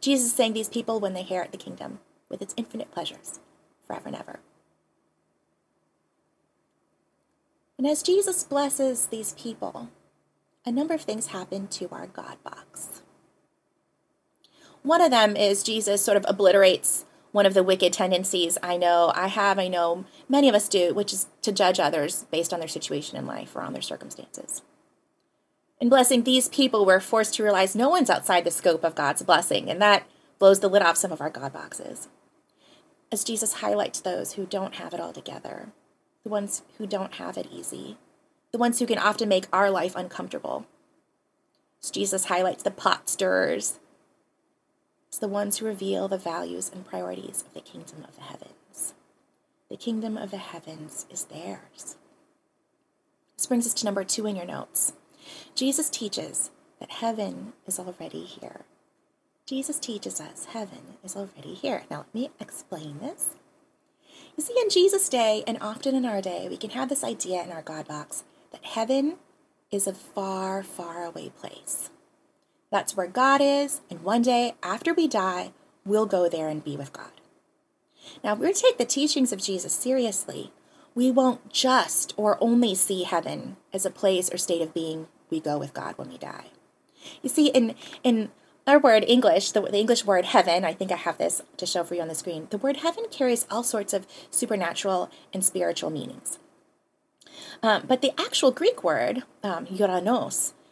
Jesus 0.00 0.26
is 0.28 0.34
saying 0.34 0.52
these 0.52 0.68
people 0.68 1.00
when 1.00 1.12
they 1.12 1.22
inherit 1.22 1.50
the 1.50 1.58
kingdom 1.58 1.98
with 2.28 2.40
its 2.40 2.54
infinite 2.56 2.92
pleasures 2.92 3.40
forever 3.84 4.06
and 4.06 4.16
ever. 4.16 4.38
And 7.78 7.86
as 7.88 8.00
Jesus 8.00 8.44
blesses 8.44 9.06
these 9.06 9.32
people, 9.32 9.88
a 10.64 10.70
number 10.70 10.94
of 10.94 11.00
things 11.00 11.26
happen 11.26 11.66
to 11.66 11.88
our 11.90 12.06
God 12.06 12.36
box. 12.44 13.02
One 14.86 15.00
of 15.00 15.10
them 15.10 15.34
is 15.34 15.64
Jesus 15.64 16.00
sort 16.00 16.16
of 16.16 16.24
obliterates 16.28 17.06
one 17.32 17.44
of 17.44 17.54
the 17.54 17.64
wicked 17.64 17.92
tendencies 17.92 18.56
I 18.62 18.76
know 18.76 19.10
I 19.16 19.26
have, 19.26 19.58
I 19.58 19.66
know 19.66 20.04
many 20.28 20.48
of 20.48 20.54
us 20.54 20.68
do, 20.68 20.94
which 20.94 21.12
is 21.12 21.26
to 21.42 21.50
judge 21.50 21.80
others 21.80 22.24
based 22.30 22.52
on 22.52 22.60
their 22.60 22.68
situation 22.68 23.18
in 23.18 23.26
life 23.26 23.56
or 23.56 23.62
on 23.62 23.72
their 23.72 23.82
circumstances. 23.82 24.62
In 25.80 25.88
blessing 25.88 26.22
these 26.22 26.48
people, 26.48 26.86
we're 26.86 27.00
forced 27.00 27.34
to 27.34 27.42
realize 27.42 27.74
no 27.74 27.88
one's 27.88 28.08
outside 28.08 28.44
the 28.44 28.52
scope 28.52 28.84
of 28.84 28.94
God's 28.94 29.22
blessing, 29.22 29.68
and 29.68 29.82
that 29.82 30.06
blows 30.38 30.60
the 30.60 30.68
lid 30.68 30.82
off 30.82 30.96
some 30.96 31.10
of 31.10 31.20
our 31.20 31.30
God 31.30 31.52
boxes. 31.52 32.06
As 33.10 33.24
Jesus 33.24 33.54
highlights 33.54 33.98
those 33.98 34.34
who 34.34 34.46
don't 34.46 34.76
have 34.76 34.94
it 34.94 35.00
all 35.00 35.12
together, 35.12 35.72
the 36.22 36.30
ones 36.30 36.62
who 36.78 36.86
don't 36.86 37.14
have 37.14 37.36
it 37.36 37.48
easy, 37.50 37.96
the 38.52 38.58
ones 38.58 38.78
who 38.78 38.86
can 38.86 38.98
often 38.98 39.28
make 39.28 39.48
our 39.52 39.68
life 39.68 39.96
uncomfortable. 39.96 40.64
As 41.82 41.90
Jesus 41.90 42.26
highlights 42.26 42.62
the 42.62 42.70
pot 42.70 43.08
stirrers, 43.08 43.80
the 45.18 45.28
ones 45.28 45.58
who 45.58 45.66
reveal 45.66 46.08
the 46.08 46.18
values 46.18 46.70
and 46.72 46.86
priorities 46.86 47.44
of 47.46 47.54
the 47.54 47.60
kingdom 47.60 48.04
of 48.08 48.16
the 48.16 48.22
heavens. 48.22 48.94
The 49.68 49.76
kingdom 49.76 50.16
of 50.16 50.30
the 50.30 50.36
heavens 50.36 51.06
is 51.10 51.24
theirs. 51.24 51.96
This 53.36 53.46
brings 53.46 53.66
us 53.66 53.74
to 53.74 53.84
number 53.84 54.04
two 54.04 54.26
in 54.26 54.36
your 54.36 54.46
notes. 54.46 54.92
Jesus 55.54 55.90
teaches 55.90 56.50
that 56.80 56.90
heaven 56.90 57.52
is 57.66 57.78
already 57.78 58.24
here. 58.24 58.64
Jesus 59.46 59.78
teaches 59.78 60.20
us 60.20 60.46
heaven 60.46 60.96
is 61.04 61.16
already 61.16 61.54
here. 61.54 61.84
Now, 61.90 61.98
let 61.98 62.14
me 62.14 62.30
explain 62.40 62.98
this. 62.98 63.30
You 64.36 64.44
see, 64.44 64.54
in 64.60 64.70
Jesus' 64.70 65.08
day, 65.08 65.44
and 65.46 65.58
often 65.60 65.94
in 65.94 66.04
our 66.04 66.20
day, 66.20 66.46
we 66.48 66.56
can 66.56 66.70
have 66.70 66.88
this 66.88 67.04
idea 67.04 67.42
in 67.42 67.52
our 67.52 67.62
God 67.62 67.88
box 67.88 68.24
that 68.52 68.64
heaven 68.64 69.16
is 69.70 69.86
a 69.86 69.92
far, 69.92 70.62
far 70.62 71.04
away 71.04 71.30
place. 71.30 71.90
That's 72.76 72.94
where 72.94 73.06
God 73.06 73.40
is, 73.40 73.80
and 73.88 74.02
one 74.02 74.20
day 74.20 74.54
after 74.62 74.92
we 74.92 75.08
die, 75.08 75.52
we'll 75.86 76.04
go 76.04 76.28
there 76.28 76.50
and 76.50 76.62
be 76.62 76.76
with 76.76 76.92
God. 76.92 77.22
Now, 78.22 78.34
if 78.34 78.38
we 78.38 78.52
take 78.52 78.76
the 78.76 78.84
teachings 78.84 79.32
of 79.32 79.40
Jesus 79.40 79.72
seriously, 79.72 80.52
we 80.94 81.10
won't 81.10 81.50
just 81.50 82.12
or 82.18 82.36
only 82.38 82.74
see 82.74 83.04
heaven 83.04 83.56
as 83.72 83.86
a 83.86 83.90
place 83.90 84.30
or 84.30 84.36
state 84.36 84.60
of 84.60 84.74
being 84.74 85.06
we 85.30 85.40
go 85.40 85.56
with 85.56 85.72
God 85.72 85.96
when 85.96 86.10
we 86.10 86.18
die. 86.18 86.48
You 87.22 87.30
see, 87.30 87.46
in 87.46 87.76
in 88.04 88.30
our 88.66 88.78
word 88.78 89.06
English, 89.08 89.52
the, 89.52 89.62
the 89.62 89.78
English 89.78 90.04
word 90.04 90.26
heaven, 90.26 90.62
I 90.62 90.74
think 90.74 90.92
I 90.92 90.96
have 90.96 91.16
this 91.16 91.40
to 91.56 91.64
show 91.64 91.82
for 91.82 91.94
you 91.94 92.02
on 92.02 92.08
the 92.08 92.14
screen. 92.14 92.46
The 92.50 92.58
word 92.58 92.76
heaven 92.76 93.06
carries 93.10 93.46
all 93.50 93.64
sorts 93.64 93.94
of 93.94 94.06
supernatural 94.30 95.10
and 95.32 95.42
spiritual 95.42 95.88
meanings. 95.88 96.38
Um, 97.62 97.84
but 97.88 98.02
the 98.02 98.12
actual 98.20 98.50
Greek 98.50 98.84
word, 98.84 99.22
um, 99.42 99.64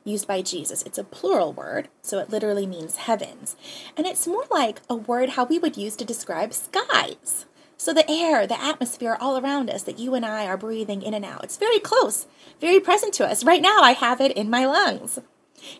used 0.05 0.29
by 0.29 0.43
Jesus, 0.43 0.83
it's 0.83 0.99
a 0.99 1.05
plural 1.05 1.53
word, 1.53 1.89
so 2.03 2.19
it 2.19 2.31
literally 2.31 2.67
means 2.67 2.97
heavens. 2.97 3.57
And 3.97 4.07
it's 4.07 4.27
more 4.27 4.45
like 4.51 4.83
a 4.89 4.95
word 4.95 5.31
how 5.31 5.45
we 5.45 5.59
would 5.59 5.77
use 5.77 5.97
to 5.97 6.05
describe 6.05 6.53
skies. 6.53 7.47
So 7.77 7.93
the 7.93 8.09
air, 8.11 8.47
the 8.47 8.61
atmosphere 8.61 9.17
all 9.21 9.39
around 9.39 9.69
us 9.69 9.83
that 9.83 9.99
you 9.99 10.15
and 10.15 10.25
I 10.25 10.47
are 10.47 10.57
breathing 10.57 11.03
in 11.03 11.15
and 11.15 11.25
out, 11.25 11.45
it's 11.45 11.57
very 11.57 11.81
close, 11.81 12.27
very 12.61 12.81
present 12.81 13.13
to 13.15 13.27
us. 13.27 13.45
Right 13.45 13.63
now, 13.63 13.81
I 13.81 13.93
have 13.93 14.21
it 14.21 14.33
in 14.37 14.49
my 14.49 14.65
lungs. 14.65 15.19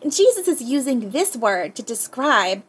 And 0.01 0.13
Jesus 0.13 0.47
is 0.47 0.61
using 0.61 1.11
this 1.11 1.35
word 1.35 1.75
to 1.75 1.83
describe 1.83 2.63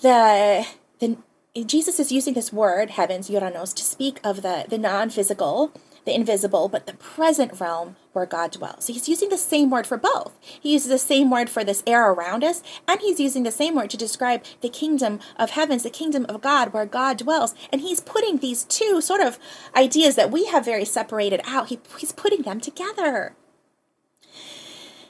the, 0.00 0.66
the 1.00 1.18
Jesus 1.64 1.98
is 1.98 2.12
using 2.12 2.34
this 2.34 2.52
word, 2.52 2.90
heavens, 2.90 3.28
ouranos, 3.28 3.74
to 3.74 3.82
speak 3.82 4.20
of 4.22 4.42
the, 4.42 4.64
the 4.68 4.78
non 4.78 5.10
physical, 5.10 5.72
the 6.04 6.14
invisible, 6.14 6.68
but 6.68 6.86
the 6.86 6.94
present 6.94 7.60
realm 7.60 7.96
where 8.12 8.26
God 8.26 8.52
dwells. 8.52 8.84
So 8.84 8.92
he's 8.92 9.08
using 9.08 9.28
the 9.28 9.38
same 9.38 9.70
word 9.70 9.86
for 9.86 9.96
both. 9.96 10.36
He 10.40 10.72
uses 10.72 10.88
the 10.88 10.98
same 10.98 11.30
word 11.30 11.48
for 11.48 11.64
this 11.64 11.82
air 11.86 12.10
around 12.10 12.44
us, 12.44 12.62
and 12.88 13.00
he's 13.00 13.20
using 13.20 13.42
the 13.42 13.52
same 13.52 13.74
word 13.74 13.90
to 13.90 13.96
describe 13.96 14.44
the 14.60 14.68
kingdom 14.68 15.20
of 15.36 15.50
heavens, 15.50 15.82
the 15.82 15.90
kingdom 15.90 16.26
of 16.28 16.40
God 16.40 16.72
where 16.72 16.86
God 16.86 17.18
dwells. 17.18 17.54
And 17.72 17.80
he's 17.80 18.00
putting 18.00 18.38
these 18.38 18.64
two 18.64 19.00
sort 19.00 19.20
of 19.20 19.38
ideas 19.76 20.16
that 20.16 20.30
we 20.30 20.46
have 20.46 20.64
very 20.64 20.84
separated 20.84 21.40
out, 21.44 21.68
he, 21.68 21.80
he's 21.98 22.12
putting 22.12 22.42
them 22.42 22.60
together. 22.60 23.34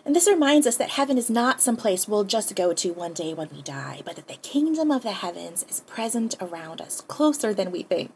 And 0.04 0.16
this 0.16 0.28
reminds 0.28 0.66
us 0.66 0.76
that 0.78 0.90
heaven 0.90 1.18
is 1.18 1.28
not 1.28 1.60
some 1.60 1.76
place 1.76 2.08
we'll 2.08 2.24
just 2.24 2.56
go 2.56 2.72
to 2.72 2.92
one 2.92 3.12
day 3.12 3.34
when 3.34 3.50
we 3.52 3.62
die, 3.62 4.00
but 4.04 4.16
that 4.16 4.28
the 4.28 4.36
kingdom 4.36 4.90
of 4.90 5.02
the 5.02 5.12
heavens 5.12 5.64
is 5.68 5.80
present 5.80 6.34
around 6.40 6.80
us, 6.80 7.02
closer 7.02 7.52
than 7.52 7.70
we 7.70 7.82
think, 7.82 8.12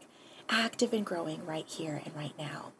active 0.49 0.93
and 0.93 1.05
growing 1.05 1.45
right 1.45 1.67
here 1.67 2.01
and 2.03 2.15
right 2.15 2.33
now. 2.37 2.71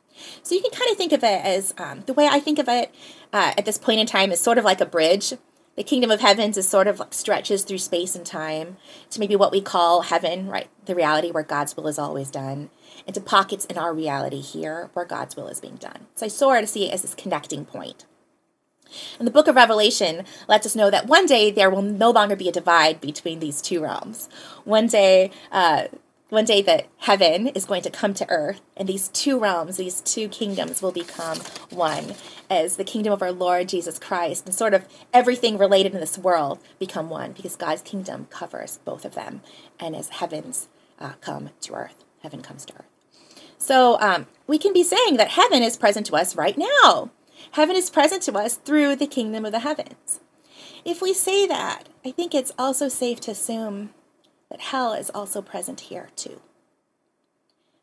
So 0.43 0.56
you 0.56 0.62
can 0.62 0.71
kind 0.71 0.91
of 0.91 0.97
think 0.97 1.12
of 1.12 1.23
it 1.23 1.45
as 1.45 1.73
um, 1.78 2.04
the 2.06 2.13
way 2.13 2.28
I 2.28 2.39
think 2.39 2.60
of 2.60 2.67
it 2.69 2.93
uh, 3.34 3.54
at 3.58 3.65
this 3.65 3.78
point 3.78 3.99
in 3.99 4.08
time 4.08 4.32
is 4.32 4.39
sort 4.39 4.58
of 4.58 4.65
like 4.65 4.82
a 4.82 4.86
bridge. 4.86 5.34
The 5.75 5.84
kingdom 5.84 6.10
of 6.10 6.21
heavens 6.21 6.58
is 6.58 6.69
sort 6.69 6.88
of 6.88 6.99
like 6.99 7.13
stretches 7.13 7.63
through 7.63 7.80
space 7.80 8.15
and 8.15 8.25
time 8.25 8.78
to 9.10 9.19
maybe 9.19 9.36
what 9.36 9.51
we 9.51 9.60
call 9.60 10.04
heaven, 10.04 10.47
right? 10.47 10.69
The 10.86 10.95
reality 10.95 11.32
where 11.32 11.43
God's 11.43 11.75
will 11.75 11.88
is 11.88 11.99
always 11.99 12.32
done, 12.32 12.69
into 13.06 13.19
pockets 13.19 13.65
in 13.65 13.78
our 13.78 13.93
reality 13.93 14.39
here 14.39 14.89
where 14.93 15.06
God's 15.06 15.36
will 15.36 15.47
is 15.47 15.60
being 15.60 15.75
done. 15.75 16.08
So 16.15 16.25
I 16.25 16.30
sort 16.30 16.63
of 16.63 16.69
see 16.69 16.88
it 16.88 16.93
as 16.93 17.01
this 17.01 17.13
connecting 17.13 17.65
point. 17.65 18.06
And 19.19 19.28
the 19.28 19.32
book 19.32 19.47
of 19.47 19.56
Revelation 19.56 20.23
lets 20.47 20.65
us 20.65 20.75
know 20.75 20.89
that 20.89 21.08
one 21.08 21.25
day 21.25 21.51
there 21.51 21.69
will 21.69 21.82
no 21.82 22.12
longer 22.12 22.36
be 22.36 22.47
a 22.47 22.54
divide 22.54 23.01
between 23.01 23.39
these 23.39 23.62
two 23.62 23.82
realms. 23.82 24.30
One 24.63 24.88
day, 24.88 25.32
uh, 25.51 25.88
one 26.30 26.46
day 26.46 26.62
that 26.64 26.88
heaven 26.98 27.48
is 27.48 27.66
going 27.66 27.84
to 27.84 27.90
come 27.92 28.14
to 28.16 28.30
earth, 28.30 28.62
and 28.76 28.90
these 28.90 29.10
two 29.10 29.40
realms, 29.40 29.78
these 29.78 30.02
two 30.02 30.28
kingdoms 30.28 30.82
will 30.82 30.92
become 30.92 31.38
one 31.70 32.16
as 32.50 32.78
the 32.78 32.84
kingdom 32.84 33.14
of 33.14 33.22
our 33.22 33.32
Lord 33.32 33.70
Jesus 33.70 34.00
Christ 34.00 34.46
and 34.46 34.56
sort 34.56 34.74
of 34.74 34.88
everything 35.14 35.58
related 35.58 35.94
in 35.94 36.00
this 36.00 36.18
world 36.18 36.60
become 36.80 37.10
one 37.10 37.34
because 37.34 37.56
God's 37.56 37.82
kingdom 37.84 38.28
covers 38.30 38.80
both 38.86 39.06
of 39.06 39.14
them. 39.14 39.42
And 39.80 39.96
as 39.96 40.10
heavens 40.10 40.68
uh, 41.00 41.14
come 41.22 41.52
to 41.62 41.74
earth, 41.74 42.04
heaven 42.22 42.42
comes 42.42 42.66
to 42.66 42.74
earth. 42.74 42.90
So 43.58 44.00
um, 44.00 44.28
we 44.48 44.58
can 44.58 44.74
be 44.74 44.84
saying 44.84 45.18
that 45.18 45.30
heaven 45.30 45.64
is 45.64 45.78
present 45.78 46.08
to 46.08 46.16
us 46.16 46.36
right 46.36 46.58
now. 46.58 47.12
Heaven 47.52 47.76
is 47.76 47.90
present 47.90 48.24
to 48.24 48.34
us 48.34 48.56
through 48.56 48.96
the 48.96 49.08
kingdom 49.08 49.46
of 49.46 49.52
the 49.52 49.60
heavens. 49.60 50.20
If 50.84 51.02
we 51.02 51.14
say 51.14 51.48
that, 51.48 51.90
I 52.04 52.12
think 52.12 52.34
it's 52.34 52.52
also 52.58 52.90
safe 52.90 53.20
to 53.22 53.32
assume 53.32 53.92
that 54.49 54.62
hell 54.62 54.93
is 54.93 55.10
also 55.10 55.41
present 55.41 55.81
here 55.81 56.10
too. 56.15 56.41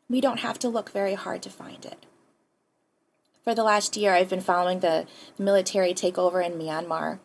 We 0.09 0.21
don't 0.21 0.39
have 0.39 0.59
to 0.59 0.69
look 0.69 0.91
very 0.91 1.15
hard 1.15 1.41
to 1.43 1.49
find 1.49 1.85
it. 1.85 2.05
For 3.43 3.53
the 3.53 3.63
last 3.63 3.97
year, 3.97 4.13
I've 4.13 4.29
been 4.29 4.41
following 4.41 4.79
the 4.79 5.05
military 5.37 5.93
takeover 5.93 6.45
in 6.45 6.53
Myanmar, 6.53 7.19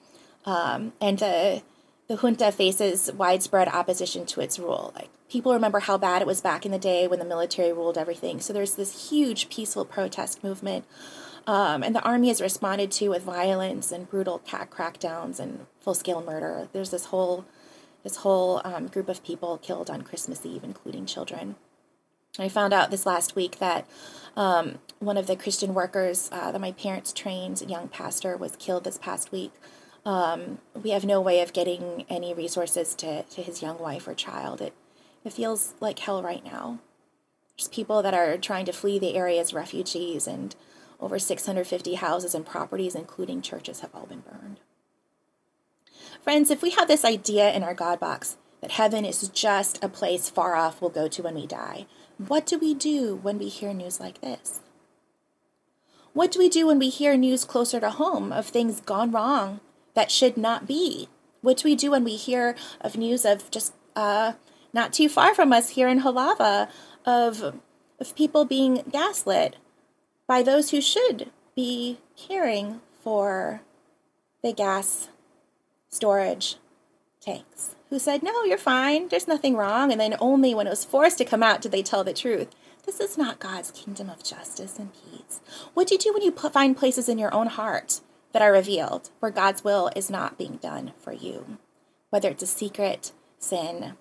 um, 0.44 0.92
and 1.00 1.18
the 1.18 1.62
the 2.08 2.16
junta 2.16 2.50
faces 2.50 3.12
widespread 3.12 3.68
opposition 3.68 4.24
to 4.24 4.40
its 4.40 4.58
rule. 4.58 4.92
Like 4.94 5.10
people 5.28 5.52
remember 5.52 5.80
how 5.80 5.98
bad 5.98 6.22
it 6.22 6.26
was 6.26 6.40
back 6.40 6.64
in 6.64 6.72
the 6.72 6.78
day 6.78 7.06
when 7.06 7.18
the 7.18 7.24
military 7.24 7.72
ruled 7.72 7.98
everything. 7.98 8.40
So 8.40 8.52
there's 8.52 8.74
this 8.74 9.10
huge 9.10 9.50
peaceful 9.50 9.84
protest 9.84 10.42
movement, 10.42 10.86
um, 11.46 11.82
and 11.82 11.94
the 11.94 12.02
army 12.02 12.28
has 12.28 12.40
responded 12.40 12.90
to 12.92 13.10
with 13.10 13.22
violence 13.22 13.92
and 13.92 14.08
brutal 14.08 14.40
crackdowns 14.40 15.38
and 15.38 15.66
full 15.80 15.94
scale 15.94 16.22
murder. 16.22 16.68
There's 16.72 16.90
this 16.90 17.06
whole 17.06 17.44
this 18.02 18.16
whole 18.16 18.60
um, 18.64 18.86
group 18.86 19.08
of 19.08 19.24
people 19.24 19.58
killed 19.58 19.90
on 19.90 20.02
Christmas 20.02 20.44
Eve, 20.44 20.64
including 20.64 21.06
children. 21.06 21.56
I 22.38 22.48
found 22.48 22.72
out 22.72 22.90
this 22.90 23.06
last 23.06 23.34
week 23.34 23.58
that 23.58 23.86
um, 24.36 24.78
one 25.00 25.16
of 25.16 25.26
the 25.26 25.36
Christian 25.36 25.74
workers 25.74 26.28
uh, 26.30 26.52
that 26.52 26.60
my 26.60 26.72
parents 26.72 27.12
trained, 27.12 27.60
young 27.68 27.88
pastor, 27.88 28.36
was 28.36 28.56
killed 28.56 28.84
this 28.84 28.98
past 28.98 29.32
week. 29.32 29.52
Um, 30.04 30.58
we 30.80 30.90
have 30.90 31.04
no 31.04 31.20
way 31.20 31.40
of 31.40 31.52
getting 31.52 32.04
any 32.08 32.32
resources 32.32 32.94
to, 32.96 33.24
to 33.24 33.42
his 33.42 33.60
young 33.60 33.78
wife 33.78 34.06
or 34.06 34.14
child. 34.14 34.60
It, 34.60 34.74
it 35.24 35.32
feels 35.32 35.74
like 35.80 35.98
hell 35.98 36.22
right 36.22 36.44
now. 36.44 36.78
There's 37.56 37.68
people 37.68 38.02
that 38.02 38.14
are 38.14 38.38
trying 38.38 38.66
to 38.66 38.72
flee 38.72 39.00
the 39.00 39.16
area 39.16 39.40
as 39.40 39.52
refugees, 39.52 40.28
and 40.28 40.54
over 41.00 41.18
650 41.18 41.94
houses 41.94 42.34
and 42.34 42.46
properties, 42.46 42.94
including 42.94 43.42
churches, 43.42 43.80
have 43.80 43.92
all 43.92 44.06
been 44.06 44.20
burned. 44.20 44.60
Friends, 46.28 46.50
if 46.50 46.60
we 46.60 46.72
have 46.72 46.88
this 46.88 47.06
idea 47.06 47.50
in 47.54 47.62
our 47.62 47.72
God 47.72 47.98
box 47.98 48.36
that 48.60 48.72
heaven 48.72 49.06
is 49.06 49.30
just 49.30 49.82
a 49.82 49.88
place 49.88 50.28
far 50.28 50.56
off 50.56 50.78
we'll 50.78 50.90
go 50.90 51.08
to 51.08 51.22
when 51.22 51.34
we 51.34 51.46
die, 51.46 51.86
what 52.18 52.44
do 52.44 52.58
we 52.58 52.74
do 52.74 53.16
when 53.16 53.38
we 53.38 53.48
hear 53.48 53.72
news 53.72 53.98
like 53.98 54.20
this? 54.20 54.60
What 56.12 56.30
do 56.30 56.38
we 56.38 56.50
do 56.50 56.66
when 56.66 56.78
we 56.78 56.90
hear 56.90 57.16
news 57.16 57.46
closer 57.46 57.80
to 57.80 57.88
home 57.88 58.30
of 58.30 58.44
things 58.44 58.82
gone 58.82 59.10
wrong 59.10 59.60
that 59.94 60.10
should 60.10 60.36
not 60.36 60.66
be? 60.66 61.08
What 61.40 61.56
do 61.56 61.66
we 61.66 61.74
do 61.74 61.92
when 61.92 62.04
we 62.04 62.16
hear 62.16 62.54
of 62.82 62.98
news 62.98 63.24
of 63.24 63.50
just 63.50 63.72
uh, 63.96 64.34
not 64.74 64.92
too 64.92 65.08
far 65.08 65.34
from 65.34 65.50
us 65.50 65.70
here 65.70 65.88
in 65.88 66.02
Halawa 66.02 66.68
of, 67.06 67.58
of 67.98 68.14
people 68.16 68.44
being 68.44 68.84
gaslit, 68.92 69.56
by 70.26 70.42
those 70.42 70.72
who 70.72 70.82
should 70.82 71.30
be 71.56 72.00
caring 72.18 72.82
for 73.02 73.62
the 74.42 74.52
gas 74.52 75.08
storage 75.90 76.56
tanks, 77.20 77.76
who 77.90 77.98
said, 77.98 78.22
No, 78.22 78.44
you're 78.44 78.58
fine, 78.58 79.08
there's 79.08 79.28
nothing 79.28 79.56
wrong. 79.56 79.90
And 79.90 80.00
then 80.00 80.16
only 80.20 80.54
when 80.54 80.66
it 80.66 80.70
was 80.70 80.84
forced 80.84 81.18
to 81.18 81.24
come 81.24 81.42
out 81.42 81.60
did 81.60 81.72
they 81.72 81.82
tell 81.82 82.04
the 82.04 82.12
truth. 82.12 82.48
This 82.86 83.00
is 83.00 83.18
not 83.18 83.38
God's 83.38 83.70
kingdom 83.70 84.08
of 84.08 84.24
justice 84.24 84.78
and 84.78 84.92
peace. 84.92 85.40
What 85.74 85.88
do 85.88 85.94
you 85.94 85.98
do 85.98 86.12
when 86.12 86.22
you 86.22 86.30
find 86.30 86.76
places 86.76 87.08
in 87.08 87.18
your 87.18 87.34
own 87.34 87.48
heart 87.48 88.00
that 88.32 88.40
are 88.40 88.52
revealed 88.52 89.10
where 89.20 89.30
God's 89.30 89.62
will 89.62 89.90
is 89.94 90.08
not 90.10 90.38
being 90.38 90.56
done 90.56 90.92
for 90.98 91.12
you? 91.12 91.58
Whether 92.10 92.30
it's 92.30 92.42
a 92.42 92.46
secret 92.46 93.12
sin, 93.38 93.92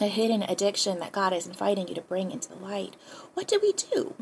a 0.00 0.06
hidden 0.06 0.42
addiction 0.42 0.98
that 0.98 1.12
God 1.12 1.32
is 1.32 1.46
inviting 1.46 1.88
you 1.88 1.94
to 1.94 2.02
bring 2.02 2.30
into 2.30 2.50
the 2.50 2.56
light, 2.56 2.96
what 3.32 3.48
do 3.48 3.58
we 3.62 3.72
do? 3.72 4.14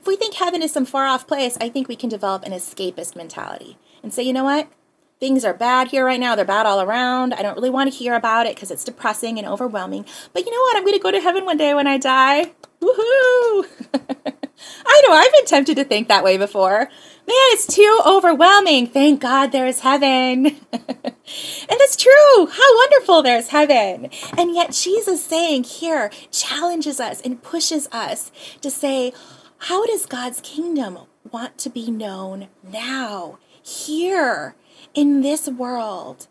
If 0.00 0.06
we 0.06 0.16
think 0.16 0.34
heaven 0.34 0.62
is 0.62 0.72
some 0.72 0.86
far 0.86 1.06
off 1.06 1.26
place, 1.28 1.56
I 1.60 1.68
think 1.68 1.86
we 1.86 1.96
can 1.96 2.08
develop 2.08 2.44
an 2.44 2.52
escapist 2.52 3.14
mentality 3.14 3.78
and 4.02 4.12
say, 4.12 4.22
you 4.22 4.32
know 4.32 4.44
what? 4.44 4.68
Things 5.18 5.46
are 5.46 5.54
bad 5.54 5.88
here 5.88 6.04
right 6.04 6.20
now. 6.20 6.34
They're 6.34 6.44
bad 6.44 6.66
all 6.66 6.82
around. 6.82 7.32
I 7.32 7.42
don't 7.42 7.54
really 7.54 7.70
want 7.70 7.90
to 7.90 7.98
hear 7.98 8.14
about 8.14 8.46
it 8.46 8.54
because 8.54 8.70
it's 8.70 8.84
depressing 8.84 9.38
and 9.38 9.48
overwhelming. 9.48 10.04
But 10.34 10.44
you 10.44 10.50
know 10.50 10.60
what? 10.60 10.76
I'm 10.76 10.84
going 10.84 10.92
to 10.96 11.02
go 11.02 11.10
to 11.10 11.20
heaven 11.20 11.46
one 11.46 11.56
day 11.56 11.72
when 11.72 11.86
I 11.86 11.96
die. 11.96 12.52
Woohoo! 12.82 13.66
I 14.86 15.02
know 15.06 15.14
I've 15.14 15.32
been 15.32 15.46
tempted 15.46 15.76
to 15.76 15.84
think 15.84 16.08
that 16.08 16.22
way 16.22 16.36
before. 16.36 16.78
Man, 16.78 16.88
it's 17.28 17.66
too 17.66 18.00
overwhelming. 18.06 18.86
Thank 18.86 19.22
God 19.22 19.52
there's 19.52 19.80
heaven. 19.80 20.46
and 20.72 21.16
it's 21.24 21.96
true. 21.96 22.46
How 22.46 22.76
wonderful 22.76 23.22
there's 23.22 23.48
heaven. 23.48 24.10
And 24.36 24.54
yet, 24.54 24.72
Jesus 24.72 25.24
saying 25.24 25.64
here 25.64 26.10
challenges 26.30 27.00
us 27.00 27.22
and 27.22 27.42
pushes 27.42 27.88
us 27.90 28.30
to 28.60 28.70
say, 28.70 29.12
how 29.58 29.86
does 29.86 30.06
God's 30.06 30.40
kingdom 30.42 30.98
want 31.32 31.56
to 31.58 31.70
be 31.70 31.90
known 31.90 32.48
now, 32.62 33.38
here, 33.62 34.54
in 34.96 35.20
this 35.20 35.46
world, 35.46 36.26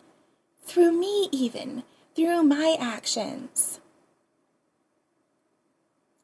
through 0.65 0.91
me, 0.91 1.29
even, 1.31 1.83
through 2.15 2.43
my 2.43 2.75
actions? 2.77 3.79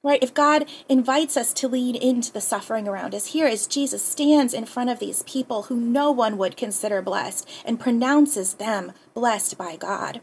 Right? 0.03 0.23
If 0.23 0.33
God 0.33 0.65
invites 0.89 1.37
us 1.37 1.53
to 1.53 1.67
lean 1.67 1.95
into 1.95 2.33
the 2.33 2.41
suffering 2.41 2.87
around 2.87 3.13
us, 3.13 3.27
here 3.27 3.45
as 3.45 3.67
Jesus 3.67 4.03
stands 4.03 4.51
in 4.51 4.65
front 4.65 4.89
of 4.89 4.97
these 4.97 5.21
people 5.23 5.63
who 5.63 5.79
no 5.79 6.09
one 6.11 6.39
would 6.39 6.57
consider 6.57 7.03
blessed 7.03 7.47
and 7.63 7.79
pronounces 7.79 8.55
them 8.55 8.93
blessed 9.13 9.59
by 9.59 9.75
God. 9.75 10.21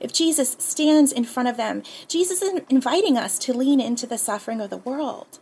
If 0.00 0.12
Jesus 0.12 0.56
stands 0.58 1.12
in 1.12 1.24
front 1.24 1.48
of 1.48 1.56
them, 1.56 1.84
Jesus 2.08 2.42
is 2.42 2.60
inviting 2.68 3.16
us 3.16 3.38
to 3.40 3.52
lean 3.52 3.80
into 3.80 4.08
the 4.08 4.18
suffering 4.18 4.60
of 4.60 4.70
the 4.70 4.76
world. 4.78 5.38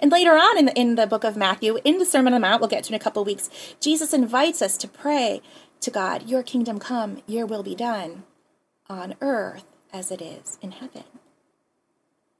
And 0.00 0.10
later 0.12 0.32
on 0.32 0.58
in 0.58 0.66
the, 0.66 0.78
in 0.78 0.94
the 0.94 1.06
book 1.06 1.24
of 1.24 1.36
Matthew, 1.36 1.78
in 1.84 1.98
the 1.98 2.04
Sermon 2.04 2.32
on 2.32 2.40
the 2.40 2.46
Mount, 2.46 2.60
we'll 2.60 2.68
get 2.68 2.84
to 2.84 2.92
in 2.92 2.94
a 2.94 3.02
couple 3.02 3.24
weeks, 3.24 3.50
Jesus 3.80 4.12
invites 4.12 4.62
us 4.62 4.76
to 4.78 4.88
pray 4.88 5.42
to 5.80 5.90
God, 5.90 6.28
Your 6.28 6.42
kingdom 6.42 6.78
come, 6.78 7.22
your 7.26 7.46
will 7.46 7.62
be 7.62 7.74
done 7.74 8.24
on 8.88 9.14
earth 9.20 9.64
as 9.92 10.10
it 10.10 10.22
is 10.22 10.58
in 10.62 10.72
heaven. 10.72 11.04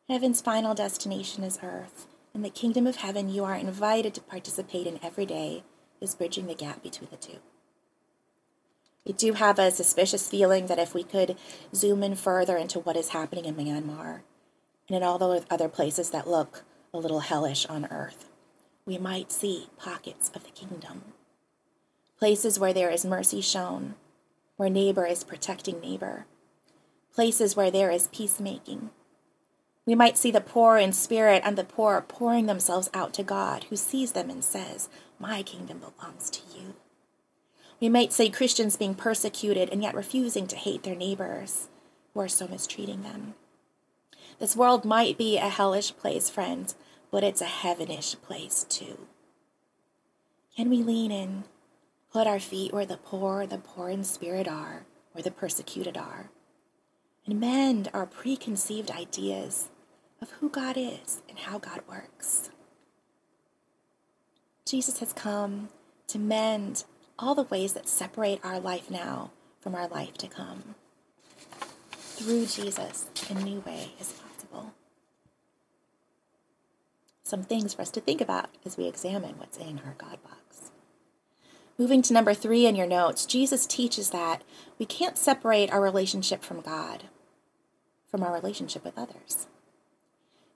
Heaven's 0.09 0.41
final 0.41 0.75
destination 0.75 1.45
is 1.45 1.59
earth. 1.63 2.07
In 2.35 2.43
the 2.43 2.51
kingdom 2.51 2.87
of 2.87 2.97
heaven, 2.97 3.29
you 3.29 3.45
are 3.45 3.55
invited 3.55 4.15
to 4.15 4.21
participate 4.21 4.87
in 4.87 4.99
every 5.03 5.27
day 5.27 5.65
is 6.01 6.15
bridging 6.15 6.47
the 6.47 6.55
gap 6.55 6.83
between 6.83 7.09
the 7.11 7.17
two. 7.17 7.39
We 9.07 9.13
do 9.13 9.33
have 9.35 9.59
a 9.59 9.71
suspicious 9.71 10.29
feeling 10.29 10.67
that 10.67 10.79
if 10.79 10.95
we 10.95 11.03
could 11.03 11.37
zoom 11.75 12.03
in 12.03 12.15
further 12.15 12.57
into 12.57 12.79
what 12.79 12.97
is 12.97 13.11
happening 13.11 13.45
in 13.45 13.55
Myanmar 13.55 14.21
and 14.89 14.97
in 14.97 15.03
all 15.03 15.19
the 15.19 15.45
other 15.51 15.69
places 15.69 16.11
that 16.11 16.29
look 16.29 16.65
a 16.95 16.99
little 16.99 17.21
hellish 17.21 17.65
on 17.67 17.87
earth, 17.91 18.27
we 18.85 18.99
might 18.99 19.33
see 19.33 19.69
pockets 19.79 20.31
of 20.35 20.45
the 20.45 20.51
kingdom. 20.51 21.03
Places 22.19 22.59
where 22.59 22.75
there 22.75 22.91
is 22.91 23.05
mercy 23.05 23.41
shown, 23.41 23.95
where 24.57 24.69
neighbor 24.69 25.07
is 25.07 25.25
protecting 25.25 25.81
neighbor, 25.81 26.27
places 27.15 27.57
where 27.57 27.71
there 27.71 27.91
is 27.91 28.09
peacemaking. 28.09 28.91
We 29.87 29.95
might 29.95 30.19
see 30.19 30.31
the 30.31 30.43
poor 30.43 30.77
in 30.77 30.93
spirit 30.93 31.41
and 31.47 31.57
the 31.57 31.65
poor 31.65 32.05
pouring 32.07 32.45
themselves 32.45 32.91
out 32.93 33.15
to 33.15 33.23
God, 33.23 33.65
who 33.65 33.77
sees 33.77 34.13
them 34.13 34.29
and 34.29 34.45
says, 34.45 34.91
My 35.19 35.43
kingdom 35.43 35.79
belongs 35.81 36.29
to 36.31 36.41
you. 36.55 36.75
We 37.81 37.89
might 37.89 38.13
see 38.13 38.29
Christians 38.29 38.77
being 38.77 38.95
persecuted 38.95 39.71
and 39.71 39.83
yet 39.83 39.95
refusing 39.95 40.47
to 40.49 40.57
hate 40.57 40.83
their 40.83 40.95
neighbors 40.95 41.69
who 42.13 42.21
are 42.21 42.29
so 42.29 42.47
mistreating 42.47 43.03
them. 43.03 43.35
This 44.39 44.57
world 44.57 44.85
might 44.85 45.17
be 45.17 45.39
a 45.39 45.49
hellish 45.49 45.97
place, 45.97 46.29
friends, 46.29 46.75
but 47.13 47.23
it's 47.23 47.43
a 47.43 47.45
heavenish 47.45 48.21
place 48.23 48.65
too. 48.69 49.07
Can 50.57 50.71
we 50.71 50.83
lean 50.83 51.13
in, 51.13 51.45
put 52.11 52.27
our 52.27 52.41
feet 52.41 52.73
where 52.73 52.87
the 52.87 52.97
poor, 52.97 53.47
the 53.47 53.59
poor 53.59 53.91
in 53.91 54.03
spirit 54.03 54.49
are, 54.49 54.87
where 55.13 55.23
the 55.23 55.31
persecuted 55.31 55.97
are, 55.97 56.31
and 57.27 57.39
mend 57.39 57.91
our 57.93 58.07
preconceived 58.07 58.91
ideas 58.91 59.69
of 60.23 60.31
who 60.33 60.49
God 60.49 60.77
is 60.79 61.21
and 61.29 61.39
how 61.39 61.59
God 61.59 61.83
works? 61.87 62.51
Jesus 64.65 64.99
has 65.01 65.13
come 65.13 65.69
to 66.09 66.19
mend 66.19 66.85
all 67.19 67.35
the 67.35 67.43
ways 67.43 67.75
that 67.75 67.89
separate 67.89 68.41
our 68.43 68.59
life 68.59 68.91
now 68.91 69.33
from 69.61 69.75
our 69.75 69.87
life 69.87 70.15
to 70.15 70.29
come. 70.29 70.75
Through 71.91 72.47
Jesus, 72.47 73.07
a 73.29 73.35
new 73.35 73.61
way 73.61 73.93
is 74.01 74.13
possible 74.13 74.73
some 77.23 77.43
things 77.43 77.75
for 77.75 77.83
us 77.83 77.91
to 77.91 78.01
think 78.01 78.21
about 78.21 78.49
as 78.65 78.77
we 78.77 78.87
examine 78.87 79.39
what's 79.39 79.59
in 79.59 79.81
our 79.85 79.95
God 79.99 80.19
box. 80.23 80.71
Moving 81.79 82.03
to 82.03 82.13
number 82.13 82.35
three 82.35 82.67
in 82.67 82.77
your 82.77 82.87
notes, 82.87 83.27
Jesus 83.27 83.67
teaches 83.67 84.11
that 84.11 84.43
we 84.79 84.87
can't 84.87 85.17
separate 85.17 85.73
our 85.73 85.81
relationship 85.81 86.43
from 86.43 86.61
God 86.61 87.05
from 88.13 88.23
our 88.23 88.33
relationship 88.35 88.85
with 88.85 88.99
others. 88.99 89.47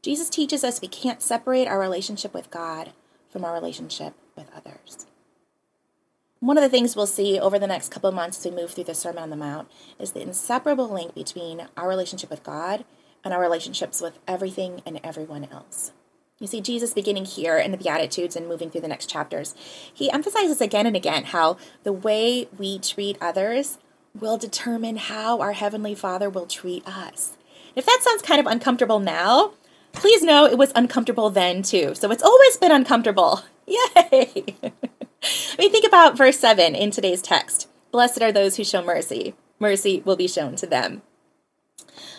Jesus 0.02 0.29
teaches 0.29 0.62
us 0.62 0.83
we 0.83 0.88
can't 0.88 1.22
separate 1.22 1.66
our 1.66 1.81
relationship 1.81 2.35
with 2.35 2.50
God 2.50 2.92
from 3.31 3.46
our 3.46 3.55
relationship 3.55 4.12
with 4.37 4.50
others. 4.55 5.07
One 6.38 6.59
of 6.59 6.62
the 6.62 6.68
things 6.68 6.94
we'll 6.94 7.07
see 7.07 7.40
over 7.40 7.59
the 7.59 7.66
next 7.66 7.90
couple 7.90 8.11
of 8.11 8.14
months 8.14 8.38
as 8.38 8.52
we 8.52 8.57
move 8.57 8.72
through 8.72 8.85
the 8.85 8.94
Sermon 8.94 9.22
on 9.22 9.31
the 9.31 9.37
Mount 9.37 9.68
is 9.98 10.12
the 10.12 10.20
inseparable 10.20 10.87
link 10.87 11.14
between 11.14 11.66
our 11.79 11.88
relationship 11.88 12.29
with 12.29 12.44
God 12.44 12.85
and 13.24 13.33
our 13.33 13.40
relationships 13.40 14.02
with 14.02 14.18
everything 14.29 14.83
and 14.85 15.00
everyone 15.02 15.48
else. 15.50 15.92
You 16.38 16.46
see, 16.46 16.61
Jesus 16.61 16.92
beginning 16.92 17.25
here 17.25 17.57
in 17.57 17.70
the 17.70 17.79
Beatitudes 17.79 18.37
and 18.37 18.46
moving 18.46 18.70
through 18.70 18.83
the 18.83 18.88
next 18.88 19.09
chapters, 19.09 19.55
he 19.92 20.11
emphasizes 20.11 20.61
again 20.61 20.85
and 20.85 20.94
again 20.94 21.25
how 21.25 21.57
the 21.83 21.94
way 21.94 22.46
we 22.59 22.79
treat 22.79 23.16
others 23.22 23.79
will 24.14 24.37
determine 24.37 24.96
how 24.96 25.40
our 25.40 25.53
Heavenly 25.53 25.94
Father 25.94 26.29
will 26.29 26.44
treat 26.44 26.87
us. 26.87 27.33
If 27.75 27.87
that 27.87 28.01
sounds 28.03 28.20
kind 28.20 28.38
of 28.38 28.46
uncomfortable 28.46 28.99
now, 28.99 29.53
please 29.92 30.22
know 30.22 30.44
it 30.44 30.59
was 30.59 30.72
uncomfortable 30.75 31.31
then 31.31 31.62
too. 31.62 31.94
So 31.94 32.11
it's 32.11 32.22
always 32.22 32.59
been 32.59 32.72
uncomfortable. 32.72 33.40
Yay! 33.66 34.44
I 34.62 34.72
mean, 35.59 35.72
think 35.72 35.87
about 35.87 36.18
verse 36.18 36.38
7 36.38 36.75
in 36.75 36.90
today's 36.90 37.22
text. 37.22 37.66
Blessed 37.90 38.20
are 38.20 38.33
those 38.33 38.57
who 38.57 38.64
show 38.64 38.85
mercy. 38.85 39.35
Mercy 39.59 40.03
will 40.05 40.16
be 40.16 40.29
shown 40.29 40.55
to 40.57 40.66
them. 40.66 41.01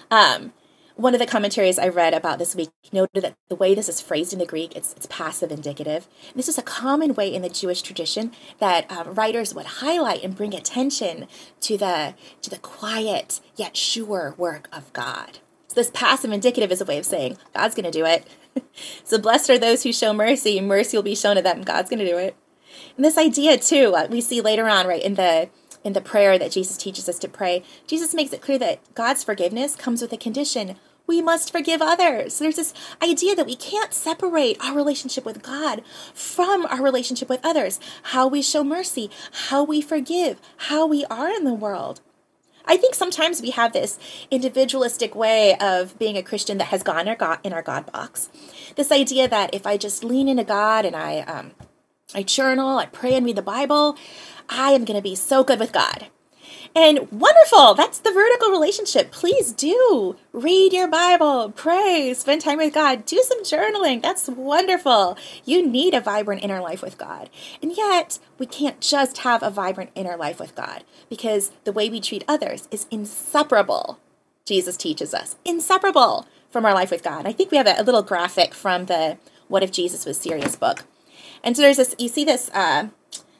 Um, 0.10 0.54
one 0.98 1.14
of 1.14 1.20
the 1.20 1.28
commentaries 1.28 1.78
I 1.78 1.88
read 1.88 2.16
about 2.16 2.40
this 2.40 2.56
week 2.56 2.70
noted 2.92 3.24
that 3.24 3.36
the 3.50 3.56
way 3.56 3.76
this 3.76 3.88
is 3.88 4.02
phrased 4.02 4.34
in 4.34 4.40
the 4.40 4.46
Greek, 4.46 4.76
it's, 4.76 4.94
it's 4.94 5.06
passive 5.06 5.52
indicative. 5.52 6.08
And 6.30 6.36
this 6.36 6.50
is 6.50 6.58
a 6.58 6.64
common 6.64 7.14
way 7.14 7.34
in 7.34 7.44
the 7.44 7.50
Jewish 7.50 7.84
tradition 7.84 8.32
that 8.60 8.92
um, 8.92 9.14
writers 9.14 9.54
would 9.54 9.66
highlight 9.66 10.24
and 10.24 10.36
bring 10.36 10.56
attention 10.56 11.28
to 11.62 11.78
the 11.78 12.16
to 12.42 12.50
the 12.50 12.58
quiet 12.58 13.40
yet 13.56 13.78
sure 13.78 14.34
work 14.38 14.68
of 14.74 14.92
God. 14.94 15.40
So 15.68 15.76
this 15.76 15.92
passive 15.94 16.32
indicative 16.32 16.72
is 16.72 16.82
a 16.82 16.86
way 16.86 16.98
of 16.98 17.06
saying 17.06 17.38
God's 17.54 17.76
going 17.76 17.90
to 17.90 17.92
do 17.92 18.06
it. 18.06 18.28
so 19.04 19.20
blessed 19.20 19.52
are 19.52 19.60
those 19.60 19.84
who 19.84 19.94
show 19.94 20.14
mercy; 20.14 20.60
mercy 20.60 20.98
will 20.98 21.04
be 21.04 21.16
shown 21.16 21.36
to 21.36 21.44
them. 21.44 21.62
God's 21.62 21.92
going 21.92 22.00
to 22.00 22.10
do 22.10 22.18
it. 22.18 22.36
And 22.96 23.06
this 23.06 23.18
idea 23.20 23.58
too, 23.58 23.94
uh, 23.96 24.08
we 24.10 24.20
see 24.20 24.42
later 24.42 24.68
on, 24.68 24.88
right 24.88 25.04
in 25.04 25.14
the 25.14 25.50
in 25.84 25.94
the 25.94 26.02
prayer 26.02 26.40
that 26.40 26.52
Jesus 26.52 26.76
teaches 26.76 27.08
us 27.08 27.20
to 27.20 27.30
pray, 27.30 27.64
Jesus 27.86 28.14
makes 28.14 28.34
it 28.34 28.42
clear 28.42 28.58
that 28.58 28.80
God's 28.96 29.24
forgiveness 29.24 29.76
comes 29.76 30.02
with 30.02 30.12
a 30.12 30.18
condition 30.18 30.76
we 31.08 31.22
must 31.22 31.52
forgive 31.52 31.82
others. 31.82 32.38
There's 32.38 32.58
this 32.58 32.74
idea 33.02 33.36
that 33.36 33.48
we 33.48 33.56
can't 33.56 33.94
separate 33.94 34.58
our 34.64 34.76
relationship 34.76 35.26
with 35.26 35.42
God 35.42 35.82
from 36.14 36.66
our 36.66 36.84
relationship 36.84 37.30
with 37.30 37.40
others. 37.44 37.80
How 38.04 38.28
we 38.28 38.42
show 38.42 38.64
mercy, 38.64 39.10
how 39.48 39.64
we 39.64 39.82
forgive, 39.82 40.40
how 40.58 40.86
we 40.86 41.06
are 41.06 41.30
in 41.30 41.46
the 41.46 41.54
world. 41.54 42.02
I 42.70 42.76
think 42.76 42.96
sometimes 42.96 43.42
we 43.42 43.52
have 43.52 43.72
this 43.72 43.98
individualistic 44.30 45.16
way 45.16 45.56
of 45.58 45.98
being 45.98 46.18
a 46.18 46.24
Christian 46.24 46.58
that 46.58 46.66
has 46.66 46.84
gone 46.84 47.08
in 47.44 47.54
our 47.54 47.62
God 47.62 47.90
box. 47.92 48.30
This 48.76 48.92
idea 48.92 49.30
that 49.30 49.54
if 49.54 49.66
I 49.66 49.78
just 49.78 50.04
lean 50.04 50.28
into 50.28 50.44
God 50.44 50.84
and 50.84 50.94
I, 50.94 51.20
um, 51.22 51.52
I 52.14 52.24
journal, 52.24 52.78
I 52.78 52.86
pray 52.88 53.16
and 53.16 53.26
read 53.26 53.38
the 53.38 53.42
Bible, 53.42 53.98
I 54.50 54.72
am 54.72 54.84
going 54.84 54.98
to 54.98 55.02
be 55.02 55.16
so 55.16 55.46
good 55.46 55.60
with 55.60 55.72
God. 55.72 56.08
And 56.76 57.12
wonderful, 57.12 57.74
that's 57.74 58.00
the 58.00 58.12
vertical 58.12 58.52
relationship. 58.52 59.12
Please 59.12 59.52
do 59.52 60.16
read 60.32 60.74
your 60.74 60.88
Bible, 60.88 61.52
pray, 61.52 62.14
spend 62.14 62.42
time 62.42 62.58
with 62.58 62.74
God, 62.74 63.06
do 63.06 63.22
some 63.24 63.44
journaling. 63.44 64.02
That's 64.02 64.28
wonderful. 64.28 65.18
You 65.46 65.68
need 65.68 65.94
a 65.94 66.02
vibrant 66.02 66.44
inner 66.44 66.62
life 66.62 66.82
with 66.82 66.98
God. 66.98 67.30
And 67.62 67.76
yet, 67.76 68.20
we 68.38 68.46
can't 68.46 68.80
just 68.80 69.20
have 69.20 69.42
a 69.42 69.50
vibrant 69.50 69.92
inner 69.96 70.16
life 70.16 70.40
with 70.40 70.56
God 70.56 70.84
because 71.10 71.52
the 71.64 71.72
way 71.72 71.90
we 71.90 72.00
treat 72.00 72.24
others 72.28 72.68
is 72.72 72.86
inseparable, 72.92 74.00
Jesus 74.46 74.78
teaches 74.78 75.14
us, 75.14 75.36
inseparable 75.44 76.28
from 76.50 76.66
our 76.66 76.74
life 76.74 76.92
with 76.92 77.04
God. 77.04 77.26
I 77.26 77.32
think 77.32 77.52
we 77.52 77.58
have 77.58 77.68
a, 77.68 77.84
little 77.84 78.04
graphic 78.04 78.54
from 78.54 78.86
the 78.86 79.18
What 79.48 79.64
If 79.64 79.72
Jesus 79.72 80.06
Was 80.06 80.18
Serious 80.18 80.56
book. 80.56 80.86
And 81.44 81.56
so 81.56 81.62
there's 81.62 81.78
this, 81.78 81.96
you 81.98 82.08
see 82.08 82.24
this. 82.24 82.50
Uh, 82.54 82.90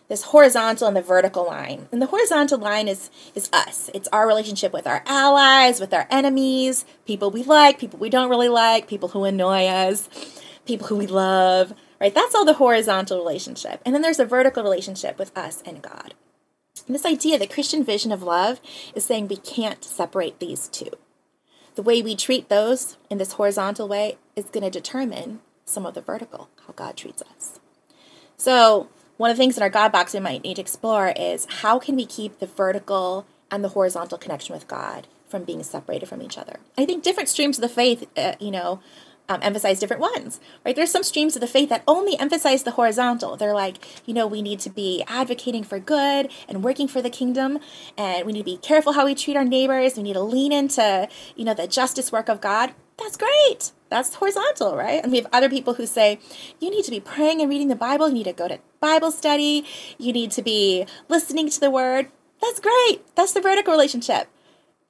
this 0.08 0.24
horizontal 0.24 0.88
and 0.88 0.96
the 0.96 1.02
vertical 1.02 1.46
line. 1.46 1.88
And 1.92 2.02
the 2.02 2.08
horizontal 2.08 2.60
line 2.60 2.88
is 2.88 3.10
is 3.36 3.50
us. 3.52 3.90
It's 3.94 4.10
our 4.12 4.28
relationship 4.28 4.74
with 4.74 4.88
our 4.88 5.04
allies, 5.06 5.80
with 5.80 5.94
our 5.94 6.08
enemies, 6.10 6.86
people 7.06 7.32
we 7.32 7.44
like, 7.44 7.80
people 7.80 8.00
we 8.00 8.10
don't 8.10 8.30
really 8.30 8.50
like, 8.50 8.88
people 8.88 9.10
who 9.10 9.24
annoy 9.24 9.66
us, 9.66 10.08
people 10.66 10.88
who 10.88 10.96
we 10.96 11.08
love, 11.08 11.74
right? 12.00 12.14
That's 12.14 12.36
all 12.36 12.46
the 12.46 12.54
horizontal 12.54 13.18
relationship. 13.18 13.82
And 13.86 13.94
then 13.94 14.02
there's 14.02 14.20
a 14.20 14.26
vertical 14.26 14.64
relationship 14.64 15.18
with 15.20 15.36
us 15.38 15.62
and 15.66 15.82
God. 15.82 16.14
And 16.86 16.96
this 16.96 17.06
idea, 17.06 17.38
the 17.38 17.48
Christian 17.48 17.84
vision 17.84 18.12
of 18.12 18.24
love, 18.24 18.62
is 18.96 19.04
saying 19.04 19.28
we 19.28 19.38
can't 19.38 19.84
separate 19.84 20.40
these 20.40 20.68
two. 20.68 20.92
The 21.76 21.82
way 21.82 22.02
we 22.02 22.16
treat 22.16 22.50
those 22.50 22.98
in 23.10 23.18
this 23.18 23.34
horizontal 23.34 23.88
way 23.88 24.18
is 24.36 24.46
going 24.46 24.64
to 24.64 24.70
determine 24.70 25.42
some 25.66 25.86
of 25.86 25.94
the 25.94 26.02
vertical, 26.02 26.50
how 26.66 26.74
God 26.74 26.96
treats 26.96 27.22
us. 27.22 27.60
So, 28.38 28.88
one 29.18 29.32
of 29.32 29.38
the 29.38 29.42
things 29.42 29.58
in 29.58 29.64
our 29.64 29.70
God 29.70 29.92
box 29.92 30.14
we 30.14 30.20
might 30.20 30.44
need 30.44 30.56
to 30.56 30.62
explore 30.62 31.10
is 31.10 31.48
how 31.62 31.80
can 31.80 31.96
we 31.96 32.06
keep 32.06 32.40
the 32.40 32.46
vertical 32.46 33.26
and 33.52 33.64
the 33.64 33.70
horizontal 33.70 34.18
connection 34.18 34.54
with 34.54 34.68
God 34.68 35.08
from 35.28 35.44
being 35.44 35.64
separated 35.64 36.08
from 36.08 36.22
each 36.22 36.38
other? 36.38 36.60
I 36.78 36.86
think 36.86 37.04
different 37.04 37.30
streams 37.30 37.58
of 37.58 37.62
the 37.62 37.70
faith, 37.70 38.08
uh, 38.16 38.34
you 38.40 38.52
know, 38.52 38.80
um, 39.30 39.40
emphasize 39.42 39.80
different 39.80 40.02
ones, 40.02 40.40
right? 40.66 40.76
There's 40.76 40.92
some 40.92 41.04
streams 41.04 41.36
of 41.36 41.42
the 41.42 41.48
faith 41.48 41.70
that 41.70 41.84
only 41.88 42.18
emphasize 42.18 42.64
the 42.64 42.72
horizontal. 42.72 43.36
They're 43.36 43.54
like, 43.54 43.78
you 44.06 44.14
know, 44.14 44.26
we 44.26 44.42
need 44.42 44.60
to 44.62 44.70
be 44.70 45.04
advocating 45.08 45.64
for 45.64 45.80
good 45.80 46.32
and 46.48 46.64
working 46.64 46.88
for 46.88 47.02
the 47.02 47.10
kingdom, 47.10 47.60
and 47.98 48.26
we 48.26 48.34
need 48.34 48.40
to 48.40 48.46
be 48.46 48.58
careful 48.58 48.94
how 48.94 49.06
we 49.06 49.16
treat 49.16 49.36
our 49.36 49.44
neighbors. 49.44 49.98
We 49.98 50.04
need 50.04 50.14
to 50.14 50.22
lean 50.22 50.52
into, 50.52 51.10
you 51.36 51.44
know, 51.44 51.54
the 51.54 51.68
justice 51.68 52.12
work 52.12 52.30
of 52.30 52.40
God. 52.40 52.74
That's 52.98 53.18
great. 53.18 53.72
That's 53.90 54.16
horizontal, 54.16 54.76
right? 54.76 55.04
And 55.04 55.12
we 55.12 55.18
have 55.20 55.28
other 55.32 55.50
people 55.50 55.76
who 55.76 55.86
say, 55.86 56.20
you 56.60 56.70
need 56.70 56.84
to 56.86 56.92
be 56.92 57.00
praying 57.00 57.42
and 57.42 57.50
reading 57.50 57.68
the 57.68 57.76
Bible. 57.76 58.08
You 58.08 58.16
need 58.16 58.24
to 58.24 58.34
go 58.34 58.48
to 58.48 58.60
Bible 58.80 59.12
study. 59.12 59.66
You 59.98 60.14
need 60.14 60.32
to 60.32 60.42
be 60.42 60.86
listening 61.10 61.50
to 61.50 61.60
the 61.60 61.72
word. 61.72 62.08
That's 62.42 62.60
great. 62.60 63.04
That's 63.16 63.34
the 63.34 63.42
vertical 63.42 63.74
relationship. 63.74 64.28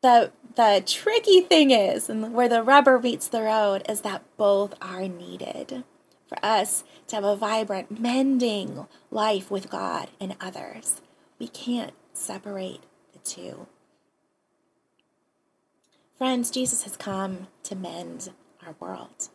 The 0.02 0.32
the 0.56 0.84
tricky 0.86 1.41
thing 1.41 1.69
is, 1.69 2.10
and 2.10 2.34
where 2.34 2.50
the 2.50 2.63
rubber 2.63 3.00
meets 3.00 3.28
the 3.28 3.43
road, 3.43 3.84
is 3.88 4.02
that 4.02 4.23
both 4.38 4.73
are 4.82 5.08
needed 5.08 5.84
for 6.28 6.43
us 6.43 6.84
to 7.08 7.15
have 7.15 7.23
a 7.23 7.36
vibrant, 7.36 8.00
mending 8.00 8.88
life 9.12 9.50
with 9.52 9.69
God 9.69 10.10
and 10.19 10.36
others. 10.41 11.02
We 11.39 11.47
can't 11.47 11.93
separate 12.13 12.82
the 13.13 13.19
two. 13.19 13.67
Friends, 16.17 16.50
Jesus 16.50 16.84
has 16.84 16.97
come 16.97 17.47
to 17.63 17.76
mend 17.76 18.32
our 18.65 18.76
world. 18.80 19.30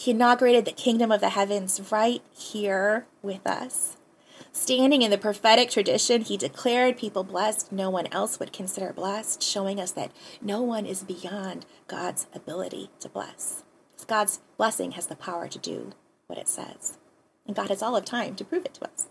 He 0.00 0.12
inaugurated 0.12 0.64
the 0.64 0.72
kingdom 0.72 1.12
of 1.12 1.20
the 1.20 1.28
heavens 1.28 1.92
right 1.92 2.22
here 2.32 3.04
with 3.20 3.46
us. 3.46 3.98
Standing 4.50 5.02
in 5.02 5.10
the 5.10 5.18
prophetic 5.18 5.68
tradition, 5.68 6.22
he 6.22 6.38
declared 6.38 6.96
people 6.96 7.22
blessed 7.22 7.70
no 7.70 7.90
one 7.90 8.06
else 8.10 8.38
would 8.38 8.50
consider 8.50 8.94
blessed, 8.94 9.42
showing 9.42 9.78
us 9.78 9.90
that 9.90 10.10
no 10.40 10.62
one 10.62 10.86
is 10.86 11.04
beyond 11.04 11.66
God's 11.86 12.28
ability 12.32 12.88
to 13.00 13.10
bless. 13.10 13.62
God's 14.06 14.40
blessing 14.56 14.92
has 14.92 15.06
the 15.06 15.16
power 15.16 15.48
to 15.48 15.58
do 15.58 15.92
what 16.28 16.38
it 16.38 16.48
says. 16.48 16.96
And 17.46 17.54
God 17.54 17.68
has 17.68 17.82
all 17.82 17.94
of 17.94 18.06
time 18.06 18.36
to 18.36 18.44
prove 18.44 18.64
it 18.64 18.72
to 18.74 18.84
us. 18.84 19.08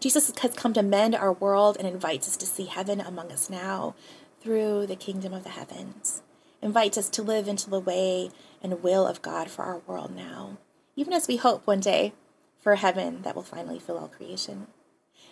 Jesus 0.00 0.32
has 0.34 0.54
come 0.54 0.72
to 0.72 0.82
mend 0.82 1.14
our 1.14 1.34
world 1.34 1.76
and 1.78 1.86
invites 1.86 2.26
us 2.26 2.38
to 2.38 2.46
see 2.46 2.64
heaven 2.64 3.02
among 3.02 3.30
us 3.30 3.50
now 3.50 3.94
through 4.40 4.86
the 4.86 4.96
kingdom 4.96 5.34
of 5.34 5.44
the 5.44 5.50
heavens. 5.50 6.22
Invites 6.62 6.96
us 6.96 7.10
to 7.10 7.22
live 7.22 7.46
into 7.46 7.68
the 7.68 7.78
way 7.78 8.30
and 8.62 8.82
will 8.82 9.06
of 9.06 9.22
God 9.22 9.50
for 9.50 9.64
our 9.64 9.78
world 9.86 10.14
now, 10.14 10.58
even 10.96 11.12
as 11.12 11.28
we 11.28 11.36
hope 11.36 11.66
one 11.66 11.80
day 11.80 12.12
for 12.60 12.74
heaven 12.74 13.22
that 13.22 13.34
will 13.34 13.42
finally 13.42 13.78
fill 13.78 13.98
all 13.98 14.08
creation. 14.08 14.66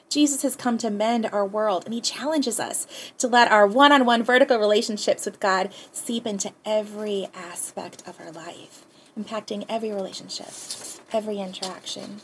Jesus 0.08 0.42
has 0.42 0.54
come 0.54 0.78
to 0.78 0.90
mend 0.90 1.26
our 1.26 1.44
world, 1.44 1.84
and 1.84 1.92
he 1.92 2.00
challenges 2.00 2.60
us 2.60 2.86
to 3.18 3.26
let 3.26 3.50
our 3.50 3.66
one 3.66 3.92
on 3.92 4.04
one 4.06 4.22
vertical 4.22 4.58
relationships 4.58 5.26
with 5.26 5.40
God 5.40 5.72
seep 5.92 6.26
into 6.26 6.52
every 6.64 7.28
aspect 7.34 8.06
of 8.06 8.20
our 8.20 8.30
life, 8.30 8.86
impacting 9.18 9.66
every 9.68 9.90
relationship, 9.90 10.52
every 11.12 11.38
interaction, 11.38 12.20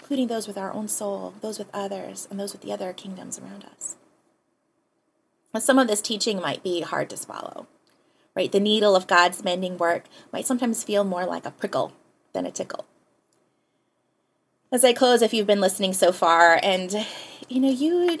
including 0.00 0.26
those 0.26 0.48
with 0.48 0.58
our 0.58 0.72
own 0.72 0.88
soul, 0.88 1.34
those 1.40 1.58
with 1.58 1.70
others, 1.72 2.26
and 2.30 2.40
those 2.40 2.52
with 2.52 2.62
the 2.62 2.72
other 2.72 2.92
kingdoms 2.92 3.38
around 3.38 3.64
us. 3.64 3.96
Now, 5.54 5.60
some 5.60 5.78
of 5.78 5.88
this 5.88 6.00
teaching 6.00 6.40
might 6.40 6.62
be 6.62 6.80
hard 6.80 7.10
to 7.10 7.16
swallow, 7.16 7.66
right? 8.40 8.52
The 8.52 8.60
needle 8.60 8.96
of 8.96 9.06
God's 9.06 9.44
mending 9.44 9.78
work 9.78 10.04
might 10.32 10.46
sometimes 10.46 10.82
feel 10.82 11.04
more 11.04 11.26
like 11.26 11.46
a 11.46 11.50
prickle 11.50 11.92
than 12.32 12.46
a 12.46 12.50
tickle 12.50 12.86
as 14.72 14.84
I 14.84 14.92
close, 14.92 15.22
if 15.22 15.34
you've 15.34 15.46
been 15.46 15.60
listening 15.60 15.92
so 15.92 16.12
far, 16.12 16.58
and 16.62 16.94
you 17.48 17.60
know 17.60 17.70
you 17.70 18.20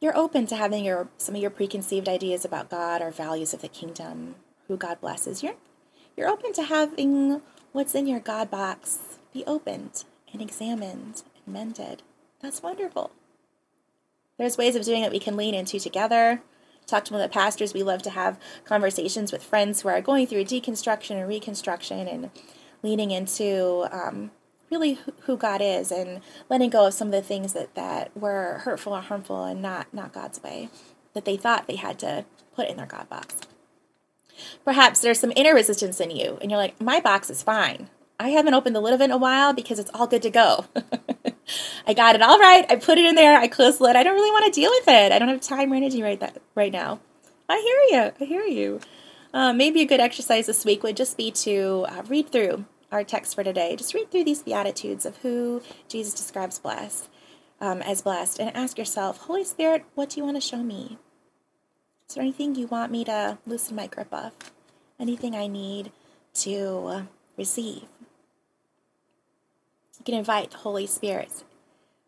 you're 0.00 0.16
open 0.16 0.46
to 0.48 0.56
having 0.56 0.84
your 0.84 1.08
some 1.16 1.34
of 1.34 1.40
your 1.40 1.50
preconceived 1.50 2.08
ideas 2.08 2.44
about 2.44 2.70
God 2.70 3.00
or 3.02 3.10
values 3.10 3.54
of 3.54 3.62
the 3.62 3.68
kingdom, 3.68 4.34
who 4.68 4.76
God 4.76 5.00
blesses, 5.00 5.42
you're 5.42 5.54
you're 6.16 6.28
open 6.28 6.52
to 6.54 6.64
having 6.64 7.40
what's 7.72 7.94
in 7.94 8.06
your 8.06 8.20
God 8.20 8.50
box 8.50 8.98
be 9.32 9.44
opened 9.46 10.04
and 10.32 10.42
examined 10.42 11.22
and 11.44 11.54
mended. 11.54 12.02
That's 12.40 12.62
wonderful. 12.62 13.12
There's 14.38 14.58
ways 14.58 14.76
of 14.76 14.84
doing 14.84 15.02
it 15.02 15.12
we 15.12 15.20
can 15.20 15.36
lean 15.36 15.54
into 15.54 15.78
together. 15.78 16.42
Talk 16.86 17.04
to 17.06 17.12
one 17.12 17.22
of 17.22 17.28
the 17.28 17.34
pastors. 17.34 17.74
We 17.74 17.82
love 17.82 18.02
to 18.02 18.10
have 18.10 18.38
conversations 18.64 19.32
with 19.32 19.42
friends 19.42 19.80
who 19.80 19.88
are 19.88 20.00
going 20.00 20.26
through 20.26 20.44
deconstruction 20.44 21.16
and 21.16 21.28
reconstruction 21.28 22.06
and 22.06 22.30
leaning 22.82 23.10
into 23.10 23.86
um, 23.90 24.30
really 24.70 24.98
who 25.22 25.36
God 25.36 25.60
is 25.60 25.90
and 25.90 26.20
letting 26.48 26.70
go 26.70 26.86
of 26.86 26.94
some 26.94 27.08
of 27.08 27.12
the 27.12 27.22
things 27.22 27.52
that, 27.54 27.74
that 27.74 28.16
were 28.16 28.60
hurtful 28.64 28.94
or 28.94 29.00
harmful 29.00 29.44
and 29.44 29.60
not, 29.60 29.92
not 29.92 30.12
God's 30.12 30.42
way 30.42 30.68
that 31.14 31.24
they 31.24 31.36
thought 31.36 31.66
they 31.66 31.76
had 31.76 31.98
to 32.00 32.24
put 32.54 32.68
in 32.68 32.76
their 32.76 32.86
God 32.86 33.08
box. 33.08 33.36
Perhaps 34.64 35.00
there's 35.00 35.18
some 35.18 35.32
inner 35.34 35.54
resistance 35.54 35.98
in 36.00 36.10
you 36.10 36.38
and 36.40 36.50
you're 36.50 36.60
like, 36.60 36.80
my 36.80 37.00
box 37.00 37.30
is 37.30 37.42
fine. 37.42 37.88
I 38.20 38.28
haven't 38.28 38.54
opened 38.54 38.76
the 38.76 38.80
lid 38.80 38.94
of 38.94 39.00
it 39.00 39.04
in 39.04 39.10
a 39.10 39.18
while 39.18 39.52
because 39.52 39.78
it's 39.78 39.90
all 39.92 40.06
good 40.06 40.22
to 40.22 40.30
go. 40.30 40.66
I 41.86 41.94
got 41.94 42.16
it 42.16 42.22
all 42.22 42.38
right. 42.38 42.66
I 42.68 42.76
put 42.76 42.98
it 42.98 43.04
in 43.04 43.14
there. 43.14 43.38
I 43.38 43.46
closed 43.46 43.78
the 43.78 43.84
lid. 43.84 43.96
I 43.96 44.02
don't 44.02 44.14
really 44.14 44.30
want 44.32 44.52
to 44.52 44.60
deal 44.60 44.70
with 44.70 44.88
it. 44.88 45.12
I 45.12 45.18
don't 45.18 45.28
have 45.28 45.40
time 45.40 45.72
or 45.72 45.76
energy 45.76 46.02
right 46.02 46.18
that 46.18 46.42
right 46.54 46.72
now. 46.72 47.00
I 47.48 47.60
hear 47.60 48.00
you. 48.00 48.12
I 48.20 48.24
hear 48.24 48.42
you. 48.42 48.80
Uh, 49.32 49.52
maybe 49.52 49.82
a 49.82 49.86
good 49.86 50.00
exercise 50.00 50.46
this 50.46 50.64
week 50.64 50.82
would 50.82 50.96
just 50.96 51.16
be 51.16 51.30
to 51.30 51.86
uh, 51.88 52.02
read 52.08 52.30
through 52.30 52.64
our 52.90 53.04
text 53.04 53.34
for 53.34 53.44
today, 53.44 53.76
just 53.76 53.94
read 53.94 54.10
through 54.10 54.24
these 54.24 54.42
Beatitudes 54.42 55.04
of 55.04 55.16
who 55.18 55.62
Jesus 55.88 56.14
describes 56.14 56.58
blessed, 56.58 57.08
um, 57.60 57.82
as 57.82 58.02
blessed 58.02 58.38
and 58.38 58.56
ask 58.56 58.78
yourself, 58.78 59.18
Holy 59.18 59.44
Spirit, 59.44 59.84
what 59.94 60.10
do 60.10 60.20
you 60.20 60.24
want 60.24 60.36
to 60.36 60.40
show 60.40 60.62
me? 60.62 60.98
Is 62.08 62.14
there 62.14 62.22
anything 62.22 62.54
you 62.54 62.66
want 62.66 62.92
me 62.92 63.04
to 63.04 63.38
loosen 63.46 63.76
my 63.76 63.88
grip 63.88 64.12
of? 64.12 64.32
Anything 64.98 65.34
I 65.34 65.48
need 65.48 65.92
to 66.34 67.06
receive? 67.36 67.82
You 69.98 70.04
can 70.04 70.14
invite 70.14 70.52
the 70.52 70.58
Holy 70.58 70.86
Spirit's 70.86 71.44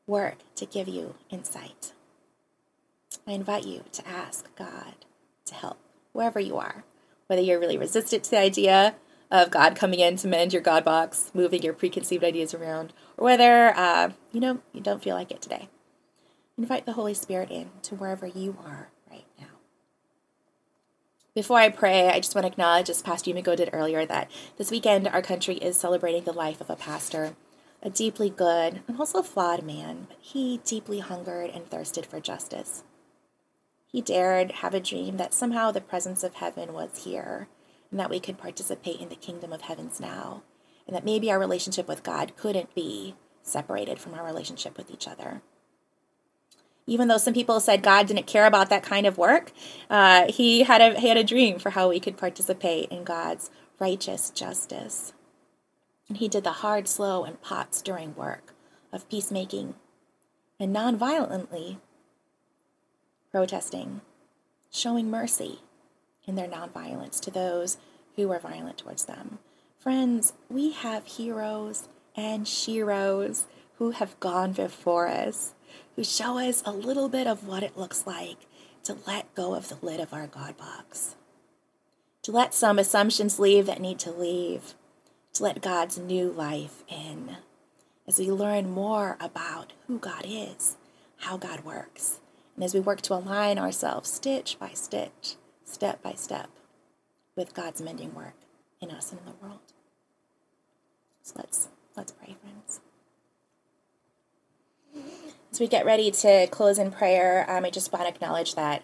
work 0.09 0.39
to 0.57 0.67
give 0.67 0.89
you 0.89 1.15
insight. 1.31 1.93
I 3.27 3.33
invite 3.33 3.67
you 3.67 3.85
to 3.93 4.09
ask 4.09 4.49
God 4.57 4.95
to 5.45 5.55
help 5.55 5.79
wherever 6.13 6.41
you 6.41 6.57
are, 6.57 6.85
whether 7.27 7.43
you're 7.43 7.61
really 7.61 7.79
resistant 7.79 8.25
to 8.25 8.31
the 8.31 8.39
idea 8.39 8.97
of 9.31 9.51
God 9.51 9.77
coming 9.77 10.01
in 10.01 10.17
to 10.17 10.29
mend 10.29 10.55
your 10.55 10.63
God 10.63 10.85
box, 10.85 11.31
moving 11.35 11.63
your 11.63 11.75
preconceived 11.75 12.25
ideas 12.25 12.55
around, 12.55 12.95
or 13.17 13.25
whether, 13.25 13.77
uh, 13.77 14.11
you 14.33 14.41
know, 14.41 14.61
you 14.73 14.81
don't 14.81 15.03
feel 15.03 15.15
like 15.15 15.31
it 15.31 15.43
today. 15.43 15.69
Invite 16.57 16.87
the 16.87 16.95
Holy 16.95 17.15
Spirit 17.15 17.51
in 17.51 17.71
to 17.83 17.95
wherever 17.95 18.27
you 18.27 18.57
are 18.65 18.89
right 19.11 19.27
now. 19.39 19.47
Before 21.35 21.59
I 21.59 21.69
pray, 21.69 22.09
I 22.09 22.19
just 22.19 22.35
want 22.35 22.47
to 22.47 22.53
acknowledge, 22.53 22.89
as 22.89 23.03
Pastor 23.03 23.31
Yumiko 23.31 23.55
did 23.55 23.71
earlier, 23.73 24.07
that 24.07 24.31
this 24.57 24.71
weekend 24.71 25.07
our 25.07 25.23
country 25.23 25.57
is 25.57 25.79
celebrating 25.79 26.25
the 26.25 26.33
life 26.33 26.61
of 26.61 26.71
a 26.71 26.77
pastor, 26.77 27.37
a 27.83 27.91
deeply 27.91 28.31
good 28.31 28.83
and 28.89 28.99
also 28.99 29.23
flawed 29.23 29.63
man, 29.63 30.07
but 30.09 30.19
he 30.21 30.61
deeply 30.65 31.01
hungered 31.01 31.51
and 31.51 31.69
thirsted 31.69 32.07
for 32.07 32.21
justice. 32.21 32.83
He 33.87 34.01
dared 34.01 34.53
have 34.53 34.75
a 34.75 34.81
dream 34.81 35.17
that 35.17 35.33
somehow 35.33 35.71
the 35.71 35.81
presence 35.81 36.23
of 36.23 36.35
heaven 36.35 36.73
was 36.73 37.05
here 37.05 37.49
and 37.91 37.99
that 37.99 38.11
we 38.11 38.21
could 38.21 38.39
participate 38.39 39.01
in 39.01 39.09
the 39.09 39.17
kingdom 39.17 39.53
of 39.53 39.63
heavens 39.63 39.99
now, 39.99 40.43
and 40.87 40.95
that 40.95 41.05
maybe 41.05 41.31
our 41.31 41.39
relationship 41.39 41.89
with 41.89 42.03
God 42.03 42.37
couldn't 42.37 42.75
be 42.75 43.15
separated 43.43 43.99
from 43.99 44.15
our 44.15 44.25
relationship 44.25 44.77
with 44.77 44.91
each 44.91 45.09
other. 45.09 45.41
Even 46.87 47.09
though 47.09 47.19
some 47.19 47.35
people 47.35 47.61
said 47.61 47.83
God 47.83 48.07
didn't 48.07 48.27
care 48.27 48.47
about 48.47 48.71
that 48.71 48.83
kind 48.83 49.07
of 49.07 49.19
work, 49.19 49.53
uh, 49.91 50.31
he, 50.31 50.63
had 50.65 50.81
a, 50.81 50.99
he 50.99 51.09
had 51.09 51.17
a 51.17 51.25
dream 51.25 51.59
for 51.59 51.71
how 51.71 51.89
we 51.89 52.01
could 52.01 52.17
participate 52.17 52.91
in 52.91 53.05
God's 53.05 53.51
righteous 53.79 54.31
justice. 54.31 55.13
And 56.09 56.19
he 56.19 56.29
did 56.29 56.45
the 56.45 56.53
hard, 56.53 56.89
slow, 56.89 57.25
and 57.25 57.41
pot 57.43 57.75
stirring 57.75 58.15
work 58.17 58.55
of 58.93 59.09
peacemaking 59.09 59.75
and 60.59 60.75
nonviolently 60.75 61.79
protesting, 63.31 64.01
showing 64.71 65.11
mercy 65.11 65.61
in 66.27 66.35
their 66.35 66.49
nonviolence 66.49 67.21
to 67.21 67.31
those 67.31 67.77
who 68.17 68.29
were 68.29 68.39
violent 68.39 68.79
towards 68.79 69.05
them. 69.05 69.39
Friends, 69.79 70.33
we 70.49 70.73
have 70.73 71.07
heroes 71.07 71.89
and 72.17 72.47
sheroes 72.47 73.45
who 73.77 73.93
have 73.93 74.19
gone 74.19 74.53
before 74.53 75.09
us, 75.09 75.55
who 75.95 76.03
show 76.03 76.39
us 76.39 76.63
a 76.65 76.73
little 76.73 77.09
bit 77.09 77.27
of 77.27 77.47
what 77.47 77.63
it 77.63 77.77
looks 77.77 78.07
like 78.07 78.39
to 78.83 78.97
let 79.07 79.35
go 79.35 79.55
of 79.55 79.69
the 79.69 79.79
lid 79.83 80.01
of 80.01 80.13
our 80.13 80.27
God 80.27 80.57
box, 80.57 81.15
to 82.23 82.33
let 82.33 82.55
some 82.55 82.79
assumptions 82.79 83.39
leave 83.39 83.67
that 83.67 83.81
need 83.81 83.99
to 84.01 84.11
leave, 84.11 84.75
let 85.41 85.63
God's 85.63 85.99
new 85.99 86.31
life 86.31 86.83
in 86.89 87.37
as 88.07 88.19
we 88.19 88.31
learn 88.31 88.71
more 88.71 89.17
about 89.21 89.75
who 89.87 89.99
God 89.99 90.25
is, 90.27 90.77
how 91.19 91.37
God 91.37 91.65
works, 91.65 92.21
and 92.55 92.65
as 92.65 92.75
we 92.75 92.81
work 92.81 93.03
to 93.03 93.15
align 93.15 93.59
ourselves 93.59 94.11
stitch 94.11 94.59
by 94.59 94.71
stitch, 94.71 95.37
step 95.65 96.03
by 96.03 96.13
step, 96.15 96.49
with 97.37 97.55
God's 97.55 97.83
mending 97.83 98.15
work 98.15 98.35
in 98.81 98.91
us 98.91 99.13
and 99.13 99.21
in 99.21 99.27
the 99.27 99.47
world. 99.47 99.61
So 101.23 101.35
let's 101.37 101.69
let's 101.97 102.13
pray, 102.13 102.37
friends. 102.43 102.81
As 105.53 105.61
we 105.61 105.69
get 105.69 105.87
ready 105.87 106.11
to 106.11 106.47
close 106.49 106.79
in 106.79 106.91
prayer, 106.91 107.49
um, 107.49 107.65
I 107.65 107.71
just 107.71 107.93
want 107.93 108.07
to 108.07 108.15
acknowledge 108.15 108.55
that 108.55 108.83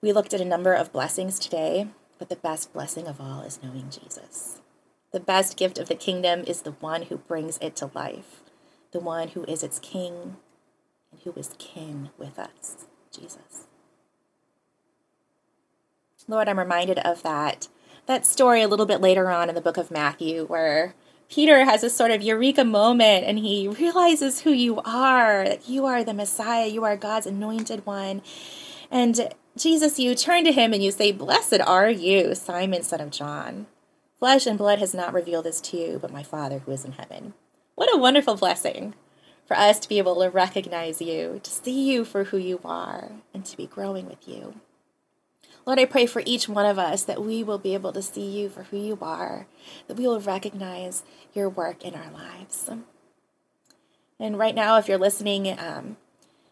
we 0.00 0.12
looked 0.12 0.34
at 0.34 0.40
a 0.40 0.44
number 0.44 0.72
of 0.72 0.92
blessings 0.92 1.38
today, 1.38 1.88
but 2.18 2.28
the 2.28 2.36
best 2.36 2.72
blessing 2.72 3.06
of 3.06 3.20
all 3.20 3.40
is 3.42 3.60
knowing 3.62 3.90
Jesus. 3.90 4.60
The 5.12 5.20
best 5.20 5.56
gift 5.56 5.78
of 5.78 5.88
the 5.88 5.94
kingdom 5.94 6.44
is 6.46 6.62
the 6.62 6.72
one 6.72 7.02
who 7.02 7.16
brings 7.16 7.58
it 7.62 7.76
to 7.76 7.90
life, 7.94 8.42
the 8.92 9.00
one 9.00 9.28
who 9.28 9.44
is 9.44 9.62
its 9.62 9.78
king 9.78 10.36
and 11.10 11.20
who 11.24 11.32
is 11.34 11.54
kin 11.58 12.10
with 12.18 12.38
us, 12.38 12.86
Jesus. 13.10 13.68
Lord, 16.28 16.46
I'm 16.46 16.58
reminded 16.58 16.98
of 16.98 17.22
that 17.22 17.68
that 18.04 18.24
story 18.24 18.62
a 18.62 18.68
little 18.68 18.86
bit 18.86 19.02
later 19.02 19.30
on 19.30 19.50
in 19.50 19.54
the 19.54 19.60
book 19.60 19.76
of 19.76 19.90
Matthew 19.90 20.46
where 20.46 20.94
Peter 21.28 21.64
has 21.66 21.84
a 21.84 21.90
sort 21.90 22.10
of 22.10 22.22
eureka 22.22 22.64
moment 22.64 23.24
and 23.26 23.38
he 23.38 23.68
realizes 23.68 24.40
who 24.40 24.50
you 24.50 24.80
are, 24.80 25.44
that 25.44 25.68
you 25.68 25.84
are 25.84 26.02
the 26.02 26.14
Messiah, 26.14 26.66
you 26.66 26.84
are 26.84 26.96
God's 26.96 27.26
anointed 27.26 27.84
one. 27.84 28.22
And 28.90 29.34
Jesus, 29.56 29.98
you 29.98 30.14
turn 30.14 30.44
to 30.44 30.52
him 30.52 30.72
and 30.72 30.82
you 30.82 30.90
say, 30.90 31.12
Blessed 31.12 31.60
are 31.60 31.90
you, 31.90 32.34
Simon, 32.34 32.82
son 32.82 33.02
of 33.02 33.10
John. 33.10 33.66
Flesh 34.18 34.46
and 34.46 34.58
blood 34.58 34.80
has 34.80 34.94
not 34.94 35.14
revealed 35.14 35.44
this 35.44 35.60
to 35.60 35.76
you, 35.76 35.98
but 36.00 36.12
my 36.12 36.24
Father 36.24 36.58
who 36.60 36.72
is 36.72 36.84
in 36.84 36.92
heaven. 36.92 37.34
What 37.76 37.94
a 37.94 37.96
wonderful 37.96 38.36
blessing 38.36 38.94
for 39.46 39.56
us 39.56 39.78
to 39.78 39.88
be 39.88 39.98
able 39.98 40.20
to 40.20 40.28
recognize 40.28 41.00
you, 41.00 41.40
to 41.42 41.50
see 41.50 41.90
you 41.90 42.04
for 42.04 42.24
who 42.24 42.36
you 42.36 42.60
are, 42.64 43.12
and 43.32 43.44
to 43.44 43.56
be 43.56 43.66
growing 43.66 44.06
with 44.06 44.26
you. 44.26 44.60
Lord, 45.64 45.78
I 45.78 45.84
pray 45.84 46.06
for 46.06 46.22
each 46.26 46.48
one 46.48 46.66
of 46.66 46.78
us 46.78 47.04
that 47.04 47.22
we 47.22 47.44
will 47.44 47.58
be 47.58 47.74
able 47.74 47.92
to 47.92 48.02
see 48.02 48.26
you 48.26 48.48
for 48.48 48.64
who 48.64 48.76
you 48.76 48.98
are, 49.00 49.46
that 49.86 49.96
we 49.96 50.08
will 50.08 50.20
recognize 50.20 51.04
your 51.32 51.48
work 51.48 51.84
in 51.84 51.94
our 51.94 52.10
lives. 52.10 52.68
And 54.18 54.38
right 54.38 54.54
now, 54.54 54.78
if 54.78 54.88
you're 54.88 54.98
listening, 54.98 55.56
um, 55.58 55.96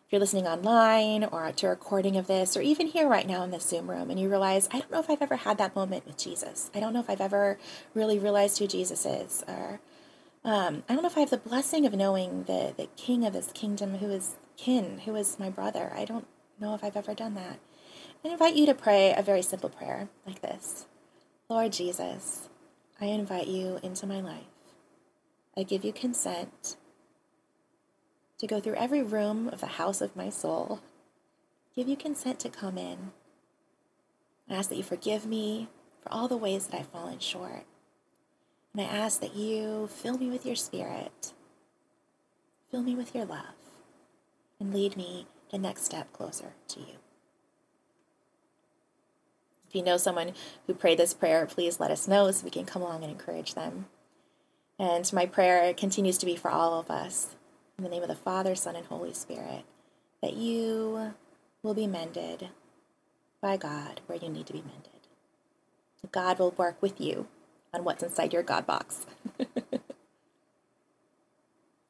if 0.07 0.13
you're 0.13 0.21
listening 0.21 0.47
online 0.47 1.25
or 1.25 1.51
to 1.51 1.67
a 1.67 1.71
recording 1.71 2.17
of 2.17 2.29
this, 2.29 2.57
or 2.57 2.63
even 2.63 2.87
here 2.87 3.09
right 3.09 3.27
now 3.27 3.43
in 3.43 3.51
the 3.51 3.59
Zoom 3.59 3.91
room, 3.91 4.09
and 4.09 4.21
you 4.21 4.29
realize, 4.29 4.69
I 4.73 4.79
don't 4.79 4.93
know 4.93 5.01
if 5.01 5.11
I've 5.11 5.21
ever 5.21 5.35
had 5.35 5.59
that 5.59 5.75
moment 5.75 6.07
with 6.07 6.17
Jesus. 6.17 6.71
I 6.73 6.79
don't 6.79 6.93
know 6.93 7.01
if 7.01 7.11
I've 7.11 7.21
ever 7.21 7.59
really 7.93 8.17
realized 8.17 8.59
who 8.59 8.69
Jesus 8.69 9.05
is, 9.05 9.43
or 9.49 9.81
um, 10.45 10.85
I 10.89 10.95
don't 10.95 11.03
know 11.03 11.09
if 11.09 11.17
I 11.17 11.21
have 11.21 11.31
the 11.31 11.39
blessing 11.39 11.87
of 11.87 11.93
knowing 11.93 12.45
the, 12.45 12.73
the 12.77 12.89
King 12.97 13.27
of 13.27 13.33
this 13.33 13.51
kingdom 13.53 13.97
who 13.97 14.09
is 14.13 14.37
kin, 14.57 15.01
who 15.01 15.17
is 15.17 15.41
my 15.41 15.51
brother. 15.51 15.93
I 15.93 16.05
don't 16.05 16.29
know 16.61 16.77
if 16.77 16.85
I've 16.85 16.97
ever 16.97 17.13
done 17.13 17.35
that. 17.35 17.59
I 18.25 18.29
invite 18.29 18.55
you 18.55 18.65
to 18.67 18.75
pray 18.75 19.13
a 19.13 19.23
very 19.23 19.43
simple 19.43 19.71
prayer 19.71 20.09
like 20.25 20.41
this 20.41 20.87
Lord 21.49 21.73
Jesus, 21.73 22.49
I 23.01 23.07
invite 23.07 23.49
you 23.49 23.81
into 23.83 24.07
my 24.07 24.21
life. 24.21 24.45
I 25.57 25.65
give 25.65 25.85
you 25.85 25.93
consent 25.93 26.77
to 28.39 28.47
go 28.47 28.61
through 28.61 28.74
every 28.74 29.03
room 29.03 29.49
of 29.49 29.61
the 29.61 29.66
house 29.66 30.01
of 30.01 30.16
my 30.16 30.30
soul. 30.30 30.80
Give 31.74 31.89
you 31.89 31.97
consent 31.97 32.41
to 32.41 32.49
come 32.49 32.78
in. 32.78 33.12
I 34.49 34.55
ask 34.55 34.68
that 34.68 34.76
you 34.76 34.82
forgive 34.82 35.26
me 35.26 35.68
for 36.01 36.12
all 36.12 36.28
the 36.28 36.37
ways 36.37 36.66
that 36.66 36.78
I've 36.78 36.87
fallen 36.89 37.18
short. 37.18 37.64
And 38.72 38.82
I 38.82 38.84
ask 38.84 39.20
that 39.20 39.34
you 39.34 39.89
fill 39.89 40.18
me 40.18 40.28
with 40.28 40.45
your 40.45 40.57
spirit, 40.57 41.32
fill 42.70 42.82
me 42.82 42.95
with 42.95 43.14
your 43.14 43.24
love, 43.24 43.55
and 44.61 44.74
lead 44.74 44.97
me 44.97 45.26
the 45.51 45.59
next 45.59 45.84
step 45.84 46.12
closer 46.12 46.53
to 46.68 46.80
you. 46.80 46.97
If 49.68 49.74
you 49.74 49.82
know 49.82 49.97
someone 49.97 50.32
who 50.66 50.74
prayed 50.74 50.99
this 50.99 51.14
prayer, 51.14 51.47
please 51.47 51.80
let 51.80 51.91
us 51.91 52.07
know 52.07 52.30
so 52.30 52.45
we 52.45 52.51
can 52.51 52.66
come 52.66 52.82
along 52.82 53.03
and 53.03 53.11
encourage 53.11 53.55
them. 53.55 53.87
And 54.78 55.11
my 55.12 55.26
prayer 55.26 55.72
continues 55.72 56.18
to 56.18 56.26
be 56.26 56.37
for 56.37 56.51
all 56.51 56.78
of 56.78 56.91
us. 56.91 57.36
In 57.79 57.85
the 57.85 57.91
name 57.91 58.03
of 58.03 58.09
the 58.09 58.14
Father, 58.14 58.55
Son, 58.55 58.74
and 58.74 58.87
Holy 58.87 59.12
Spirit, 59.12 59.64
that 60.22 60.33
you 60.35 61.12
will 61.62 61.74
be 61.74 61.87
mended 61.87 62.49
by 63.43 63.59
God 63.59 64.01
where 64.07 64.18
you 64.18 64.31
need 64.31 64.47
to 64.47 64.55
be 64.55 64.62
mended. 64.62 64.91
God 66.11 66.39
will 66.39 66.53
work 66.53 66.81
with 66.81 67.01
you 67.01 67.27
on 67.74 67.85
what's 67.85 68.03
inside 68.03 68.33
your 68.33 68.43
God 68.43 68.66
box. 68.66 69.07
and 69.39 69.51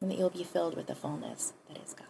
that 0.01 0.19
you'll 0.19 0.31
be 0.31 0.43
filled 0.43 0.77
with 0.77 0.89
the 0.89 0.95
fullness 0.97 1.53
that 1.69 1.81
is 1.83 1.95
God. 1.95 2.06